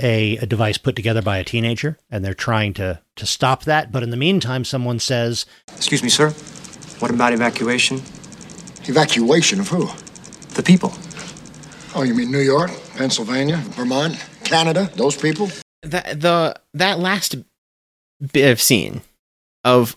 a, 0.00 0.36
a 0.38 0.46
device 0.46 0.78
put 0.78 0.96
together 0.96 1.22
by 1.22 1.38
a 1.38 1.44
teenager, 1.44 1.98
and 2.10 2.24
they're 2.24 2.34
trying 2.34 2.74
to 2.74 3.00
to 3.16 3.26
stop 3.26 3.64
that. 3.64 3.92
But 3.92 4.02
in 4.02 4.10
the 4.10 4.16
meantime, 4.16 4.64
someone 4.64 4.98
says, 4.98 5.46
Excuse 5.76 6.02
me, 6.02 6.08
sir. 6.08 6.30
What 7.00 7.10
about 7.10 7.32
evacuation? 7.32 7.98
Evacuation 8.84 9.60
of 9.60 9.68
who? 9.68 9.88
The 10.54 10.62
people. 10.62 10.92
Oh, 11.94 12.02
you 12.02 12.14
mean 12.14 12.30
New 12.30 12.40
York, 12.40 12.70
Pennsylvania, 12.96 13.56
Vermont, 13.56 14.16
Canada? 14.44 14.90
Those 14.96 15.16
people? 15.16 15.48
That 15.82 16.20
the 16.20 16.60
that 16.74 16.98
last 16.98 17.36
bit 18.32 18.50
of 18.50 18.60
scene 18.60 19.02
of 19.64 19.96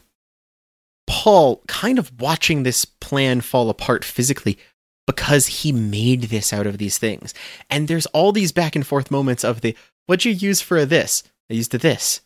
Paul 1.07 1.61
kind 1.67 1.99
of 1.99 2.11
watching 2.19 2.63
this 2.63 2.85
plan 2.85 3.41
fall 3.41 3.69
apart 3.69 4.05
physically 4.05 4.57
because 5.05 5.47
he 5.47 5.71
made 5.71 6.23
this 6.23 6.53
out 6.53 6.67
of 6.67 6.77
these 6.77 6.97
things. 6.97 7.33
And 7.69 7.87
there's 7.87 8.05
all 8.07 8.31
these 8.31 8.51
back 8.51 8.75
and 8.75 8.85
forth 8.85 9.11
moments 9.11 9.43
of 9.43 9.61
the 9.61 9.75
what'd 10.05 10.25
you 10.25 10.31
use 10.31 10.61
for 10.61 10.77
a 10.77 10.85
this? 10.85 11.23
I 11.49 11.55
used 11.55 11.73
a 11.73 11.77
this. 11.77 12.21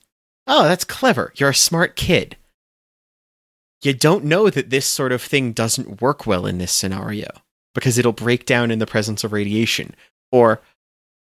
Oh, 0.47 0.63
that's 0.63 0.83
clever. 0.83 1.33
You're 1.35 1.49
a 1.49 1.55
smart 1.55 1.95
kid. 1.95 2.37
You 3.81 3.93
don't 3.93 4.25
know 4.25 4.49
that 4.49 4.69
this 4.69 4.85
sort 4.85 5.11
of 5.11 5.21
thing 5.21 5.51
doesn't 5.51 6.01
work 6.01 6.27
well 6.27 6.45
in 6.45 6.57
this 6.59 6.71
scenario 6.71 7.27
because 7.73 7.97
it'll 7.97 8.13
break 8.13 8.45
down 8.45 8.71
in 8.71 8.79
the 8.79 8.85
presence 8.85 9.23
of 9.23 9.31
radiation. 9.33 9.95
Or 10.31 10.61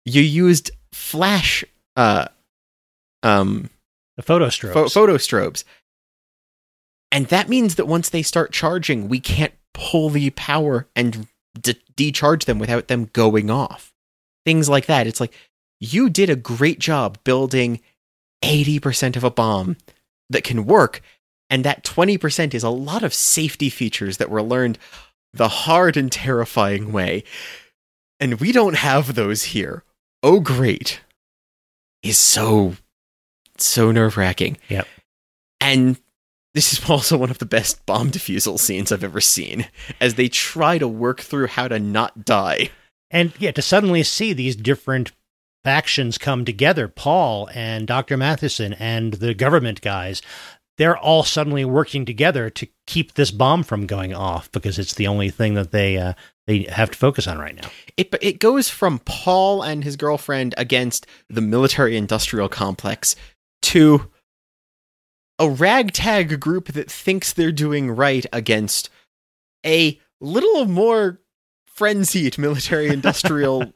you 0.05 0.21
used 0.21 0.71
flash 0.91 1.63
uh 1.95 2.27
um 3.23 3.69
"The 4.17 4.23
photo 4.23 4.47
strobes." 4.47 4.73
pho- 4.73 4.89
photo 4.89 5.17
strobes 5.17 5.63
And 7.11 7.27
that 7.27 7.49
means 7.49 7.75
that 7.75 7.87
once 7.87 8.09
they 8.09 8.23
start 8.23 8.53
charging, 8.53 9.09
we 9.09 9.19
can't 9.19 9.53
pull 9.73 10.09
the 10.09 10.29
power 10.31 10.87
and 10.95 11.27
de- 11.59 11.75
decharge 11.95 12.45
them 12.45 12.59
without 12.59 12.87
them 12.87 13.09
going 13.13 13.49
off. 13.49 13.93
Things 14.45 14.69
like 14.69 14.85
that. 14.85 15.07
It's 15.07 15.19
like, 15.19 15.33
you 15.79 16.09
did 16.09 16.29
a 16.29 16.35
great 16.35 16.79
job 16.79 17.17
building 17.23 17.81
80% 18.43 19.15
of 19.15 19.23
a 19.23 19.31
bomb 19.31 19.77
that 20.29 20.43
can 20.43 20.65
work. 20.65 21.01
And 21.49 21.65
that 21.65 21.83
20% 21.83 22.53
is 22.53 22.63
a 22.63 22.69
lot 22.69 23.03
of 23.03 23.13
safety 23.13 23.69
features 23.69 24.17
that 24.17 24.29
were 24.29 24.41
learned 24.41 24.77
the 25.33 25.49
hard 25.49 25.97
and 25.97 26.11
terrifying 26.11 26.91
way. 26.91 27.23
And 28.19 28.39
we 28.39 28.51
don't 28.51 28.75
have 28.75 29.15
those 29.15 29.43
here. 29.43 29.83
Oh, 30.23 30.39
great. 30.39 31.01
Is 32.03 32.17
so, 32.17 32.75
so 33.57 33.91
nerve 33.91 34.17
wracking. 34.17 34.57
Yep. 34.69 34.87
And 35.59 35.99
this 36.53 36.73
is 36.73 36.89
also 36.89 37.17
one 37.17 37.31
of 37.31 37.39
the 37.39 37.45
best 37.45 37.85
bomb 37.85 38.11
defusal 38.11 38.59
scenes 38.59 38.91
I've 38.91 39.03
ever 39.03 39.21
seen, 39.21 39.67
as 39.99 40.15
they 40.15 40.27
try 40.27 40.77
to 40.77 40.87
work 40.87 41.21
through 41.21 41.47
how 41.47 41.67
to 41.67 41.79
not 41.79 42.25
die. 42.25 42.69
And 43.09 43.33
yeah, 43.39 43.51
to 43.51 43.61
suddenly 43.61 44.03
see 44.03 44.33
these 44.33 44.55
different 44.55 45.11
factions 45.63 46.17
come 46.17 46.45
together, 46.45 46.87
Paul 46.87 47.49
and 47.53 47.85
Dr. 47.85 48.17
Mathewson 48.17 48.73
and 48.73 49.13
the 49.15 49.33
government 49.33 49.81
guys, 49.81 50.21
they're 50.77 50.97
all 50.97 51.23
suddenly 51.23 51.65
working 51.65 52.05
together 52.05 52.49
to 52.49 52.67
keep 52.87 53.13
this 53.13 53.31
bomb 53.31 53.63
from 53.63 53.85
going 53.85 54.13
off 54.13 54.51
because 54.51 54.79
it's 54.79 54.95
the 54.95 55.07
only 55.07 55.29
thing 55.29 55.53
that 55.53 55.71
they 55.71 55.97
uh, 55.97 56.13
they 56.47 56.63
have 56.63 56.91
to 56.91 56.97
focus 56.97 57.27
on 57.27 57.37
right 57.37 57.55
now. 57.55 57.69
It 57.97 58.15
it 58.21 58.39
goes 58.39 58.69
from 58.69 58.99
Paul 58.99 59.61
and 59.61 59.83
his 59.83 59.95
girlfriend 59.95 60.55
against 60.57 61.05
the 61.29 61.41
military 61.41 61.97
industrial 61.97 62.49
complex 62.49 63.15
to 63.63 64.10
a 65.41 65.49
ragtag 65.49 66.39
group 66.39 66.67
that 66.73 66.89
thinks 66.89 67.33
they're 67.33 67.51
doing 67.51 67.89
right 67.89 68.27
against 68.31 68.91
a 69.65 69.99
little 70.21 70.65
more 70.65 71.19
frenzied 71.65 72.37
military 72.37 72.87
industrial 72.93 73.73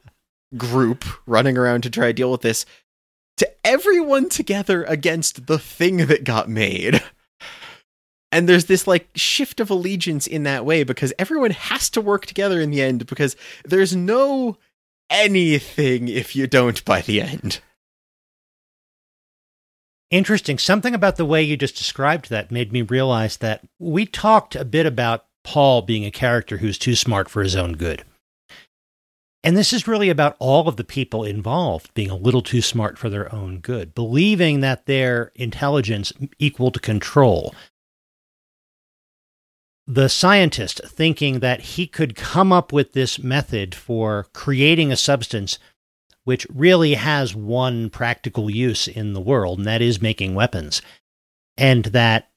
group 0.56 1.04
running 1.26 1.58
around 1.58 1.82
to 1.82 1.90
try 1.90 2.06
to 2.06 2.12
deal 2.12 2.30
with 2.30 2.42
this 2.42 2.64
to 3.36 3.50
everyone 3.64 4.28
together 4.28 4.84
against 4.84 5.48
the 5.48 5.58
thing 5.58 6.06
that 6.06 6.22
got 6.22 6.48
made. 6.48 7.02
And 8.30 8.48
there's 8.48 8.66
this 8.66 8.86
like 8.86 9.08
shift 9.16 9.58
of 9.58 9.68
allegiance 9.68 10.28
in 10.28 10.44
that 10.44 10.64
way 10.64 10.84
because 10.84 11.12
everyone 11.18 11.50
has 11.50 11.90
to 11.90 12.00
work 12.00 12.26
together 12.26 12.60
in 12.60 12.70
the 12.70 12.80
end 12.80 13.06
because 13.06 13.34
there's 13.64 13.94
no 13.94 14.56
anything 15.10 16.06
if 16.06 16.36
you 16.36 16.46
don't 16.46 16.84
by 16.84 17.00
the 17.00 17.20
end. 17.20 17.60
Interesting. 20.10 20.58
Something 20.58 20.94
about 20.94 21.16
the 21.16 21.24
way 21.24 21.42
you 21.42 21.56
just 21.56 21.76
described 21.76 22.30
that 22.30 22.52
made 22.52 22.72
me 22.72 22.82
realize 22.82 23.38
that 23.38 23.62
we 23.78 24.06
talked 24.06 24.54
a 24.54 24.64
bit 24.64 24.86
about 24.86 25.26
Paul 25.42 25.82
being 25.82 26.04
a 26.04 26.10
character 26.10 26.58
who's 26.58 26.78
too 26.78 26.94
smart 26.94 27.28
for 27.28 27.42
his 27.42 27.56
own 27.56 27.72
good. 27.72 28.04
And 29.42 29.56
this 29.56 29.72
is 29.72 29.86
really 29.86 30.10
about 30.10 30.36
all 30.40 30.68
of 30.68 30.76
the 30.76 30.84
people 30.84 31.22
involved 31.22 31.94
being 31.94 32.10
a 32.10 32.16
little 32.16 32.42
too 32.42 32.60
smart 32.60 32.98
for 32.98 33.08
their 33.08 33.32
own 33.32 33.58
good, 33.58 33.94
believing 33.94 34.60
that 34.60 34.86
their 34.86 35.30
intelligence 35.36 36.12
equal 36.38 36.72
to 36.72 36.80
control. 36.80 37.54
The 39.86 40.08
scientist 40.08 40.80
thinking 40.84 41.38
that 41.40 41.60
he 41.60 41.86
could 41.86 42.16
come 42.16 42.52
up 42.52 42.72
with 42.72 42.92
this 42.92 43.20
method 43.20 43.72
for 43.72 44.26
creating 44.32 44.90
a 44.90 44.96
substance 44.96 45.60
which 46.26 46.44
really 46.52 46.94
has 46.94 47.36
one 47.36 47.88
practical 47.88 48.50
use 48.50 48.88
in 48.88 49.12
the 49.12 49.20
world, 49.20 49.58
and 49.58 49.66
that 49.68 49.80
is 49.80 50.02
making 50.02 50.34
weapons. 50.34 50.82
And 51.56 51.84
that 51.84 52.30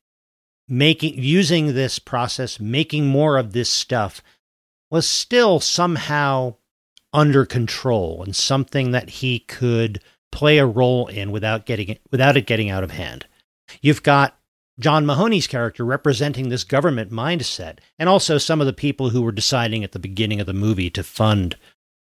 making 0.67 1.15
using 1.17 1.73
this 1.73 1.97
process, 1.97 2.59
making 2.59 3.07
more 3.07 3.35
of 3.35 3.51
this 3.51 3.67
stuff 3.67 4.21
was 4.91 5.07
still 5.07 5.59
somehow 5.59 6.53
under 7.13 7.47
control 7.47 8.21
and 8.21 8.35
something 8.35 8.91
that 8.91 9.09
he 9.09 9.39
could 9.39 9.99
play 10.31 10.59
a 10.59 10.67
role 10.67 11.07
in 11.07 11.31
without 11.31 11.65
getting 11.65 11.89
it, 11.89 12.01
without 12.11 12.37
it 12.37 12.45
getting 12.45 12.69
out 12.69 12.83
of 12.83 12.91
hand. 12.91 13.25
You've 13.81 14.03
got 14.03 14.37
John 14.79 15.07
Mahoney's 15.07 15.47
character 15.47 15.83
representing 15.83 16.49
this 16.49 16.63
government 16.63 17.11
mindset, 17.11 17.79
and 17.97 18.07
also 18.07 18.37
some 18.37 18.61
of 18.61 18.67
the 18.67 18.73
people 18.73 19.09
who 19.09 19.23
were 19.23 19.31
deciding 19.31 19.83
at 19.83 19.93
the 19.93 19.99
beginning 19.99 20.39
of 20.39 20.45
the 20.45 20.53
movie 20.53 20.91
to 20.91 21.03
fund 21.03 21.57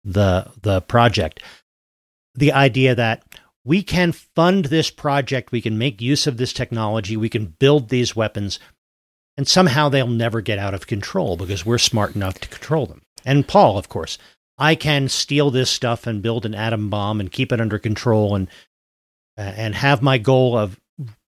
the 0.04 0.50
the 0.60 0.80
project. 0.82 1.42
The 2.34 2.52
idea 2.52 2.94
that 2.94 3.24
we 3.64 3.82
can 3.82 4.12
fund 4.12 4.66
this 4.66 4.90
project, 4.90 5.52
we 5.52 5.60
can 5.60 5.78
make 5.78 6.00
use 6.00 6.26
of 6.26 6.36
this 6.36 6.52
technology, 6.52 7.16
we 7.16 7.28
can 7.28 7.46
build 7.46 7.88
these 7.88 8.16
weapons, 8.16 8.58
and 9.36 9.46
somehow 9.46 9.88
they'll 9.88 10.06
never 10.06 10.40
get 10.40 10.58
out 10.58 10.74
of 10.74 10.86
control 10.86 11.36
because 11.36 11.64
we're 11.64 11.78
smart 11.78 12.14
enough 12.14 12.38
to 12.40 12.48
control 12.48 12.86
them. 12.86 13.02
And 13.24 13.46
Paul, 13.46 13.78
of 13.78 13.88
course, 13.88 14.18
I 14.58 14.74
can 14.74 15.08
steal 15.08 15.50
this 15.50 15.70
stuff 15.70 16.06
and 16.06 16.22
build 16.22 16.44
an 16.44 16.54
atom 16.54 16.90
bomb 16.90 17.20
and 17.20 17.30
keep 17.32 17.52
it 17.52 17.60
under 17.60 17.78
control 17.78 18.34
and 18.34 18.48
uh, 19.38 19.52
and 19.56 19.74
have 19.74 20.02
my 20.02 20.18
goal 20.18 20.56
of 20.58 20.78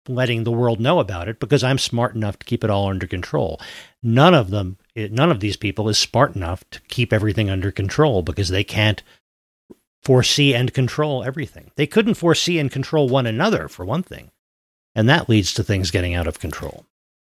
letting 0.09 0.43
the 0.43 0.51
world 0.51 0.81
know 0.81 0.99
about 0.99 1.29
it 1.29 1.39
because 1.39 1.63
I'm 1.63 1.79
smart 1.79 2.17
enough 2.17 2.39
to 2.41 2.47
keep 2.47 2.65
it 2.65 2.71
all 2.71 2.89
under 2.89 3.07
control. 3.07 3.61
None 4.03 4.35
of 4.35 4.51
them 4.51 4.79
eh, 4.97 5.09
none 5.11 5.31
of 5.31 5.41
these 5.41 5.57
people 5.57 5.89
is 5.89 5.99
smart 5.99 6.35
enough 6.35 6.69
to 6.71 6.81
keep 6.89 7.13
everything 7.13 7.49
under 7.49 7.71
control 7.71 8.23
because 8.23 8.49
they 8.49 8.65
can't 8.65 9.03
foresee 10.03 10.55
and 10.55 10.75
control 10.75 11.23
everything. 11.23 11.71
They 11.77 11.87
couldn't 11.87 12.15
foresee 12.15 12.59
and 12.59 12.71
control 12.71 13.09
one 13.09 13.27
another 13.27 13.69
for 13.69 13.85
one 13.85 14.03
thing. 14.03 14.31
And 14.95 15.09
that 15.09 15.29
leads 15.29 15.55
to 15.55 15.63
things 15.63 15.91
getting 15.91 16.15
out 16.15 16.27
of 16.27 16.41
control. 16.41 16.87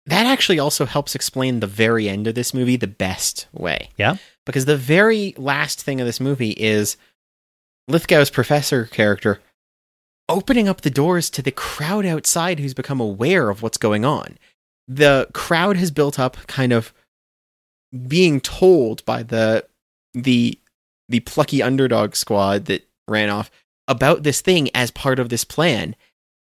That 0.07 0.25
actually 0.25 0.57
also 0.57 0.85
helps 0.85 1.13
explain 1.13 1.59
the 1.59 1.67
very 1.67 2.09
end 2.09 2.25
of 2.27 2.33
this 2.35 2.53
movie 2.53 2.75
the 2.75 2.87
best 2.87 3.47
way. 3.53 3.89
Yeah. 3.97 4.17
Because 4.45 4.65
the 4.65 4.77
very 4.77 5.35
last 5.37 5.81
thing 5.81 6.01
of 6.01 6.07
this 6.07 6.19
movie 6.19 6.51
is 6.51 6.97
Lithgow's 7.87 8.31
professor 8.31 8.85
character 8.85 9.41
opening 10.27 10.67
up 10.67 10.81
the 10.81 10.89
doors 10.89 11.29
to 11.29 11.41
the 11.41 11.51
crowd 11.51 12.05
outside 12.05 12.59
who's 12.59 12.73
become 12.73 12.99
aware 12.99 13.49
of 13.49 13.61
what's 13.61 13.77
going 13.77 14.05
on. 14.05 14.37
The 14.87 15.27
crowd 15.33 15.77
has 15.77 15.91
built 15.91 16.17
up 16.17 16.37
kind 16.47 16.71
of 16.73 16.93
being 18.07 18.39
told 18.39 19.03
by 19.05 19.23
the 19.23 19.65
the 20.13 20.57
the 21.11 21.19
plucky 21.21 21.61
underdog 21.61 22.15
squad 22.15 22.65
that 22.65 22.87
ran 23.07 23.29
off 23.29 23.51
about 23.87 24.23
this 24.23 24.41
thing 24.41 24.69
as 24.73 24.91
part 24.91 25.19
of 25.19 25.29
this 25.29 25.43
plan. 25.43 25.95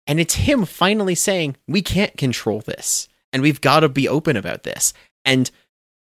And 0.06 0.20
it's 0.20 0.36
him 0.36 0.66
finally 0.66 1.16
saying, 1.16 1.56
We 1.68 1.82
can't 1.82 2.18
control 2.18 2.62
this. 2.62 3.08
And 3.34 3.41
we've 3.41 3.62
got 3.62 3.80
to 3.80 3.89
be 3.89 4.08
open 4.08 4.36
about 4.36 4.64
this. 4.64 4.93
And 5.24 5.49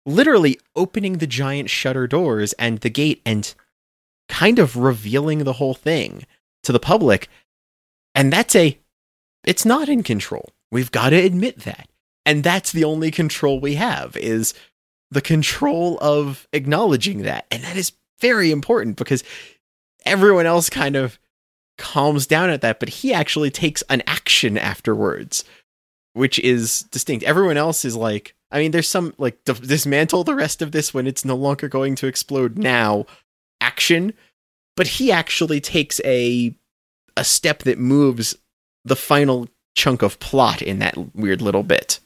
literally 0.04 0.58
opening 0.74 1.18
the 1.18 1.26
giant 1.26 1.70
shutter 1.70 2.06
doors 2.06 2.52
and 2.54 2.78
the 2.80 2.90
gate 2.90 3.22
and 3.24 3.54
kind 4.28 4.58
of 4.58 4.76
revealing 4.76 5.44
the 5.44 5.54
whole 5.54 5.74
thing 5.74 6.26
to 6.62 6.72
the 6.72 6.78
public. 6.78 7.28
And 8.14 8.32
that's 8.32 8.54
a, 8.54 8.78
it's 9.44 9.64
not 9.64 9.88
in 9.88 10.02
control. 10.02 10.50
We've 10.70 10.92
got 10.92 11.10
to 11.10 11.16
admit 11.16 11.60
that. 11.60 11.88
And 12.24 12.42
that's 12.42 12.72
the 12.72 12.84
only 12.84 13.10
control 13.10 13.60
we 13.60 13.76
have 13.76 14.16
is 14.16 14.52
the 15.10 15.20
control 15.20 15.98
of 16.00 16.48
acknowledging 16.52 17.22
that. 17.22 17.46
And 17.50 17.62
that 17.62 17.76
is 17.76 17.92
very 18.20 18.50
important 18.50 18.96
because 18.96 19.24
everyone 20.04 20.46
else 20.46 20.70
kind 20.70 20.96
of 20.96 21.18
calms 21.78 22.26
down 22.26 22.50
at 22.50 22.60
that, 22.62 22.80
but 22.80 22.88
he 22.88 23.12
actually 23.12 23.50
takes 23.50 23.82
an 23.90 24.02
action 24.06 24.56
afterwards, 24.56 25.44
which 26.14 26.38
is 26.38 26.82
distinct. 26.90 27.24
Everyone 27.24 27.56
else 27.56 27.84
is 27.84 27.96
like, 27.96 28.34
I 28.50 28.58
mean, 28.58 28.70
there's 28.70 28.88
some 28.88 29.14
like 29.18 29.44
dismantle 29.44 30.24
the 30.24 30.34
rest 30.34 30.62
of 30.62 30.72
this 30.72 30.94
when 30.94 31.06
it's 31.06 31.24
no 31.24 31.36
longer 31.36 31.68
going 31.68 31.94
to 31.96 32.06
explode 32.06 32.56
now 32.56 33.06
action, 33.60 34.14
but 34.76 34.86
he 34.86 35.10
actually 35.12 35.60
takes 35.60 36.00
a 36.04 36.54
a 37.16 37.24
step 37.24 37.60
that 37.60 37.78
moves 37.78 38.36
the 38.84 38.96
final 38.96 39.48
chunk 39.74 40.02
of 40.02 40.20
plot 40.20 40.62
in 40.62 40.78
that 40.78 41.14
weird 41.14 41.40
little 41.42 41.62
bit. 41.62 41.98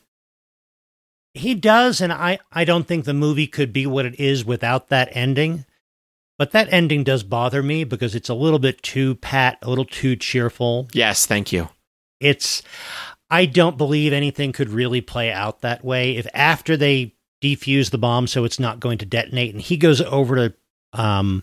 He 1.34 1.54
does, 1.54 2.00
and 2.00 2.12
I, 2.12 2.38
I 2.52 2.64
don't 2.64 2.86
think 2.86 3.04
the 3.04 3.14
movie 3.14 3.46
could 3.46 3.72
be 3.72 3.86
what 3.86 4.06
it 4.06 4.18
is 4.18 4.44
without 4.44 4.88
that 4.88 5.08
ending. 5.12 5.64
But 6.40 6.52
that 6.52 6.72
ending 6.72 7.04
does 7.04 7.22
bother 7.22 7.62
me 7.62 7.84
because 7.84 8.14
it's 8.14 8.30
a 8.30 8.34
little 8.34 8.58
bit 8.58 8.82
too 8.82 9.16
pat, 9.16 9.58
a 9.60 9.68
little 9.68 9.84
too 9.84 10.16
cheerful. 10.16 10.88
Yes, 10.94 11.26
thank 11.26 11.52
you. 11.52 11.68
It's 12.18 12.62
I 13.28 13.44
don't 13.44 13.76
believe 13.76 14.14
anything 14.14 14.52
could 14.52 14.70
really 14.70 15.02
play 15.02 15.30
out 15.30 15.60
that 15.60 15.84
way. 15.84 16.16
If 16.16 16.26
after 16.32 16.78
they 16.78 17.14
defuse 17.44 17.90
the 17.90 17.98
bomb 17.98 18.26
so 18.26 18.44
it's 18.44 18.58
not 18.58 18.80
going 18.80 18.96
to 18.96 19.04
detonate 19.04 19.52
and 19.52 19.60
he 19.60 19.76
goes 19.76 20.00
over 20.00 20.36
to 20.36 20.54
um 20.94 21.42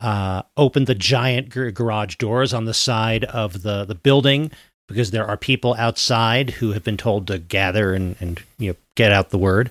uh 0.00 0.40
open 0.56 0.86
the 0.86 0.94
giant 0.94 1.50
garage 1.50 2.16
doors 2.16 2.54
on 2.54 2.64
the 2.64 2.72
side 2.72 3.24
of 3.24 3.60
the 3.60 3.84
the 3.84 3.94
building 3.94 4.50
because 4.88 5.10
there 5.10 5.26
are 5.26 5.36
people 5.36 5.74
outside 5.74 6.48
who 6.48 6.72
have 6.72 6.82
been 6.82 6.96
told 6.96 7.26
to 7.26 7.38
gather 7.38 7.92
and 7.92 8.16
and 8.20 8.42
you 8.56 8.70
know 8.70 8.76
get 8.96 9.12
out 9.12 9.28
the 9.28 9.36
word. 9.36 9.70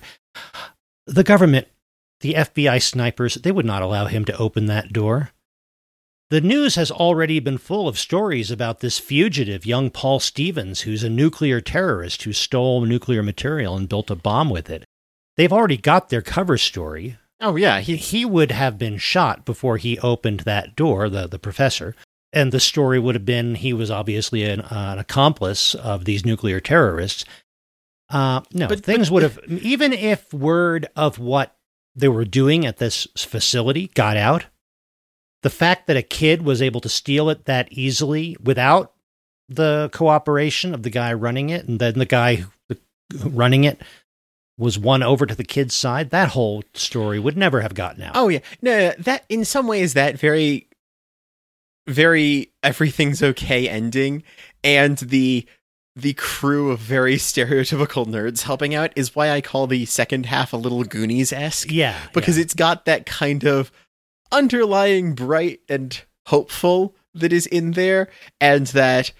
The 1.06 1.24
government, 1.24 1.66
the 2.24 2.32
FBI 2.34 2.80
snipers, 2.82 3.34
they 3.34 3.52
would 3.52 3.66
not 3.66 3.82
allow 3.82 4.06
him 4.06 4.24
to 4.24 4.36
open 4.38 4.64
that 4.64 4.94
door. 4.94 5.30
The 6.30 6.40
news 6.40 6.74
has 6.76 6.90
already 6.90 7.38
been 7.38 7.58
full 7.58 7.86
of 7.86 7.98
stories 7.98 8.50
about 8.50 8.80
this 8.80 8.98
fugitive, 8.98 9.66
young 9.66 9.90
Paul 9.90 10.20
Stephens, 10.20 10.80
who's 10.80 11.04
a 11.04 11.10
nuclear 11.10 11.60
terrorist 11.60 12.22
who 12.22 12.32
stole 12.32 12.80
nuclear 12.80 13.22
material 13.22 13.76
and 13.76 13.90
built 13.90 14.10
a 14.10 14.16
bomb 14.16 14.48
with 14.48 14.70
it. 14.70 14.84
They've 15.36 15.52
already 15.52 15.76
got 15.76 16.08
their 16.08 16.22
cover 16.22 16.56
story. 16.56 17.18
Oh 17.42 17.56
yeah, 17.56 17.80
he 17.80 17.96
He 17.96 18.24
would 18.24 18.52
have 18.52 18.78
been 18.78 18.96
shot 18.96 19.44
before 19.44 19.76
he 19.76 19.98
opened 19.98 20.40
that 20.40 20.74
door, 20.74 21.10
the, 21.10 21.26
the 21.26 21.38
professor. 21.38 21.94
And 22.32 22.52
the 22.52 22.58
story 22.58 22.98
would 22.98 23.14
have 23.14 23.26
been 23.26 23.56
he 23.56 23.74
was 23.74 23.90
obviously 23.90 24.44
an, 24.44 24.60
an 24.62 24.98
accomplice 24.98 25.74
of 25.74 26.06
these 26.06 26.24
nuclear 26.24 26.58
terrorists. 26.58 27.26
Uh, 28.08 28.40
no, 28.50 28.66
But- 28.66 28.82
things 28.82 29.10
but- 29.10 29.12
would 29.12 29.22
have, 29.24 29.38
even 29.62 29.92
if 29.92 30.32
word 30.32 30.86
of 30.96 31.18
what 31.18 31.54
they 31.96 32.08
were 32.08 32.24
doing 32.24 32.66
at 32.66 32.78
this 32.78 33.06
facility 33.16 33.88
got 33.94 34.16
out, 34.16 34.46
the 35.42 35.50
fact 35.50 35.86
that 35.86 35.96
a 35.96 36.02
kid 36.02 36.42
was 36.42 36.62
able 36.62 36.80
to 36.80 36.88
steal 36.88 37.28
it 37.30 37.44
that 37.44 37.72
easily 37.72 38.36
without 38.42 38.92
the 39.48 39.90
cooperation 39.92 40.74
of 40.74 40.82
the 40.82 40.90
guy 40.90 41.12
running 41.12 41.50
it, 41.50 41.68
and 41.68 41.78
then 41.78 41.98
the 41.98 42.06
guy 42.06 42.44
running 43.24 43.64
it 43.64 43.80
was 44.56 44.78
won 44.78 45.02
over 45.02 45.26
to 45.26 45.34
the 45.34 45.44
kid's 45.44 45.74
side, 45.74 46.10
that 46.10 46.30
whole 46.30 46.62
story 46.74 47.18
would 47.18 47.36
never 47.36 47.60
have 47.60 47.74
gotten 47.74 48.02
out. 48.02 48.12
Oh 48.14 48.28
yeah, 48.28 48.38
no, 48.62 48.92
that 49.00 49.24
in 49.28 49.44
some 49.44 49.66
ways 49.66 49.94
that 49.94 50.18
very, 50.18 50.68
very 51.86 52.52
everything's 52.62 53.22
okay 53.22 53.68
ending, 53.68 54.22
and 54.62 54.96
the 54.98 55.46
the 55.96 56.14
crew 56.14 56.70
of 56.70 56.80
very 56.80 57.14
stereotypical 57.16 58.06
nerds 58.06 58.42
helping 58.42 58.74
out 58.74 58.92
is 58.96 59.14
why 59.14 59.30
I 59.30 59.40
call 59.40 59.66
the 59.66 59.86
second 59.86 60.26
half 60.26 60.52
a 60.52 60.56
little 60.56 60.84
Goonies 60.84 61.32
esque 61.32 61.70
yeah, 61.70 61.98
because 62.12 62.36
yeah. 62.36 62.42
it's 62.42 62.54
got 62.54 62.84
that 62.84 63.06
kind 63.06 63.44
of 63.44 63.70
underlying 64.32 65.14
bright 65.14 65.60
and 65.68 66.00
hopeful 66.26 66.94
that 67.14 67.32
is 67.32 67.46
in 67.46 67.72
there, 67.72 68.08
and 68.40 68.66
that 68.68 69.12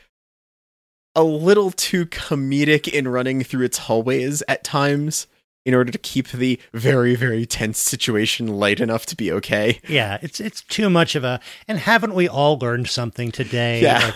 a 1.14 1.22
little 1.22 1.70
too 1.70 2.06
comedic 2.06 2.88
in 2.88 3.06
running 3.06 3.44
through 3.44 3.64
its 3.64 3.78
hallways 3.78 4.42
at 4.48 4.64
times 4.64 5.28
in 5.64 5.72
order 5.72 5.90
to 5.90 5.98
keep 5.98 6.28
the 6.28 6.60
very 6.72 7.14
very 7.14 7.46
tense 7.46 7.78
situation 7.78 8.48
light 8.48 8.80
enough 8.80 9.06
to 9.06 9.16
be 9.16 9.30
okay. 9.32 9.80
yeah, 9.88 10.18
it's 10.22 10.40
it's 10.40 10.62
too 10.62 10.90
much 10.90 11.14
of 11.14 11.24
a. 11.24 11.40
And 11.68 11.78
haven't 11.78 12.14
we 12.14 12.28
all 12.28 12.58
learned 12.58 12.88
something 12.88 13.30
today? 13.30 13.80
Yeah. 13.80 13.98
Like, 13.98 14.14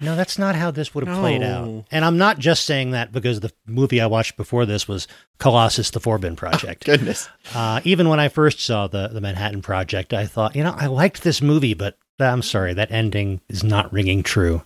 no, 0.00 0.16
that's 0.16 0.38
not 0.38 0.54
how 0.54 0.70
this 0.70 0.94
would 0.94 1.06
have 1.06 1.18
played 1.18 1.42
out. 1.42 1.84
And 1.90 2.04
I'm 2.04 2.16
not 2.16 2.38
just 2.38 2.64
saying 2.64 2.92
that 2.92 3.12
because 3.12 3.40
the 3.40 3.52
movie 3.66 4.00
I 4.00 4.06
watched 4.06 4.36
before 4.36 4.64
this 4.64 4.88
was 4.88 5.06
Colossus: 5.38 5.90
The 5.90 6.00
Forbin 6.00 6.36
Project. 6.36 6.84
Goodness. 6.84 7.28
Uh, 7.54 7.80
even 7.84 8.08
when 8.08 8.20
I 8.20 8.28
first 8.28 8.60
saw 8.60 8.86
the 8.86 9.08
the 9.08 9.20
Manhattan 9.20 9.62
Project, 9.62 10.14
I 10.14 10.26
thought, 10.26 10.56
you 10.56 10.62
know, 10.64 10.74
I 10.76 10.86
liked 10.86 11.22
this 11.22 11.42
movie, 11.42 11.74
but 11.74 11.98
I'm 12.18 12.42
sorry, 12.42 12.74
that 12.74 12.90
ending 12.90 13.40
is 13.48 13.62
not 13.62 13.92
ringing 13.92 14.22
true. 14.22 14.62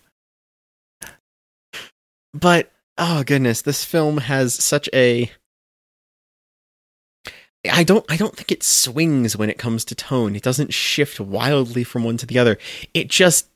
But 2.32 2.70
oh 2.98 3.24
goodness, 3.24 3.62
this 3.62 3.84
film 3.84 4.18
has 4.18 4.54
such 4.54 4.88
a 4.92 5.30
I 7.72 7.84
don't 7.84 8.04
I 8.10 8.16
don't 8.16 8.36
think 8.36 8.52
it 8.52 8.62
swings 8.62 9.36
when 9.36 9.50
it 9.50 9.58
comes 9.58 9.84
to 9.86 9.94
tone. 9.94 10.36
It 10.36 10.42
doesn't 10.42 10.74
shift 10.74 11.18
wildly 11.18 11.84
from 11.84 12.04
one 12.04 12.16
to 12.18 12.26
the 12.26 12.38
other. 12.38 12.58
It 12.92 13.08
just 13.08 13.48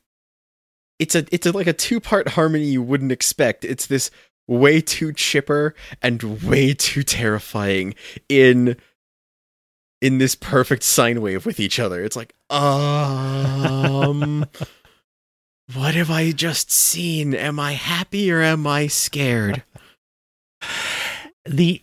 it's 0.99 1.15
a 1.15 1.25
it's 1.31 1.47
a, 1.47 1.53
like 1.53 1.67
a 1.67 1.73
two-part 1.73 2.29
harmony 2.29 2.65
you 2.65 2.83
wouldn't 2.83 3.13
expect. 3.13 3.65
It's 3.65 3.87
this 3.87 4.11
way 4.47 4.81
too 4.81 5.13
chipper 5.13 5.75
and 6.03 6.43
way 6.43 6.75
too 6.75 7.03
terrifying 7.03 7.95
in 8.29 8.77
in 10.01 10.19
this 10.19 10.35
perfect 10.35 10.83
sine 10.83 11.21
wave 11.21 11.45
with 11.45 11.61
each 11.61 11.79
other. 11.79 12.03
It's 12.03 12.17
like, 12.17 12.35
um 12.51 14.47
what 15.75 15.95
have 15.95 16.11
I 16.11 16.33
just 16.33 16.71
seen? 16.71 17.35
Am 17.35 17.61
I 17.61 17.73
happy 17.73 18.31
or 18.33 18.43
am 18.43 18.67
I 18.67 18.87
scared? 18.87 19.63
the 21.45 21.83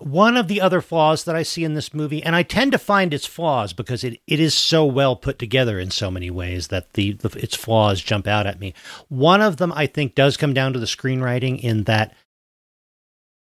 one 0.00 0.36
of 0.36 0.48
the 0.48 0.60
other 0.60 0.80
flaws 0.80 1.24
that 1.24 1.36
I 1.36 1.42
see 1.42 1.62
in 1.62 1.74
this 1.74 1.92
movie, 1.92 2.22
and 2.22 2.34
I 2.34 2.42
tend 2.42 2.72
to 2.72 2.78
find 2.78 3.12
its 3.12 3.26
flaws 3.26 3.72
because 3.72 4.02
it, 4.02 4.20
it 4.26 4.40
is 4.40 4.54
so 4.54 4.84
well 4.84 5.14
put 5.14 5.38
together 5.38 5.78
in 5.78 5.90
so 5.90 6.10
many 6.10 6.30
ways 6.30 6.68
that 6.68 6.94
the, 6.94 7.12
the 7.12 7.28
its 7.38 7.54
flaws 7.54 8.00
jump 8.00 8.26
out 8.26 8.46
at 8.46 8.60
me. 8.60 8.74
One 9.08 9.42
of 9.42 9.58
them 9.58 9.72
I 9.74 9.86
think 9.86 10.14
does 10.14 10.36
come 10.36 10.54
down 10.54 10.72
to 10.72 10.78
the 10.78 10.86
screenwriting 10.86 11.60
in 11.60 11.84
that 11.84 12.14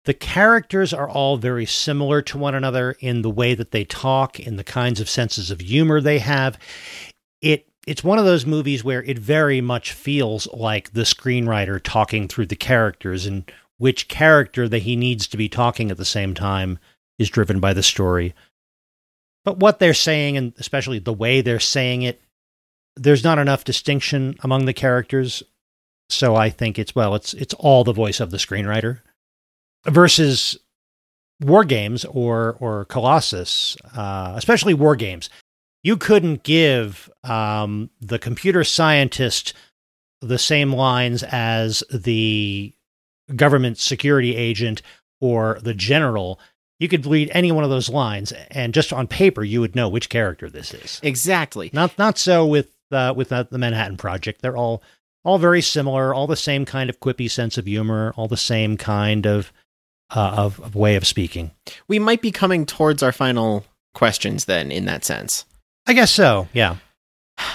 the 0.05 0.13
characters 0.13 0.93
are 0.93 1.09
all 1.09 1.37
very 1.37 1.65
similar 1.65 2.21
to 2.23 2.37
one 2.37 2.55
another 2.55 2.95
in 2.99 3.21
the 3.21 3.29
way 3.29 3.53
that 3.53 3.71
they 3.71 3.85
talk, 3.85 4.39
in 4.39 4.55
the 4.55 4.63
kinds 4.63 4.99
of 4.99 5.09
senses 5.09 5.51
of 5.51 5.59
humor 5.59 6.01
they 6.01 6.19
have. 6.19 6.57
It 7.41 7.67
it's 7.85 8.03
one 8.03 8.19
of 8.19 8.25
those 8.25 8.45
movies 8.45 8.83
where 8.83 9.03
it 9.03 9.17
very 9.17 9.61
much 9.61 9.93
feels 9.93 10.47
like 10.53 10.93
the 10.93 11.03
screenwriter 11.03 11.79
talking 11.81 12.27
through 12.27 12.47
the 12.47 12.55
characters 12.55 13.25
and 13.25 13.51
which 13.79 14.07
character 14.07 14.69
that 14.69 14.83
he 14.83 14.95
needs 14.95 15.25
to 15.25 15.37
be 15.37 15.49
talking 15.49 15.89
at 15.89 15.97
the 15.97 16.05
same 16.05 16.35
time 16.35 16.77
is 17.17 17.29
driven 17.29 17.59
by 17.59 17.73
the 17.73 17.81
story. 17.81 18.35
But 19.43 19.57
what 19.57 19.79
they're 19.79 19.93
saying, 19.95 20.37
and 20.37 20.53
especially 20.59 20.99
the 20.99 21.13
way 21.13 21.41
they're 21.41 21.59
saying 21.59 22.03
it, 22.03 22.21
there's 22.95 23.23
not 23.23 23.39
enough 23.39 23.63
distinction 23.63 24.35
among 24.43 24.65
the 24.65 24.73
characters. 24.73 25.41
So 26.09 26.35
I 26.35 26.49
think 26.49 26.77
it's 26.77 26.93
well, 26.93 27.15
it's 27.15 27.33
it's 27.33 27.53
all 27.55 27.83
the 27.83 27.93
voice 27.93 28.19
of 28.19 28.31
the 28.31 28.37
screenwriter 28.37 28.99
versus 29.85 30.57
war 31.41 31.63
games 31.63 32.03
or 32.05 32.57
or 32.59 32.85
Colossus, 32.85 33.77
uh, 33.95 34.33
especially 34.35 34.73
war 34.73 34.95
games. 34.95 35.29
You 35.83 35.95
couldn't 35.95 36.43
give 36.43 37.09
um, 37.23 37.89
the 38.01 38.19
computer 38.19 38.65
scientist 38.65 39.53
the 40.21 40.37
same 40.37 40.73
lines 40.73 41.23
as 41.23 41.83
the 41.89 42.73
government 43.35 43.77
security 43.77 44.35
agent 44.35 44.81
or 45.21 45.59
the 45.61 45.73
general. 45.73 46.39
You 46.79 46.87
could 46.87 47.05
read 47.05 47.29
any 47.33 47.51
one 47.51 47.65
of 47.65 47.69
those 47.69 47.89
lines, 47.89 48.31
and 48.51 48.73
just 48.73 48.93
on 48.93 49.07
paper, 49.07 49.43
you 49.43 49.59
would 49.59 49.75
know 49.75 49.89
which 49.89 50.09
character 50.09 50.49
this 50.49 50.73
is. 50.73 50.99
Exactly. 51.03 51.69
Not 51.73 51.97
not 51.97 52.17
so 52.17 52.45
with 52.45 52.71
uh, 52.91 53.13
with 53.15 53.31
uh, 53.33 53.43
the 53.43 53.57
Manhattan 53.57 53.97
Project. 53.97 54.41
They're 54.41 54.57
all 54.57 54.81
all 55.25 55.37
very 55.37 55.61
similar, 55.61 56.13
all 56.13 56.27
the 56.27 56.35
same 56.37 56.65
kind 56.65 56.89
of 56.89 56.99
quippy 56.99 57.29
sense 57.29 57.57
of 57.57 57.65
humor, 57.65 58.13
all 58.15 58.27
the 58.27 58.37
same 58.37 58.77
kind 58.77 59.27
of 59.27 59.51
uh, 60.15 60.33
of, 60.37 60.59
of 60.61 60.75
way 60.75 60.95
of 60.95 61.05
speaking. 61.05 61.51
We 61.87 61.99
might 61.99 62.21
be 62.21 62.31
coming 62.31 62.65
towards 62.65 63.03
our 63.03 63.11
final 63.11 63.65
questions 63.93 64.45
then 64.45 64.71
in 64.71 64.85
that 64.85 65.03
sense. 65.05 65.45
I 65.85 65.93
guess 65.93 66.11
so. 66.11 66.47
Yeah. 66.53 66.77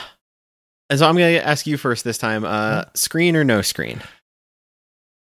And 0.90 0.98
so 0.98 1.08
I'm 1.08 1.16
going 1.16 1.36
to 1.36 1.44
ask 1.44 1.66
you 1.66 1.78
first 1.78 2.04
this 2.04 2.18
time, 2.18 2.44
uh 2.44 2.84
screen 2.92 3.36
or 3.36 3.42
no 3.42 3.62
screen? 3.62 4.02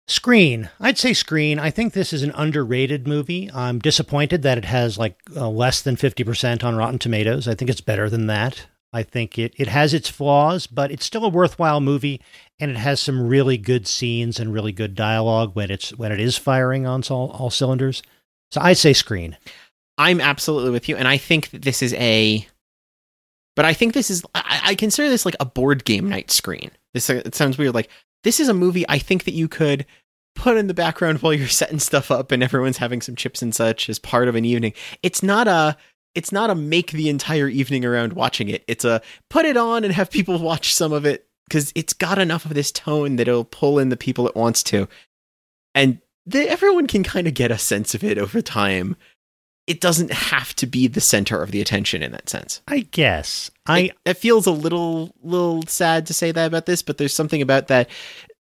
Screen. 0.07 0.69
I'd 0.79 0.99
say 0.99 1.13
screen. 1.13 1.57
I 1.57 1.71
think 1.71 1.93
this 1.93 2.13
is 2.13 2.21
an 2.21 2.31
underrated 2.35 3.07
movie. 3.07 3.49
I'm 3.51 3.79
disappointed 3.79 4.43
that 4.43 4.57
it 4.59 4.65
has 4.65 4.99
like 4.99 5.17
uh, 5.35 5.49
less 5.49 5.81
than 5.81 5.95
50% 5.95 6.63
on 6.63 6.75
Rotten 6.75 6.99
Tomatoes. 6.99 7.47
I 7.47 7.55
think 7.55 7.71
it's 7.71 7.81
better 7.81 8.07
than 8.07 8.27
that. 8.27 8.67
I 8.93 9.01
think 9.01 9.39
it, 9.39 9.53
it 9.57 9.67
has 9.67 9.93
its 9.93 10.07
flaws, 10.07 10.67
but 10.67 10.91
it's 10.91 11.05
still 11.05 11.25
a 11.25 11.29
worthwhile 11.29 11.81
movie 11.81 12.21
and 12.59 12.71
it 12.71 12.77
has 12.77 12.99
some 12.99 13.27
really 13.27 13.57
good 13.57 13.87
scenes 13.87 14.39
and 14.39 14.53
really 14.53 14.71
good 14.71 14.95
dialogue 14.95 15.51
when 15.53 15.71
it's 15.71 15.89
when 15.97 16.11
it 16.11 16.19
is 16.19 16.37
firing 16.37 16.85
on 16.85 17.01
all, 17.09 17.31
all 17.31 17.49
cylinders. 17.49 18.03
So 18.51 18.61
I'd 18.61 18.77
say 18.77 18.93
screen. 18.93 19.37
I'm 19.97 20.21
absolutely 20.21 20.69
with 20.69 20.87
you 20.87 20.95
and 20.95 21.07
I 21.07 21.17
think 21.17 21.49
that 21.49 21.63
this 21.63 21.81
is 21.81 21.93
a 21.95 22.47
but 23.55 23.65
I 23.65 23.73
think 23.73 23.93
this 23.93 24.11
is 24.11 24.23
I, 24.35 24.61
I 24.63 24.75
consider 24.75 25.09
this 25.09 25.25
like 25.25 25.35
a 25.39 25.45
board 25.45 25.83
game 25.83 26.07
night 26.07 26.29
screen. 26.29 26.71
This 26.93 27.09
it 27.09 27.35
sounds 27.35 27.57
weird 27.57 27.73
like 27.73 27.89
this 28.25 28.39
is 28.41 28.49
a 28.49 28.53
movie 28.53 28.83
I 28.89 28.97
think 28.97 29.23
that 29.23 29.33
you 29.33 29.47
could 29.47 29.85
put 30.35 30.57
in 30.57 30.67
the 30.67 30.73
background 30.73 31.19
while 31.21 31.33
you're 31.33 31.47
setting 31.47 31.79
stuff 31.79 32.11
up 32.11 32.33
and 32.33 32.43
everyone's 32.43 32.77
having 32.77 33.01
some 33.01 33.15
chips 33.15 33.41
and 33.41 33.55
such 33.55 33.87
as 33.87 33.99
part 33.99 34.27
of 34.27 34.35
an 34.35 34.43
evening. 34.43 34.73
It's 35.01 35.23
not 35.23 35.47
a 35.47 35.77
it's 36.13 36.31
not 36.31 36.49
a 36.49 36.55
make 36.55 36.91
the 36.91 37.09
entire 37.09 37.47
evening 37.47 37.85
around 37.85 38.13
watching 38.13 38.49
it. 38.49 38.63
It's 38.67 38.85
a 38.85 39.01
put 39.29 39.45
it 39.45 39.57
on 39.57 39.83
and 39.83 39.93
have 39.93 40.11
people 40.11 40.37
watch 40.41 40.73
some 40.73 40.91
of 40.91 41.05
it 41.05 41.27
because 41.47 41.71
it's 41.75 41.93
got 41.93 42.17
enough 42.17 42.45
of 42.45 42.53
this 42.53 42.71
tone 42.71 43.17
that 43.17 43.27
it'll 43.27 43.45
pull 43.45 43.79
in 43.79 43.89
the 43.89 43.97
people 43.97 44.27
it 44.27 44.35
wants 44.35 44.63
to. 44.63 44.87
And 45.75 45.99
the, 46.25 46.49
everyone 46.49 46.87
can 46.87 47.03
kind 47.03 47.27
of 47.27 47.35
get 47.35 47.51
a 47.51 47.57
sense 47.57 47.93
of 47.93 48.03
it 48.03 48.17
over 48.17 48.41
time. 48.41 48.95
It 49.67 49.81
doesn't 49.81 50.11
have 50.11 50.55
to 50.57 50.67
be 50.67 50.87
the 50.87 51.01
center 51.01 51.41
of 51.41 51.51
the 51.51 51.61
attention 51.61 52.03
in 52.03 52.11
that 52.11 52.29
sense. 52.29 52.61
I 52.67 52.81
guess. 52.91 53.49
I 53.65 53.79
it, 53.79 53.97
it 54.05 54.17
feels 54.17 54.45
a 54.45 54.51
little 54.51 55.15
little 55.23 55.63
sad 55.63 56.05
to 56.07 56.13
say 56.13 56.31
that 56.31 56.45
about 56.45 56.65
this, 56.65 56.81
but 56.81 56.97
there's 56.97 57.13
something 57.13 57.41
about 57.41 57.67
that 57.67 57.89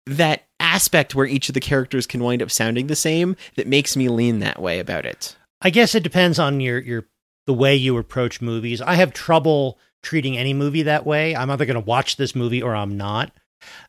that 0.07 0.45
aspect 0.59 1.15
where 1.15 1.27
each 1.27 1.49
of 1.49 1.55
the 1.55 1.61
characters 1.61 2.07
can 2.07 2.23
wind 2.23 2.43
up 2.43 2.51
sounding 2.51 2.87
the 2.87 2.97
same 2.97 3.37
that 3.57 3.67
makes 3.67 3.97
me 3.97 4.09
lean 4.09 4.39
that 4.41 4.61
way 4.61 4.79
about 4.79 5.05
it. 5.05 5.37
I 5.61 5.71
guess 5.71 5.95
it 5.95 6.03
depends 6.03 6.39
on 6.39 6.61
your 6.61 6.79
your 6.81 7.07
the 7.47 7.55
way 7.55 7.75
you 7.75 7.99
approach 7.99 8.41
movies. 8.41 8.81
I 8.81 8.95
have 8.95 9.13
trouble 9.13 9.79
treating 10.03 10.37
any 10.37 10.55
movie 10.55 10.83
that 10.83 11.07
way. 11.07 11.37
I'm 11.37 11.51
either 11.51 11.67
going 11.67 11.75
to 11.75 11.81
watch 11.81 12.17
this 12.17 12.35
movie 12.35 12.63
or 12.63 12.75
I'm 12.75 12.97
not. 12.97 13.33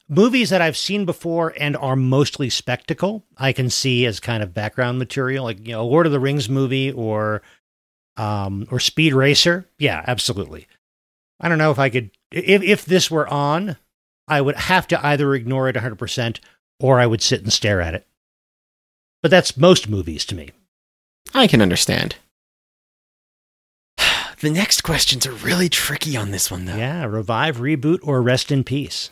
Movies 0.09 0.49
that 0.49 0.61
I've 0.61 0.77
seen 0.77 1.05
before 1.05 1.53
and 1.57 1.77
are 1.77 1.95
mostly 1.95 2.49
spectacle, 2.49 3.23
I 3.37 3.53
can 3.53 3.69
see 3.69 4.05
as 4.05 4.19
kind 4.19 4.43
of 4.43 4.53
background 4.53 4.99
material, 4.99 5.43
like 5.45 5.65
you 5.65 5.73
know, 5.73 5.85
Lord 5.85 6.05
of 6.05 6.11
the 6.11 6.19
Rings 6.19 6.49
movie 6.49 6.91
or 6.91 7.41
um 8.17 8.67
or 8.69 8.79
Speed 8.79 9.13
Racer. 9.13 9.67
Yeah, 9.79 10.03
absolutely. 10.07 10.67
I 11.39 11.49
don't 11.49 11.57
know 11.57 11.71
if 11.71 11.79
I 11.79 11.89
could 11.89 12.11
if 12.31 12.61
if 12.61 12.85
this 12.85 13.09
were 13.09 13.27
on, 13.27 13.77
I 14.27 14.41
would 14.41 14.55
have 14.55 14.87
to 14.87 15.05
either 15.05 15.33
ignore 15.35 15.69
it 15.69 15.75
100% 15.75 16.39
or 16.79 16.99
I 16.99 17.05
would 17.05 17.21
sit 17.21 17.41
and 17.41 17.51
stare 17.51 17.81
at 17.81 17.93
it. 17.95 18.07
But 19.21 19.31
that's 19.31 19.57
most 19.57 19.89
movies 19.89 20.25
to 20.25 20.35
me. 20.35 20.49
I 21.33 21.47
can 21.47 21.61
understand. 21.61 22.15
The 24.41 24.49
next 24.49 24.81
questions 24.81 25.25
are 25.25 25.31
really 25.31 25.69
tricky 25.69 26.17
on 26.17 26.31
this 26.31 26.51
one, 26.51 26.65
though. 26.65 26.75
Yeah, 26.75 27.05
revive, 27.05 27.57
reboot, 27.57 27.99
or 28.03 28.21
rest 28.21 28.51
in 28.51 28.65
peace. 28.65 29.09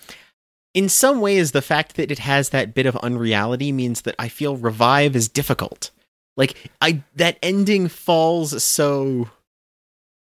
In 0.73 0.87
some 0.87 1.19
ways, 1.19 1.51
the 1.51 1.61
fact 1.61 1.95
that 1.95 2.11
it 2.11 2.19
has 2.19 2.49
that 2.49 2.73
bit 2.73 2.85
of 2.85 2.95
unreality 2.97 3.71
means 3.71 4.01
that 4.01 4.15
I 4.17 4.29
feel 4.29 4.55
revive 4.55 5.15
is 5.15 5.27
difficult. 5.27 5.91
Like 6.37 6.71
I 6.79 7.03
that 7.15 7.37
ending 7.43 7.87
falls 7.87 8.63
so 8.63 9.29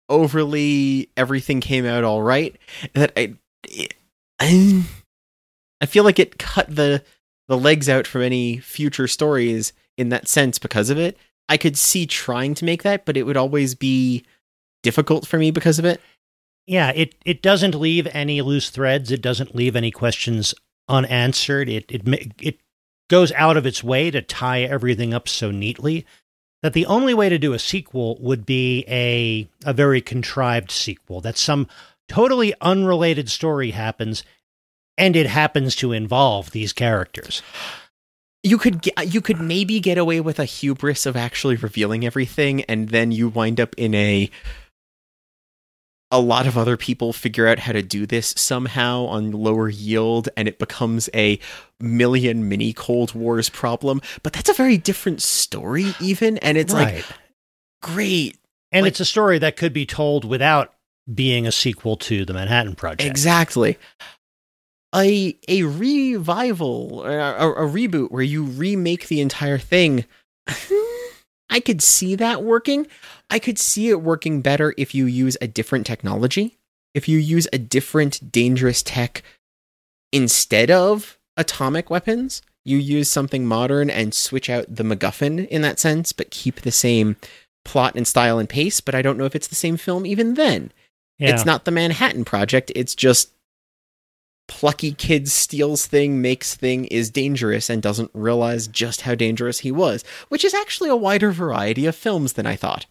overly 0.09 1.11
everything 1.17 1.61
came 1.61 1.85
out 1.85 2.03
all 2.03 2.23
right 2.23 2.57
that 2.95 3.13
I 3.15 3.35
I, 4.41 4.85
I 5.81 5.87
feel 5.87 6.05
like 6.05 6.19
it 6.19 6.39
cut 6.39 6.75
the 6.75 7.05
the 7.47 7.59
legs 7.59 7.89
out 7.89 8.07
from 8.07 8.23
any 8.23 8.59
future 8.59 9.07
stories 9.07 9.73
in 9.97 10.11
that 10.11 10.29
sense 10.29 10.59
because 10.59 10.91
of 10.91 10.99
it. 10.99 11.17
I 11.49 11.57
could 11.57 11.77
see 11.79 12.07
trying 12.07 12.55
to 12.55 12.65
make 12.65 12.83
that, 12.83 13.05
but 13.05 13.17
it 13.17 13.25
would 13.25 13.37
always 13.37 13.75
be 13.75 14.25
difficult 14.83 15.27
for 15.27 15.39
me 15.39 15.51
because 15.51 15.79
of 15.79 15.85
it. 15.85 16.01
Yeah, 16.69 16.91
it 16.95 17.15
it 17.25 17.41
doesn't 17.41 17.75
leave 17.75 18.07
any 18.13 18.43
loose 18.43 18.69
threads. 18.69 19.11
It 19.11 19.23
doesn't 19.23 19.55
leave 19.55 19.75
any 19.75 19.91
questions 19.91 20.55
unanswered. 20.87 21.67
It 21.67 21.87
it 21.91 22.03
it 22.39 22.61
goes 23.09 23.33
out 23.33 23.57
of 23.57 23.65
its 23.65 23.83
way 23.83 24.11
to 24.11 24.21
tie 24.21 24.61
everything 24.61 25.15
up 25.15 25.29
so 25.29 25.51
neatly 25.51 26.05
that 26.63 26.75
the 26.75 26.85
only 26.85 27.15
way 27.15 27.31
to 27.31 27.39
do 27.39 27.55
a 27.55 27.59
sequel 27.59 28.19
would 28.21 28.45
be 28.45 28.85
a 28.87 29.49
a 29.65 29.73
very 29.73 30.03
contrived 30.03 30.71
sequel. 30.71 31.23
That 31.23 31.39
some 31.39 31.69
totally 32.07 32.53
unrelated 32.61 33.31
story 33.31 33.71
happens 33.71 34.23
and 34.99 35.17
it 35.17 35.27
happens 35.27 35.75
to 35.77 35.93
involve 35.93 36.51
these 36.51 36.75
characters. 36.75 37.41
You 38.43 38.59
could 38.59 38.91
you 39.07 39.23
could 39.23 39.41
maybe 39.41 39.81
get 39.81 39.97
away 39.97 40.21
with 40.21 40.39
a 40.39 40.45
hubris 40.45 41.07
of 41.07 41.17
actually 41.17 41.57
revealing 41.57 42.05
everything, 42.05 42.61
and 42.65 42.91
then 42.91 43.11
you 43.11 43.31
wind 43.31 43.59
up 43.59 43.75
in 43.79 43.95
a 43.95 44.31
a 46.11 46.21
lot 46.21 46.47
of 46.47 46.57
other 46.57 46.77
people 46.77 47.13
figure 47.13 47.47
out 47.47 47.59
how 47.59 47.73
to 47.73 47.83
do 47.83 48.07
this 48.07 48.33
somehow 48.37 49.05
on 49.07 49.31
lower 49.31 49.69
yield 49.69 50.29
and 50.37 50.49
it 50.49 50.59
becomes 50.59 51.11
a 51.15 51.39
million 51.81 52.49
mini 52.49 52.73
cold 52.73 53.15
wars 53.15 53.51
problem. 53.51 54.01
But 54.23 54.33
that's 54.33 54.49
a 54.49 54.55
very 54.55 54.79
different 54.79 55.21
story 55.21 55.95
even 56.01 56.39
and 56.39 56.57
it's 56.57 56.73
like 56.73 57.05
great. 57.83 58.39
And 58.73 58.85
like- 58.85 58.93
it's 58.93 59.01
a 59.01 59.05
story 59.05 59.39
that 59.39 59.57
could 59.57 59.73
be 59.73 59.87
told 59.87 60.25
without 60.25 60.73
being 61.13 61.47
a 61.47 61.53
sequel 61.53 61.97
to 61.97 62.25
the 62.25 62.35
Manhattan 62.35 62.75
Project. 62.75 63.09
exactly. 63.09 63.79
A 64.95 65.37
a 65.47 65.65
revival 65.65 67.03
or 67.05 67.19
a, 67.19 67.67
a 67.67 67.69
reboot 67.69 68.11
where 68.11 68.23
you 68.23 68.45
remake 68.45 69.09
the 69.09 69.21
entire 69.21 69.59
thing 69.59 70.07
i 71.51 71.61
could 71.61 71.83
see 71.83 72.15
that 72.15 72.43
working 72.43 72.87
i 73.31 73.39
could 73.39 73.59
see 73.59 73.89
it 73.89 74.01
working 74.03 74.41
better 74.41 74.75
if 74.77 74.95
you 74.95 75.07
use 75.07 75.37
a 75.41 75.47
different 75.49 75.87
technology 75.87 76.59
if 76.95 77.09
you 77.09 77.19
use 77.19 77.47
a 77.53 77.59
different 77.59 78.33
dangerous 78.33 78.83
tech 78.83 79.23
instead 80.13 80.71
of 80.71 81.19
atomic 81.37 81.91
weapons 81.91 82.43
you 82.65 82.77
use 82.79 83.11
something 83.11 83.47
modern 83.47 83.89
and 83.89 84.13
switch 84.13 84.51
out 84.51 84.65
the 84.69 84.83
macguffin 84.83 85.47
in 85.49 85.63
that 85.63 85.79
sense 85.79 86.13
but 86.13 86.31
keep 86.31 86.61
the 86.63 86.73
same 86.73 87.17
plot 87.65 87.95
and 87.95 88.07
style 88.07 88.39
and 88.39 88.49
pace 88.49 88.81
but 88.81 88.95
i 88.95 89.03
don't 89.03 89.17
know 89.19 89.25
if 89.25 89.37
it's 89.37 89.49
the 89.49 89.55
same 89.55 89.77
film 89.77 90.05
even 90.07 90.35
then 90.35 90.73
Yeah. 91.19 91.35
it's 91.35 91.45
not 91.45 91.65
the 91.65 91.71
Manhattan 91.71 92.25
Project. 92.25 92.71
It's 92.77 92.95
just 92.95 93.31
plucky 94.49 94.93
kid 94.93 95.29
steals 95.29 95.87
thing, 95.87 96.21
makes 96.21 96.55
thing, 96.57 96.87
is 96.87 97.11
dangerous, 97.11 97.71
and 97.71 97.81
doesn't 97.81 98.11
realize 98.15 98.67
just 98.67 99.03
how 99.03 99.15
dangerous 99.15 99.61
he 99.61 99.71
was, 99.71 100.03
which 100.29 100.45
is 100.45 100.55
actually 100.55 100.91
a 100.91 100.97
wider 100.97 101.31
variety 101.31 101.87
of 101.87 101.95
films 101.95 102.33
than 102.33 102.47
I 102.47 102.57
thought. 102.57 102.87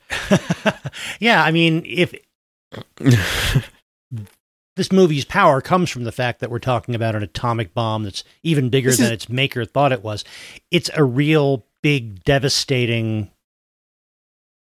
yeah, 1.19 1.43
I 1.43 1.51
mean, 1.51 1.83
if 1.85 2.13
this 4.75 4.91
movie's 4.91 5.25
power 5.25 5.59
comes 5.61 5.89
from 5.89 6.03
the 6.03 6.11
fact 6.11 6.39
that 6.39 6.51
we're 6.51 6.59
talking 6.59 6.95
about 6.95 7.15
an 7.15 7.23
atomic 7.23 7.73
bomb 7.73 8.03
that's 8.03 8.23
even 8.43 8.69
bigger 8.69 8.89
This 8.89 8.97
than 8.97 9.07
is- 9.07 9.11
its 9.13 9.29
maker 9.29 9.65
thought 9.65 9.91
it 9.91 10.03
was, 10.03 10.23
it's 10.71 10.89
a 10.95 11.03
real 11.03 11.65
big, 11.81 12.23
devastating, 12.23 13.31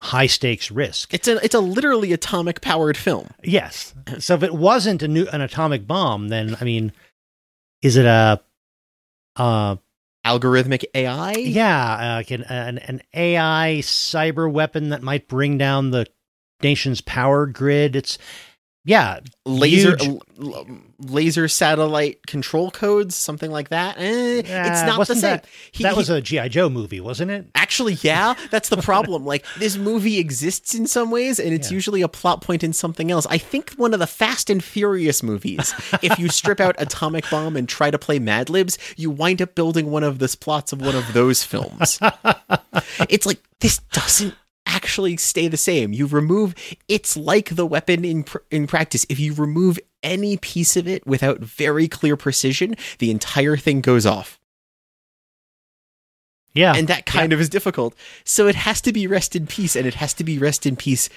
high 0.01 0.27
stakes 0.27 0.71
risk. 0.71 1.13
It's 1.13 1.27
a 1.27 1.43
it's 1.43 1.55
a 1.55 1.59
literally 1.59 2.11
atomic 2.11 2.61
powered 2.61 2.97
film. 2.97 3.29
Yes. 3.43 3.93
So 4.19 4.35
if 4.35 4.43
it 4.43 4.53
wasn't 4.53 5.03
a 5.03 5.07
new 5.07 5.27
an 5.27 5.41
atomic 5.41 5.87
bomb, 5.87 6.27
then 6.29 6.57
I 6.59 6.63
mean, 6.63 6.91
is 7.81 7.95
it 7.97 8.05
a 8.05 8.41
uh 9.35 9.75
Algorithmic 10.25 10.83
AI. 10.93 11.31
yeah, 11.31 11.93
uh, 11.93 12.15
like 12.17 12.29
an, 12.31 12.43
an 12.43 12.77
an 12.77 13.01
AI 13.13 13.79
cyber 13.81 14.51
weapon 14.51 14.89
that 14.89 15.01
might 15.01 15.27
bring 15.27 15.57
down 15.57 15.89
the 15.91 16.05
nation's 16.61 17.01
power 17.01 17.47
grid? 17.47 17.95
It's 17.95 18.17
yeah, 18.83 19.19
Laser 19.45 19.95
Huge. 19.97 20.07
l- 20.07 20.21
l- 20.41 20.67
laser 20.99 21.47
satellite 21.47 22.25
control 22.27 22.71
codes, 22.71 23.15
something 23.15 23.51
like 23.51 23.69
that. 23.69 23.97
Eh, 23.97 24.39
it's 24.45 24.49
Uh, 24.81 24.85
not 24.85 25.07
the 25.07 25.15
same. 25.15 25.21
that- 25.21 25.45
He- 25.71 25.83
that 25.83 25.93
he- 25.93 25.97
was 25.97 26.09
a 26.09 26.21
GI 26.21 26.49
Joe 26.49 26.69
movie, 26.69 26.99
wasn't 26.99 27.31
it? 27.31 27.47
Actually, 27.55 27.97
yeah, 28.01 28.33
that's 28.49 28.69
the 28.69 28.77
problem. 28.77 29.25
like 29.25 29.45
this 29.59 29.77
movie 29.77 30.17
exists 30.19 30.73
in 30.73 30.87
some 30.87 31.11
ways, 31.11 31.39
and 31.39 31.53
it's 31.53 31.69
Yeah. 31.69 31.75
usually 31.75 32.01
a 32.01 32.07
plot 32.07 32.41
point 32.41 32.63
in 32.63 32.73
something 32.73 33.11
else. 33.11 33.27
I 33.29 33.37
think 33.37 33.71
one 33.77 33.93
of 33.93 33.99
the 33.99 34.07
Fast 34.07 34.49
and 34.49 34.63
Furious 34.63 35.21
movies. 35.23 35.73
if 36.01 36.17
you 36.19 36.29
strip 36.29 36.59
out 36.59 36.75
Atomic 36.79 37.29
Bomb 37.29 37.55
and 37.55 37.69
try 37.69 37.91
to 37.91 37.97
play 37.99 38.19
Mad 38.19 38.49
Libs, 38.49 38.77
you 38.97 39.09
wind 39.11 39.41
up 39.41 39.55
building 39.55 39.91
one 39.91 40.03
of 40.03 40.19
the 40.19 40.27
plots 40.39 40.71
of 40.73 40.81
one 40.81 40.95
of 40.95 41.13
those 41.13 41.43
films. 41.43 41.99
it's 43.09 43.25
like 43.25 43.39
this 43.59 43.79
doesn't 43.91 44.33
actually 44.91 45.15
stay 45.15 45.47
the 45.47 45.55
same. 45.55 45.93
You 45.93 46.05
remove 46.05 46.53
it's 46.89 47.15
like 47.15 47.55
the 47.55 47.65
weapon 47.65 48.03
in 48.03 48.23
pr- 48.23 48.39
in 48.49 48.67
practice. 48.67 49.05
If 49.07 49.21
you 49.21 49.33
remove 49.33 49.79
any 50.03 50.35
piece 50.35 50.75
of 50.75 50.85
it 50.85 51.07
without 51.07 51.39
very 51.39 51.87
clear 51.87 52.17
precision, 52.17 52.75
the 52.99 53.09
entire 53.09 53.55
thing 53.55 53.79
goes 53.79 54.05
off 54.05 54.37
Yeah, 56.53 56.73
and 56.75 56.89
that 56.89 57.05
kind 57.05 57.31
of 57.31 57.39
is 57.39 57.47
difficult. 57.47 57.95
So 58.25 58.47
it 58.47 58.55
has 58.55 58.81
to 58.81 58.91
be 58.91 59.07
rest 59.07 59.33
in 59.33 59.47
peace, 59.47 59.77
and 59.77 59.87
it 59.87 59.93
has 59.93 60.13
to 60.15 60.25
be 60.25 60.37
rest 60.37 60.65
in 60.65 60.75
peace 60.75 61.07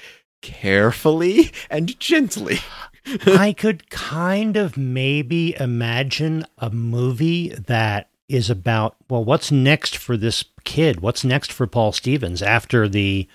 carefully 0.40 1.50
and 1.68 1.98
gently. 1.98 2.60
I 3.26 3.54
could 3.54 3.90
kind 3.90 4.56
of 4.56 4.76
maybe 4.76 5.56
imagine 5.58 6.46
a 6.58 6.70
movie 6.70 7.48
that 7.48 8.08
is 8.28 8.48
about 8.48 8.94
well, 9.10 9.24
what's 9.24 9.50
next 9.50 9.96
for 9.96 10.16
this 10.16 10.44
kid? 10.62 11.00
What's 11.00 11.24
next 11.24 11.52
for 11.52 11.66
Paul 11.66 11.90
Stephens 11.90 12.40
after 12.40 12.88
the 12.88 13.26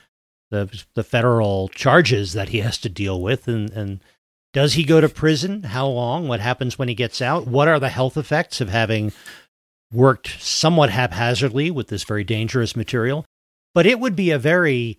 the 0.49 0.83
the 0.95 1.03
federal 1.03 1.67
charges 1.69 2.33
that 2.33 2.49
he 2.49 2.59
has 2.59 2.77
to 2.79 2.89
deal 2.89 3.21
with, 3.21 3.47
and 3.47 3.69
and 3.71 3.99
does 4.53 4.73
he 4.73 4.83
go 4.83 4.99
to 4.99 5.09
prison? 5.09 5.63
How 5.63 5.87
long? 5.87 6.27
What 6.27 6.39
happens 6.39 6.77
when 6.77 6.87
he 6.87 6.95
gets 6.95 7.21
out? 7.21 7.47
What 7.47 7.67
are 7.67 7.79
the 7.79 7.89
health 7.89 8.17
effects 8.17 8.61
of 8.61 8.69
having 8.69 9.11
worked 9.91 10.41
somewhat 10.41 10.89
haphazardly 10.89 11.71
with 11.71 11.87
this 11.87 12.03
very 12.03 12.23
dangerous 12.23 12.75
material? 12.75 13.25
But 13.73 13.85
it 13.85 13.99
would 13.99 14.15
be 14.15 14.31
a 14.31 14.39
very 14.39 14.97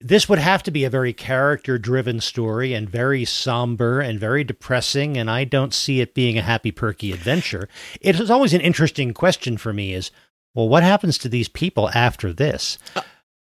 this 0.00 0.28
would 0.28 0.38
have 0.38 0.62
to 0.62 0.70
be 0.70 0.84
a 0.84 0.90
very 0.90 1.12
character 1.12 1.78
driven 1.78 2.20
story 2.20 2.74
and 2.74 2.88
very 2.88 3.24
somber 3.24 4.00
and 4.00 4.20
very 4.20 4.44
depressing 4.44 5.16
and 5.16 5.30
i 5.30 5.44
don't 5.44 5.72
see 5.72 6.00
it 6.00 6.14
being 6.14 6.36
a 6.36 6.42
happy 6.42 6.70
perky 6.70 7.12
adventure 7.12 7.68
it 8.00 8.18
is 8.20 8.30
always 8.30 8.52
an 8.52 8.60
interesting 8.60 9.14
question 9.14 9.56
for 9.56 9.72
me 9.72 9.94
is 9.94 10.10
well 10.54 10.68
what 10.68 10.82
happens 10.82 11.16
to 11.16 11.28
these 11.28 11.48
people 11.48 11.88
after 11.94 12.32
this 12.32 12.78
uh, 12.94 13.00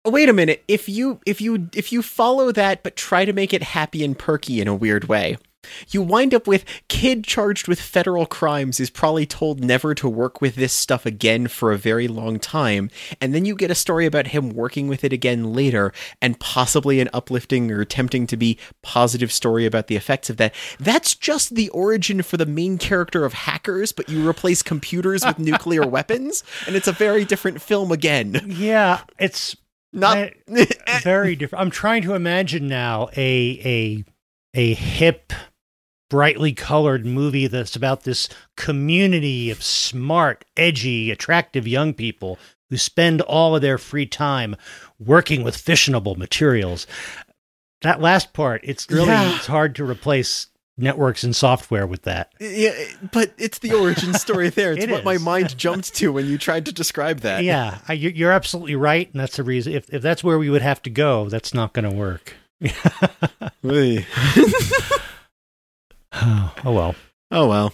Oh, 0.05 0.11
wait 0.11 0.28
a 0.28 0.32
minute. 0.32 0.64
If 0.66 0.88
you 0.88 1.20
if 1.26 1.40
you 1.40 1.68
if 1.74 1.92
you 1.92 2.03
follow 2.03 2.50
that 2.53 2.82
but 2.82 2.96
try 2.96 3.24
to 3.24 3.32
make 3.32 3.55
it 3.55 3.62
happy 3.62 4.05
and 4.05 4.18
perky 4.18 4.61
in 4.61 4.66
a 4.66 4.74
weird 4.74 5.05
way, 5.05 5.36
you 5.90 6.03
wind 6.03 6.34
up 6.34 6.48
with 6.48 6.64
kid 6.88 7.22
charged 7.22 7.68
with 7.68 7.80
federal 7.80 8.26
crimes 8.26 8.80
is 8.80 8.90
probably 8.90 9.26
told 9.26 9.62
never 9.62 9.94
to 9.94 10.09
work 10.09 10.40
with 10.40 10.57
this 10.57 10.72
stuff 10.72 11.07
again 11.07 11.46
for 11.46 11.70
a 11.70 11.78
very 11.78 12.09
long 12.09 12.40
time, 12.40 12.90
and 13.20 13.32
then 13.32 13.44
you 13.44 13.55
get 13.55 13.70
a 13.70 13.76
story 13.76 14.05
about 14.05 14.28
him 14.28 14.50
working 14.50 14.88
with 14.88 15.05
it 15.05 15.12
again 15.12 15.53
later 15.53 15.92
and 16.20 16.40
possibly 16.40 16.98
an 16.98 17.09
uplifting 17.12 17.70
or 17.70 17.80
attempting 17.80 18.26
to 18.26 18.36
be 18.36 18.59
positive 18.82 19.30
story 19.30 19.66
about 19.66 19.86
the 19.86 19.94
effects 19.94 20.28
of 20.28 20.36
that. 20.36 20.53
That's 20.80 21.14
just 21.14 21.55
the 21.55 21.68
origin 21.68 22.22
for 22.22 22.36
the 22.36 22.46
main 22.46 22.76
character 22.76 23.24
of 23.24 23.32
hackers, 23.32 23.92
but 23.92 24.09
you 24.09 24.28
replace 24.28 24.62
computers 24.62 25.24
with 25.24 25.38
nuclear 25.38 25.86
weapons 25.86 26.42
and 26.66 26.74
it's 26.74 26.88
a 26.88 26.92
very 26.92 27.24
different 27.24 27.62
film 27.62 27.92
again. 27.92 28.40
yeah 28.48 29.00
it's 29.18 29.57
Not 29.93 30.16
I- 30.16 30.32
eh. 30.86 31.01
very 31.03 31.36
different. 31.36 31.62
I'm 31.62 31.70
trying 31.70 32.03
to 32.03 32.14
imagine 32.14 32.68
now 32.68 33.09
a 33.16 33.61
a 33.64 34.05
a 34.55 34.74
hip 34.74 35.32
brightly 36.11 36.53
colored 36.53 37.07
movie 37.07 37.47
that's 37.47 37.74
about 37.76 38.03
this 38.05 38.28
community 38.57 39.51
of 39.51 39.62
smart 39.62 40.45
edgy 40.57 41.11
attractive 41.11 41.66
young 41.66 41.95
people 41.95 42.38
who 42.68 42.76
spend 42.76 43.20
all 43.22 43.57
of 43.57 43.62
their 43.62 43.78
free 43.78 44.07
time 44.07 44.55
working 44.99 45.43
with 45.43 45.57
fissionable 45.57 46.16
materials. 46.16 46.86
That 47.82 48.01
last 48.01 48.32
part 48.32 48.61
it's 48.64 48.88
really 48.90 49.09
Yeah. 49.09 49.36
it's 49.36 49.47
hard 49.47 49.74
to 49.76 49.84
replace 49.88 50.49
networks 50.78 51.22
and 51.24 51.34
software 51.36 51.86
with 51.86 52.02
that. 52.02 52.32
Yeah, 52.40 52.72
but 53.12 53.32
it's 53.38 53.58
the 53.58 53.74
origin 53.74 54.14
story 54.18 54.48
there. 54.50 54.72
It's 54.72 54.84
It 54.84 54.90
what 54.90 55.04
my 55.04 55.18
mind 55.18 55.56
jumped 55.56 55.94
to 55.96 56.12
when 56.12 56.26
you 56.26 56.38
tried 56.38 56.66
to 56.66 56.72
describe 56.72 57.20
that. 57.20 57.44
Yeah, 57.44 57.78
I, 57.88 57.92
you- 57.94 58.10
you're 58.10 58.32
absolutely 58.32 58.76
right, 58.76 59.10
and 59.12 59.20
that's 59.20 59.36
the 59.36 59.42
reason. 59.42 59.72
If 59.74 59.92
if 59.92 60.02
that's 60.02 60.24
where 60.24 60.38
we 60.38 60.50
would 60.50 60.62
have 60.62 60.82
to 60.82 60.90
go, 60.90 61.28
that's 61.28 61.52
not 61.54 61.72
going 61.72 61.88
to 61.90 61.94
work. 61.96 62.34
Oy. 63.64 64.06
oh 66.12 66.52
well. 66.64 66.94
Oh 67.30 67.48
well. 67.48 67.72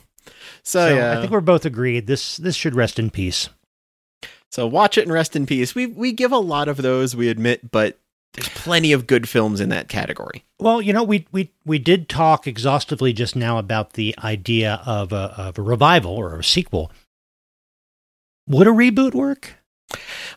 So, 0.62 0.88
So 0.88 0.94
yeah. 0.94 1.11
I 1.11 1.14
uh, 1.16 1.20
think 1.20 1.32
we're 1.32 1.40
both 1.40 1.64
agreed. 1.64 2.07
This 2.07 2.36
this 2.36 2.57
should 2.57 2.74
rest 2.74 2.99
in 2.99 3.11
peace. 3.11 3.49
So 4.51 4.66
watch 4.66 4.96
it 4.96 5.03
and 5.03 5.12
rest 5.12 5.36
in 5.36 5.46
peace. 5.46 5.74
We 5.74 5.86
we 5.86 6.12
give 6.12 6.32
a 6.32 6.38
lot 6.38 6.68
of 6.68 6.78
those, 6.78 7.14
we 7.14 7.28
admit, 7.28 7.70
but 7.70 7.99
there's 8.35 8.49
plenty 8.51 8.93
of 8.93 9.07
good 9.07 9.29
films 9.29 9.61
in 9.61 9.68
that 9.70 9.89
category. 9.89 10.45
Well, 10.59 10.83
you 10.83 10.93
know, 10.93 11.03
we 11.03 11.26
we 11.33 11.53
we 11.64 11.79
did 11.79 12.09
talk 12.09 12.47
exhaustively 12.47 13.12
just 13.12 13.35
now 13.35 13.59
about 13.59 13.95
the 13.95 14.14
idea 14.22 14.83
of 14.87 15.12
a 15.12 15.35
of 15.37 15.59
a 15.59 15.62
revival 15.62 16.12
or 16.12 16.39
a 16.39 16.45
sequel. 16.45 16.93
Would 18.47 18.66
a 18.66 18.70
reboot 18.70 19.14
work? 19.14 19.55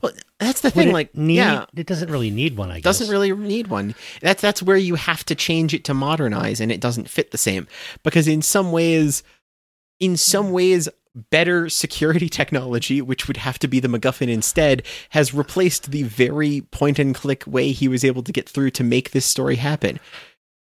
Well, 0.02 0.14
that's 0.39 0.62
the 0.62 0.68
Would 0.68 0.74
thing. 0.74 0.89
it 0.89 0.94
Like, 0.94 1.16
need, 1.16 1.36
yeah, 1.36 1.66
it 1.76 1.86
doesn't 1.86 2.10
really 2.10 2.32
need 2.32 2.58
one. 2.58 2.72
I 2.72 2.76
guess 2.76 3.00
doesn't 3.00 3.12
really 3.12 3.32
need 3.32 3.68
one. 3.68 3.96
That's 4.22 4.42
that's 4.42 4.64
where 4.64 4.78
you 4.78 4.96
have 4.96 5.24
to 5.26 5.36
change 5.36 5.74
it 5.74 5.84
to 5.86 5.94
modernize, 5.94 6.60
and 6.60 6.72
it 6.72 6.82
doesn't 6.82 7.10
fit 7.10 7.32
the 7.32 7.38
same 7.38 7.68
because 8.04 8.28
in 8.28 8.42
some 8.42 8.72
ways, 8.72 9.24
in 10.00 10.18
some 10.18 10.52
ways, 10.52 10.89
better 11.16 11.70
security 11.70 12.30
technology, 12.30 13.01
which 13.01 13.28
would 13.28 13.38
have 13.38 13.59
to 13.59 13.68
be 13.68 13.80
the 13.80 13.88
MacGuffin 13.88 14.30
instead, 14.30 14.84
has 15.09 15.34
replaced 15.34 15.91
the 15.91 16.03
very 16.03 16.62
point 16.62 16.99
and 16.99 17.16
click 17.16 17.43
way 17.45 17.72
he 17.72 17.88
was 17.88 18.03
able 18.03 18.24
to 18.24 18.32
get 18.32 18.47
through 18.49 18.72
to 18.72 18.84
make 18.84 19.12
this 19.12 19.26
story 19.26 19.55
happen. 19.55 19.99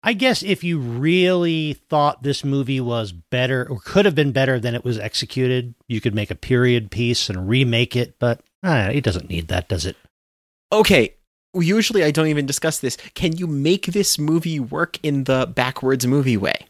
I 0.03 0.13
guess 0.13 0.45
if 0.45 0.63
you 0.63 0.79
really 0.79 1.73
thought 1.73 2.23
this 2.23 2.45
movie 2.45 2.81
was 2.81 3.11
better 3.11 3.67
or 3.69 3.81
could 3.81 4.05
have 4.05 4.15
been 4.15 4.31
better 4.31 4.61
than 4.61 4.77
it 4.77 4.85
was 4.85 5.01
executed, 5.01 5.75
you 5.89 6.01
could 6.01 6.15
make 6.15 6.31
a 6.31 6.37
period 6.37 6.93
piece 6.93 7.29
and 7.29 7.49
remake 7.49 7.97
it. 7.97 8.17
But 8.21 8.41
uh, 8.63 8.91
it 8.93 9.03
doesn't 9.03 9.29
need 9.29 9.49
that, 9.49 9.69
does 9.69 9.85
it? 9.85 9.97
Okay. 10.73 11.15
Usually, 11.55 12.05
I 12.05 12.13
don't 12.13 12.29
even 12.29 12.47
discuss 12.47 12.79
this. 12.79 12.97
Can 13.15 13.37
you 13.37 13.49
make 13.49 13.87
this 13.87 14.17
movie 14.17 14.61
work 14.61 14.99
in 15.03 15.25
the 15.25 15.51
backwards 15.53 16.07
movie 16.07 16.37
way? 16.37 16.67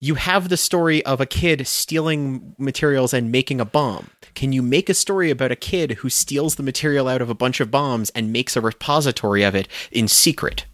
You 0.00 0.16
have 0.16 0.48
the 0.48 0.56
story 0.56 1.04
of 1.06 1.20
a 1.20 1.26
kid 1.26 1.66
stealing 1.66 2.54
materials 2.58 3.14
and 3.14 3.32
making 3.32 3.60
a 3.60 3.64
bomb. 3.64 4.10
Can 4.34 4.52
you 4.52 4.60
make 4.60 4.88
a 4.88 4.94
story 4.94 5.30
about 5.30 5.52
a 5.52 5.56
kid 5.56 5.92
who 5.92 6.10
steals 6.10 6.56
the 6.56 6.62
material 6.62 7.08
out 7.08 7.22
of 7.22 7.30
a 7.30 7.34
bunch 7.34 7.60
of 7.60 7.70
bombs 7.70 8.10
and 8.10 8.32
makes 8.32 8.56
a 8.56 8.60
repository 8.60 9.42
of 9.42 9.54
it 9.54 9.66
in 9.90 10.08
secret? 10.08 10.66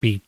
He 0.00 0.22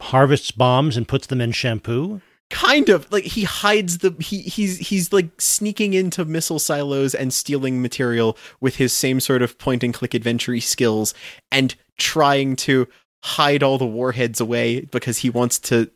harvests 0.00 0.52
bombs 0.52 0.96
and 0.96 1.08
puts 1.08 1.26
them 1.26 1.40
in 1.40 1.52
shampoo. 1.52 2.20
Kind 2.50 2.88
of 2.88 3.10
like 3.10 3.24
he 3.24 3.44
hides 3.44 3.98
the 3.98 4.14
he 4.20 4.42
he's 4.42 4.78
he's 4.78 5.12
like 5.12 5.40
sneaking 5.40 5.94
into 5.94 6.24
missile 6.24 6.58
silos 6.58 7.14
and 7.14 7.32
stealing 7.32 7.82
material 7.82 8.36
with 8.60 8.76
his 8.76 8.92
same 8.92 9.18
sort 9.18 9.42
of 9.42 9.58
point 9.58 9.82
and 9.82 9.94
click 9.94 10.14
adventure 10.14 10.58
skills 10.60 11.14
and 11.50 11.74
trying 11.98 12.54
to 12.56 12.86
hide 13.24 13.62
all 13.62 13.78
the 13.78 13.86
warheads 13.86 14.40
away 14.40 14.82
because 14.82 15.18
he 15.18 15.30
wants 15.30 15.58
to 15.58 15.90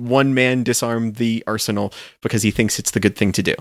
one 0.00 0.34
man 0.34 0.62
disarm 0.62 1.12
the 1.12 1.44
arsenal 1.46 1.92
because 2.20 2.42
he 2.42 2.50
thinks 2.50 2.78
it's 2.78 2.90
the 2.90 3.00
good 3.00 3.16
thing 3.16 3.32
to 3.32 3.42
do. 3.42 3.54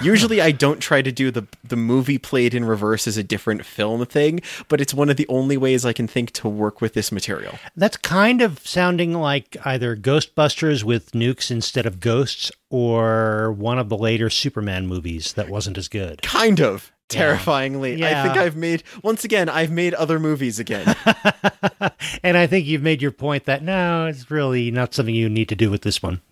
Usually 0.00 0.40
I 0.40 0.52
don't 0.52 0.80
try 0.80 1.02
to 1.02 1.12
do 1.12 1.30
the 1.30 1.46
the 1.62 1.76
movie 1.76 2.16
played 2.16 2.54
in 2.54 2.64
reverse 2.64 3.06
as 3.06 3.18
a 3.18 3.22
different 3.22 3.66
film 3.66 4.06
thing, 4.06 4.40
but 4.68 4.80
it's 4.80 4.94
one 4.94 5.10
of 5.10 5.16
the 5.16 5.26
only 5.28 5.56
ways 5.58 5.84
I 5.84 5.92
can 5.92 6.08
think 6.08 6.30
to 6.32 6.48
work 6.48 6.80
with 6.80 6.94
this 6.94 7.12
material. 7.12 7.58
That's 7.76 7.98
kind 7.98 8.40
of 8.40 8.66
sounding 8.66 9.12
like 9.12 9.56
either 9.64 9.96
Ghostbusters 9.96 10.82
with 10.82 11.12
nukes 11.12 11.50
instead 11.50 11.84
of 11.84 12.00
ghosts 12.00 12.50
or 12.70 13.52
one 13.52 13.78
of 13.78 13.90
the 13.90 13.98
later 13.98 14.30
Superman 14.30 14.86
movies 14.86 15.34
that 15.34 15.50
wasn't 15.50 15.76
as 15.76 15.88
good. 15.88 16.22
kind 16.22 16.60
of 16.60 16.91
Yeah. 17.10 17.18
terrifyingly. 17.18 18.04
I 18.04 18.22
think 18.22 18.36
I've 18.36 18.56
made 18.56 18.82
once 19.02 19.24
again. 19.24 19.48
I've 19.48 19.70
made 19.70 19.92
other 19.94 20.18
movies 20.18 20.58
again. 20.58 20.94
and 22.22 22.36
I 22.38 22.46
think 22.46 22.66
you've 22.66 22.82
made 22.82 23.02
your 23.02 23.10
point 23.10 23.44
that 23.44 23.62
no, 23.62 24.06
it's 24.06 24.30
really 24.30 24.70
not 24.70 24.94
something 24.94 25.14
you 25.14 25.28
need 25.28 25.48
to 25.50 25.54
do 25.56 25.70
with 25.70 25.82
this 25.82 26.02
one. 26.02 26.22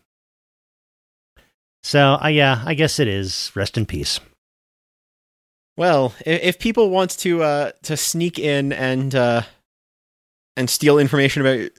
So, 1.83 2.19
uh, 2.23 2.29
yeah, 2.29 2.63
I 2.65 2.75
guess 2.75 2.99
it 2.99 3.09
is. 3.09 3.51
Rest 3.55 3.77
in 3.79 3.87
peace. 3.87 4.21
well, 5.77 6.15
if 6.27 6.59
people 6.59 6.91
want 6.91 7.11
to 7.21 7.43
uh, 7.43 7.73
to 7.85 7.97
sneak 7.97 8.39
in 8.39 8.73
and 8.73 9.15
uh, 9.15 9.43
and 10.57 10.69
steal 10.69 10.99
information 10.99 11.41
about 11.47 11.71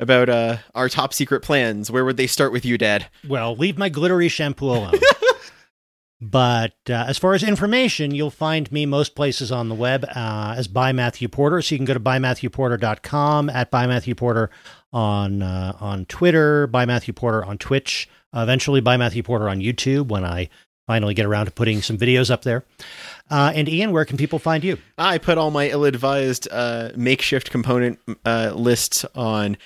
about 0.00 0.28
uh, 0.28 0.56
our 0.74 0.88
top 0.88 1.12
secret 1.14 1.40
plans, 1.42 1.90
where 1.90 2.04
would 2.04 2.16
they 2.16 2.26
start 2.26 2.52
with 2.52 2.64
you, 2.64 2.78
Dad? 2.78 3.06
Well, 3.28 3.56
leave 3.56 3.78
my 3.78 3.88
glittery 3.88 4.28
shampoo 4.28 4.66
alone. 4.70 4.94
but 6.20 6.74
uh, 6.90 7.04
as 7.06 7.16
far 7.16 7.34
as 7.34 7.42
information, 7.42 8.12
you'll 8.12 8.30
find 8.30 8.70
me 8.72 8.86
most 8.86 9.14
places 9.14 9.52
on 9.52 9.68
the 9.68 9.74
web 9.74 10.04
uh, 10.04 10.54
as 10.56 10.66
by 10.66 10.92
Matthew 10.92 11.28
Porter. 11.28 11.62
So 11.62 11.74
you 11.74 11.78
can 11.78 11.84
go 11.84 11.94
to 11.94 12.00
bymatthewporter.com, 12.00 13.50
at 13.50 13.70
by 13.70 13.86
Matthew 13.86 14.14
Porter 14.14 14.50
on 14.92 15.42
uh, 15.42 15.76
on 15.80 16.06
Twitter, 16.06 16.66
by 16.66 16.86
Matthew 16.86 17.14
Porter 17.14 17.44
on 17.44 17.58
Twitch, 17.58 18.08
eventually 18.34 18.80
by 18.80 18.96
Matthew 18.96 19.22
Porter 19.22 19.48
on 19.48 19.60
YouTube 19.60 20.08
when 20.08 20.24
I 20.24 20.48
finally 20.88 21.14
get 21.14 21.26
around 21.26 21.44
to 21.44 21.52
putting 21.52 21.82
some 21.82 21.98
videos 21.98 22.30
up 22.30 22.42
there. 22.42 22.64
Uh, 23.30 23.52
and 23.54 23.68
Ian, 23.68 23.92
where 23.92 24.06
can 24.06 24.16
people 24.16 24.38
find 24.38 24.64
you? 24.64 24.78
I 24.96 25.18
put 25.18 25.36
all 25.36 25.50
my 25.50 25.68
ill-advised 25.68 26.48
uh, 26.50 26.90
makeshift 26.96 27.50
component 27.50 28.00
uh, 28.24 28.52
lists 28.54 29.04
on 29.14 29.58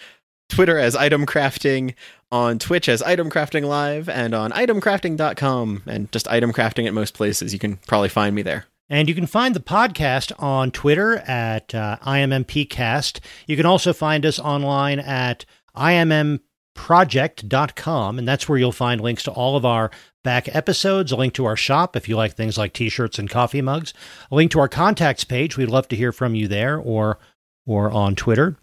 Twitter 0.49 0.79
as 0.79 0.97
item 0.97 1.25
crafting, 1.25 1.95
on 2.33 2.59
Twitch 2.59 2.89
as 2.89 3.03
item 3.03 3.30
crafting 3.30 3.66
live, 3.66 4.09
and 4.09 4.35
on 4.35 4.51
itemcrafting.com, 4.53 5.83
and 5.87 6.11
just 6.11 6.26
item 6.26 6.53
crafting 6.53 6.87
at 6.87 6.95
most 6.95 7.14
places. 7.14 7.53
You 7.53 7.59
can 7.59 7.76
probably 7.87 8.09
find 8.09 8.35
me 8.35 8.43
there. 8.43 8.64
And 8.89 9.09
you 9.09 9.14
can 9.14 9.26
find 9.26 9.55
the 9.55 9.61
podcast 9.61 10.33
on 10.43 10.70
Twitter 10.70 11.18
at 11.18 11.74
uh, 11.74 11.99
IMMPcast. 12.03 13.20
You 13.47 13.57
can 13.57 13.66
also 13.66 13.93
find 13.93 14.26
us 14.26 14.39
online 14.39 14.99
at 14.99 15.45
IMMproject.com, 15.76 18.18
and 18.18 18.26
that's 18.26 18.49
where 18.49 18.59
you'll 18.59 18.72
find 18.72 19.01
links 19.01 19.22
to 19.24 19.30
all 19.30 19.57
of 19.57 19.64
our 19.64 19.91
back 20.24 20.55
episodes, 20.55 21.12
a 21.12 21.16
link 21.16 21.35
to 21.35 21.45
our 21.45 21.57
shop 21.57 21.97
if 21.97 22.09
you 22.09 22.16
like 22.16 22.35
things 22.35 22.57
like 22.57 22.72
t-shirts 22.72 23.18
and 23.18 23.28
coffee 23.28 23.62
mugs, 23.62 23.93
a 24.30 24.35
link 24.35 24.51
to 24.53 24.61
our 24.61 24.68
contacts 24.68 25.24
page. 25.24 25.57
We'd 25.57 25.68
love 25.68 25.89
to 25.89 25.97
hear 25.97 26.12
from 26.12 26.35
you 26.35 26.49
there 26.49 26.78
or 26.78 27.18
or 27.66 27.91
on 27.91 28.16
Twitter. 28.16 28.57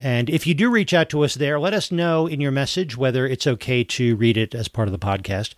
And 0.00 0.28
if 0.28 0.46
you 0.46 0.54
do 0.54 0.70
reach 0.70 0.92
out 0.92 1.08
to 1.10 1.24
us 1.24 1.34
there, 1.34 1.58
let 1.58 1.72
us 1.72 1.90
know 1.90 2.26
in 2.26 2.40
your 2.40 2.50
message 2.50 2.96
whether 2.96 3.26
it's 3.26 3.46
okay 3.46 3.82
to 3.84 4.16
read 4.16 4.36
it 4.36 4.54
as 4.54 4.68
part 4.68 4.88
of 4.88 4.92
the 4.92 4.98
podcast. 4.98 5.54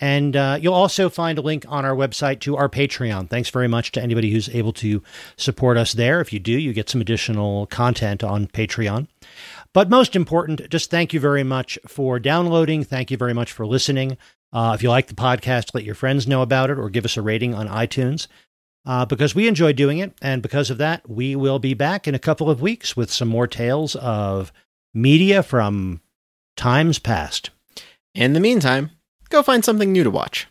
And 0.00 0.34
uh, 0.34 0.58
you'll 0.60 0.74
also 0.74 1.08
find 1.08 1.38
a 1.38 1.42
link 1.42 1.64
on 1.68 1.84
our 1.84 1.94
website 1.94 2.40
to 2.40 2.56
our 2.56 2.68
Patreon. 2.68 3.30
Thanks 3.30 3.50
very 3.50 3.68
much 3.68 3.92
to 3.92 4.02
anybody 4.02 4.32
who's 4.32 4.48
able 4.48 4.72
to 4.74 5.02
support 5.36 5.76
us 5.76 5.92
there. 5.92 6.20
If 6.20 6.32
you 6.32 6.40
do, 6.40 6.52
you 6.52 6.72
get 6.72 6.88
some 6.88 7.00
additional 7.00 7.66
content 7.66 8.24
on 8.24 8.48
Patreon. 8.48 9.06
But 9.72 9.90
most 9.90 10.16
important, 10.16 10.68
just 10.70 10.90
thank 10.90 11.12
you 11.12 11.20
very 11.20 11.44
much 11.44 11.78
for 11.86 12.18
downloading. 12.18 12.82
Thank 12.82 13.12
you 13.12 13.16
very 13.16 13.32
much 13.32 13.52
for 13.52 13.64
listening. 13.64 14.16
Uh, 14.52 14.72
if 14.74 14.82
you 14.82 14.90
like 14.90 15.06
the 15.06 15.14
podcast, 15.14 15.72
let 15.72 15.84
your 15.84 15.94
friends 15.94 16.26
know 16.26 16.42
about 16.42 16.70
it 16.70 16.78
or 16.78 16.90
give 16.90 17.04
us 17.04 17.16
a 17.16 17.22
rating 17.22 17.54
on 17.54 17.68
iTunes 17.68 18.26
uh, 18.84 19.04
because 19.04 19.34
we 19.34 19.48
enjoy 19.48 19.72
doing 19.72 19.98
it. 19.98 20.12
And 20.20 20.42
because 20.42 20.70
of 20.70 20.78
that, 20.78 21.08
we 21.08 21.36
will 21.36 21.58
be 21.58 21.74
back 21.74 22.08
in 22.08 22.14
a 22.14 22.20
couple 22.20 22.50
of 22.50 22.60
weeks 22.60 22.96
with 22.96 23.10
some 23.10 23.28
more 23.28 23.46
tales 23.46 23.96
of 23.96 24.52
media 24.94 25.42
from 25.42 26.00
times 26.56 26.98
past. 26.98 27.50
In 28.14 28.32
the 28.32 28.40
meantime, 28.40 28.90
go 29.28 29.42
find 29.42 29.64
something 29.64 29.92
new 29.92 30.04
to 30.04 30.10
watch. 30.10 30.48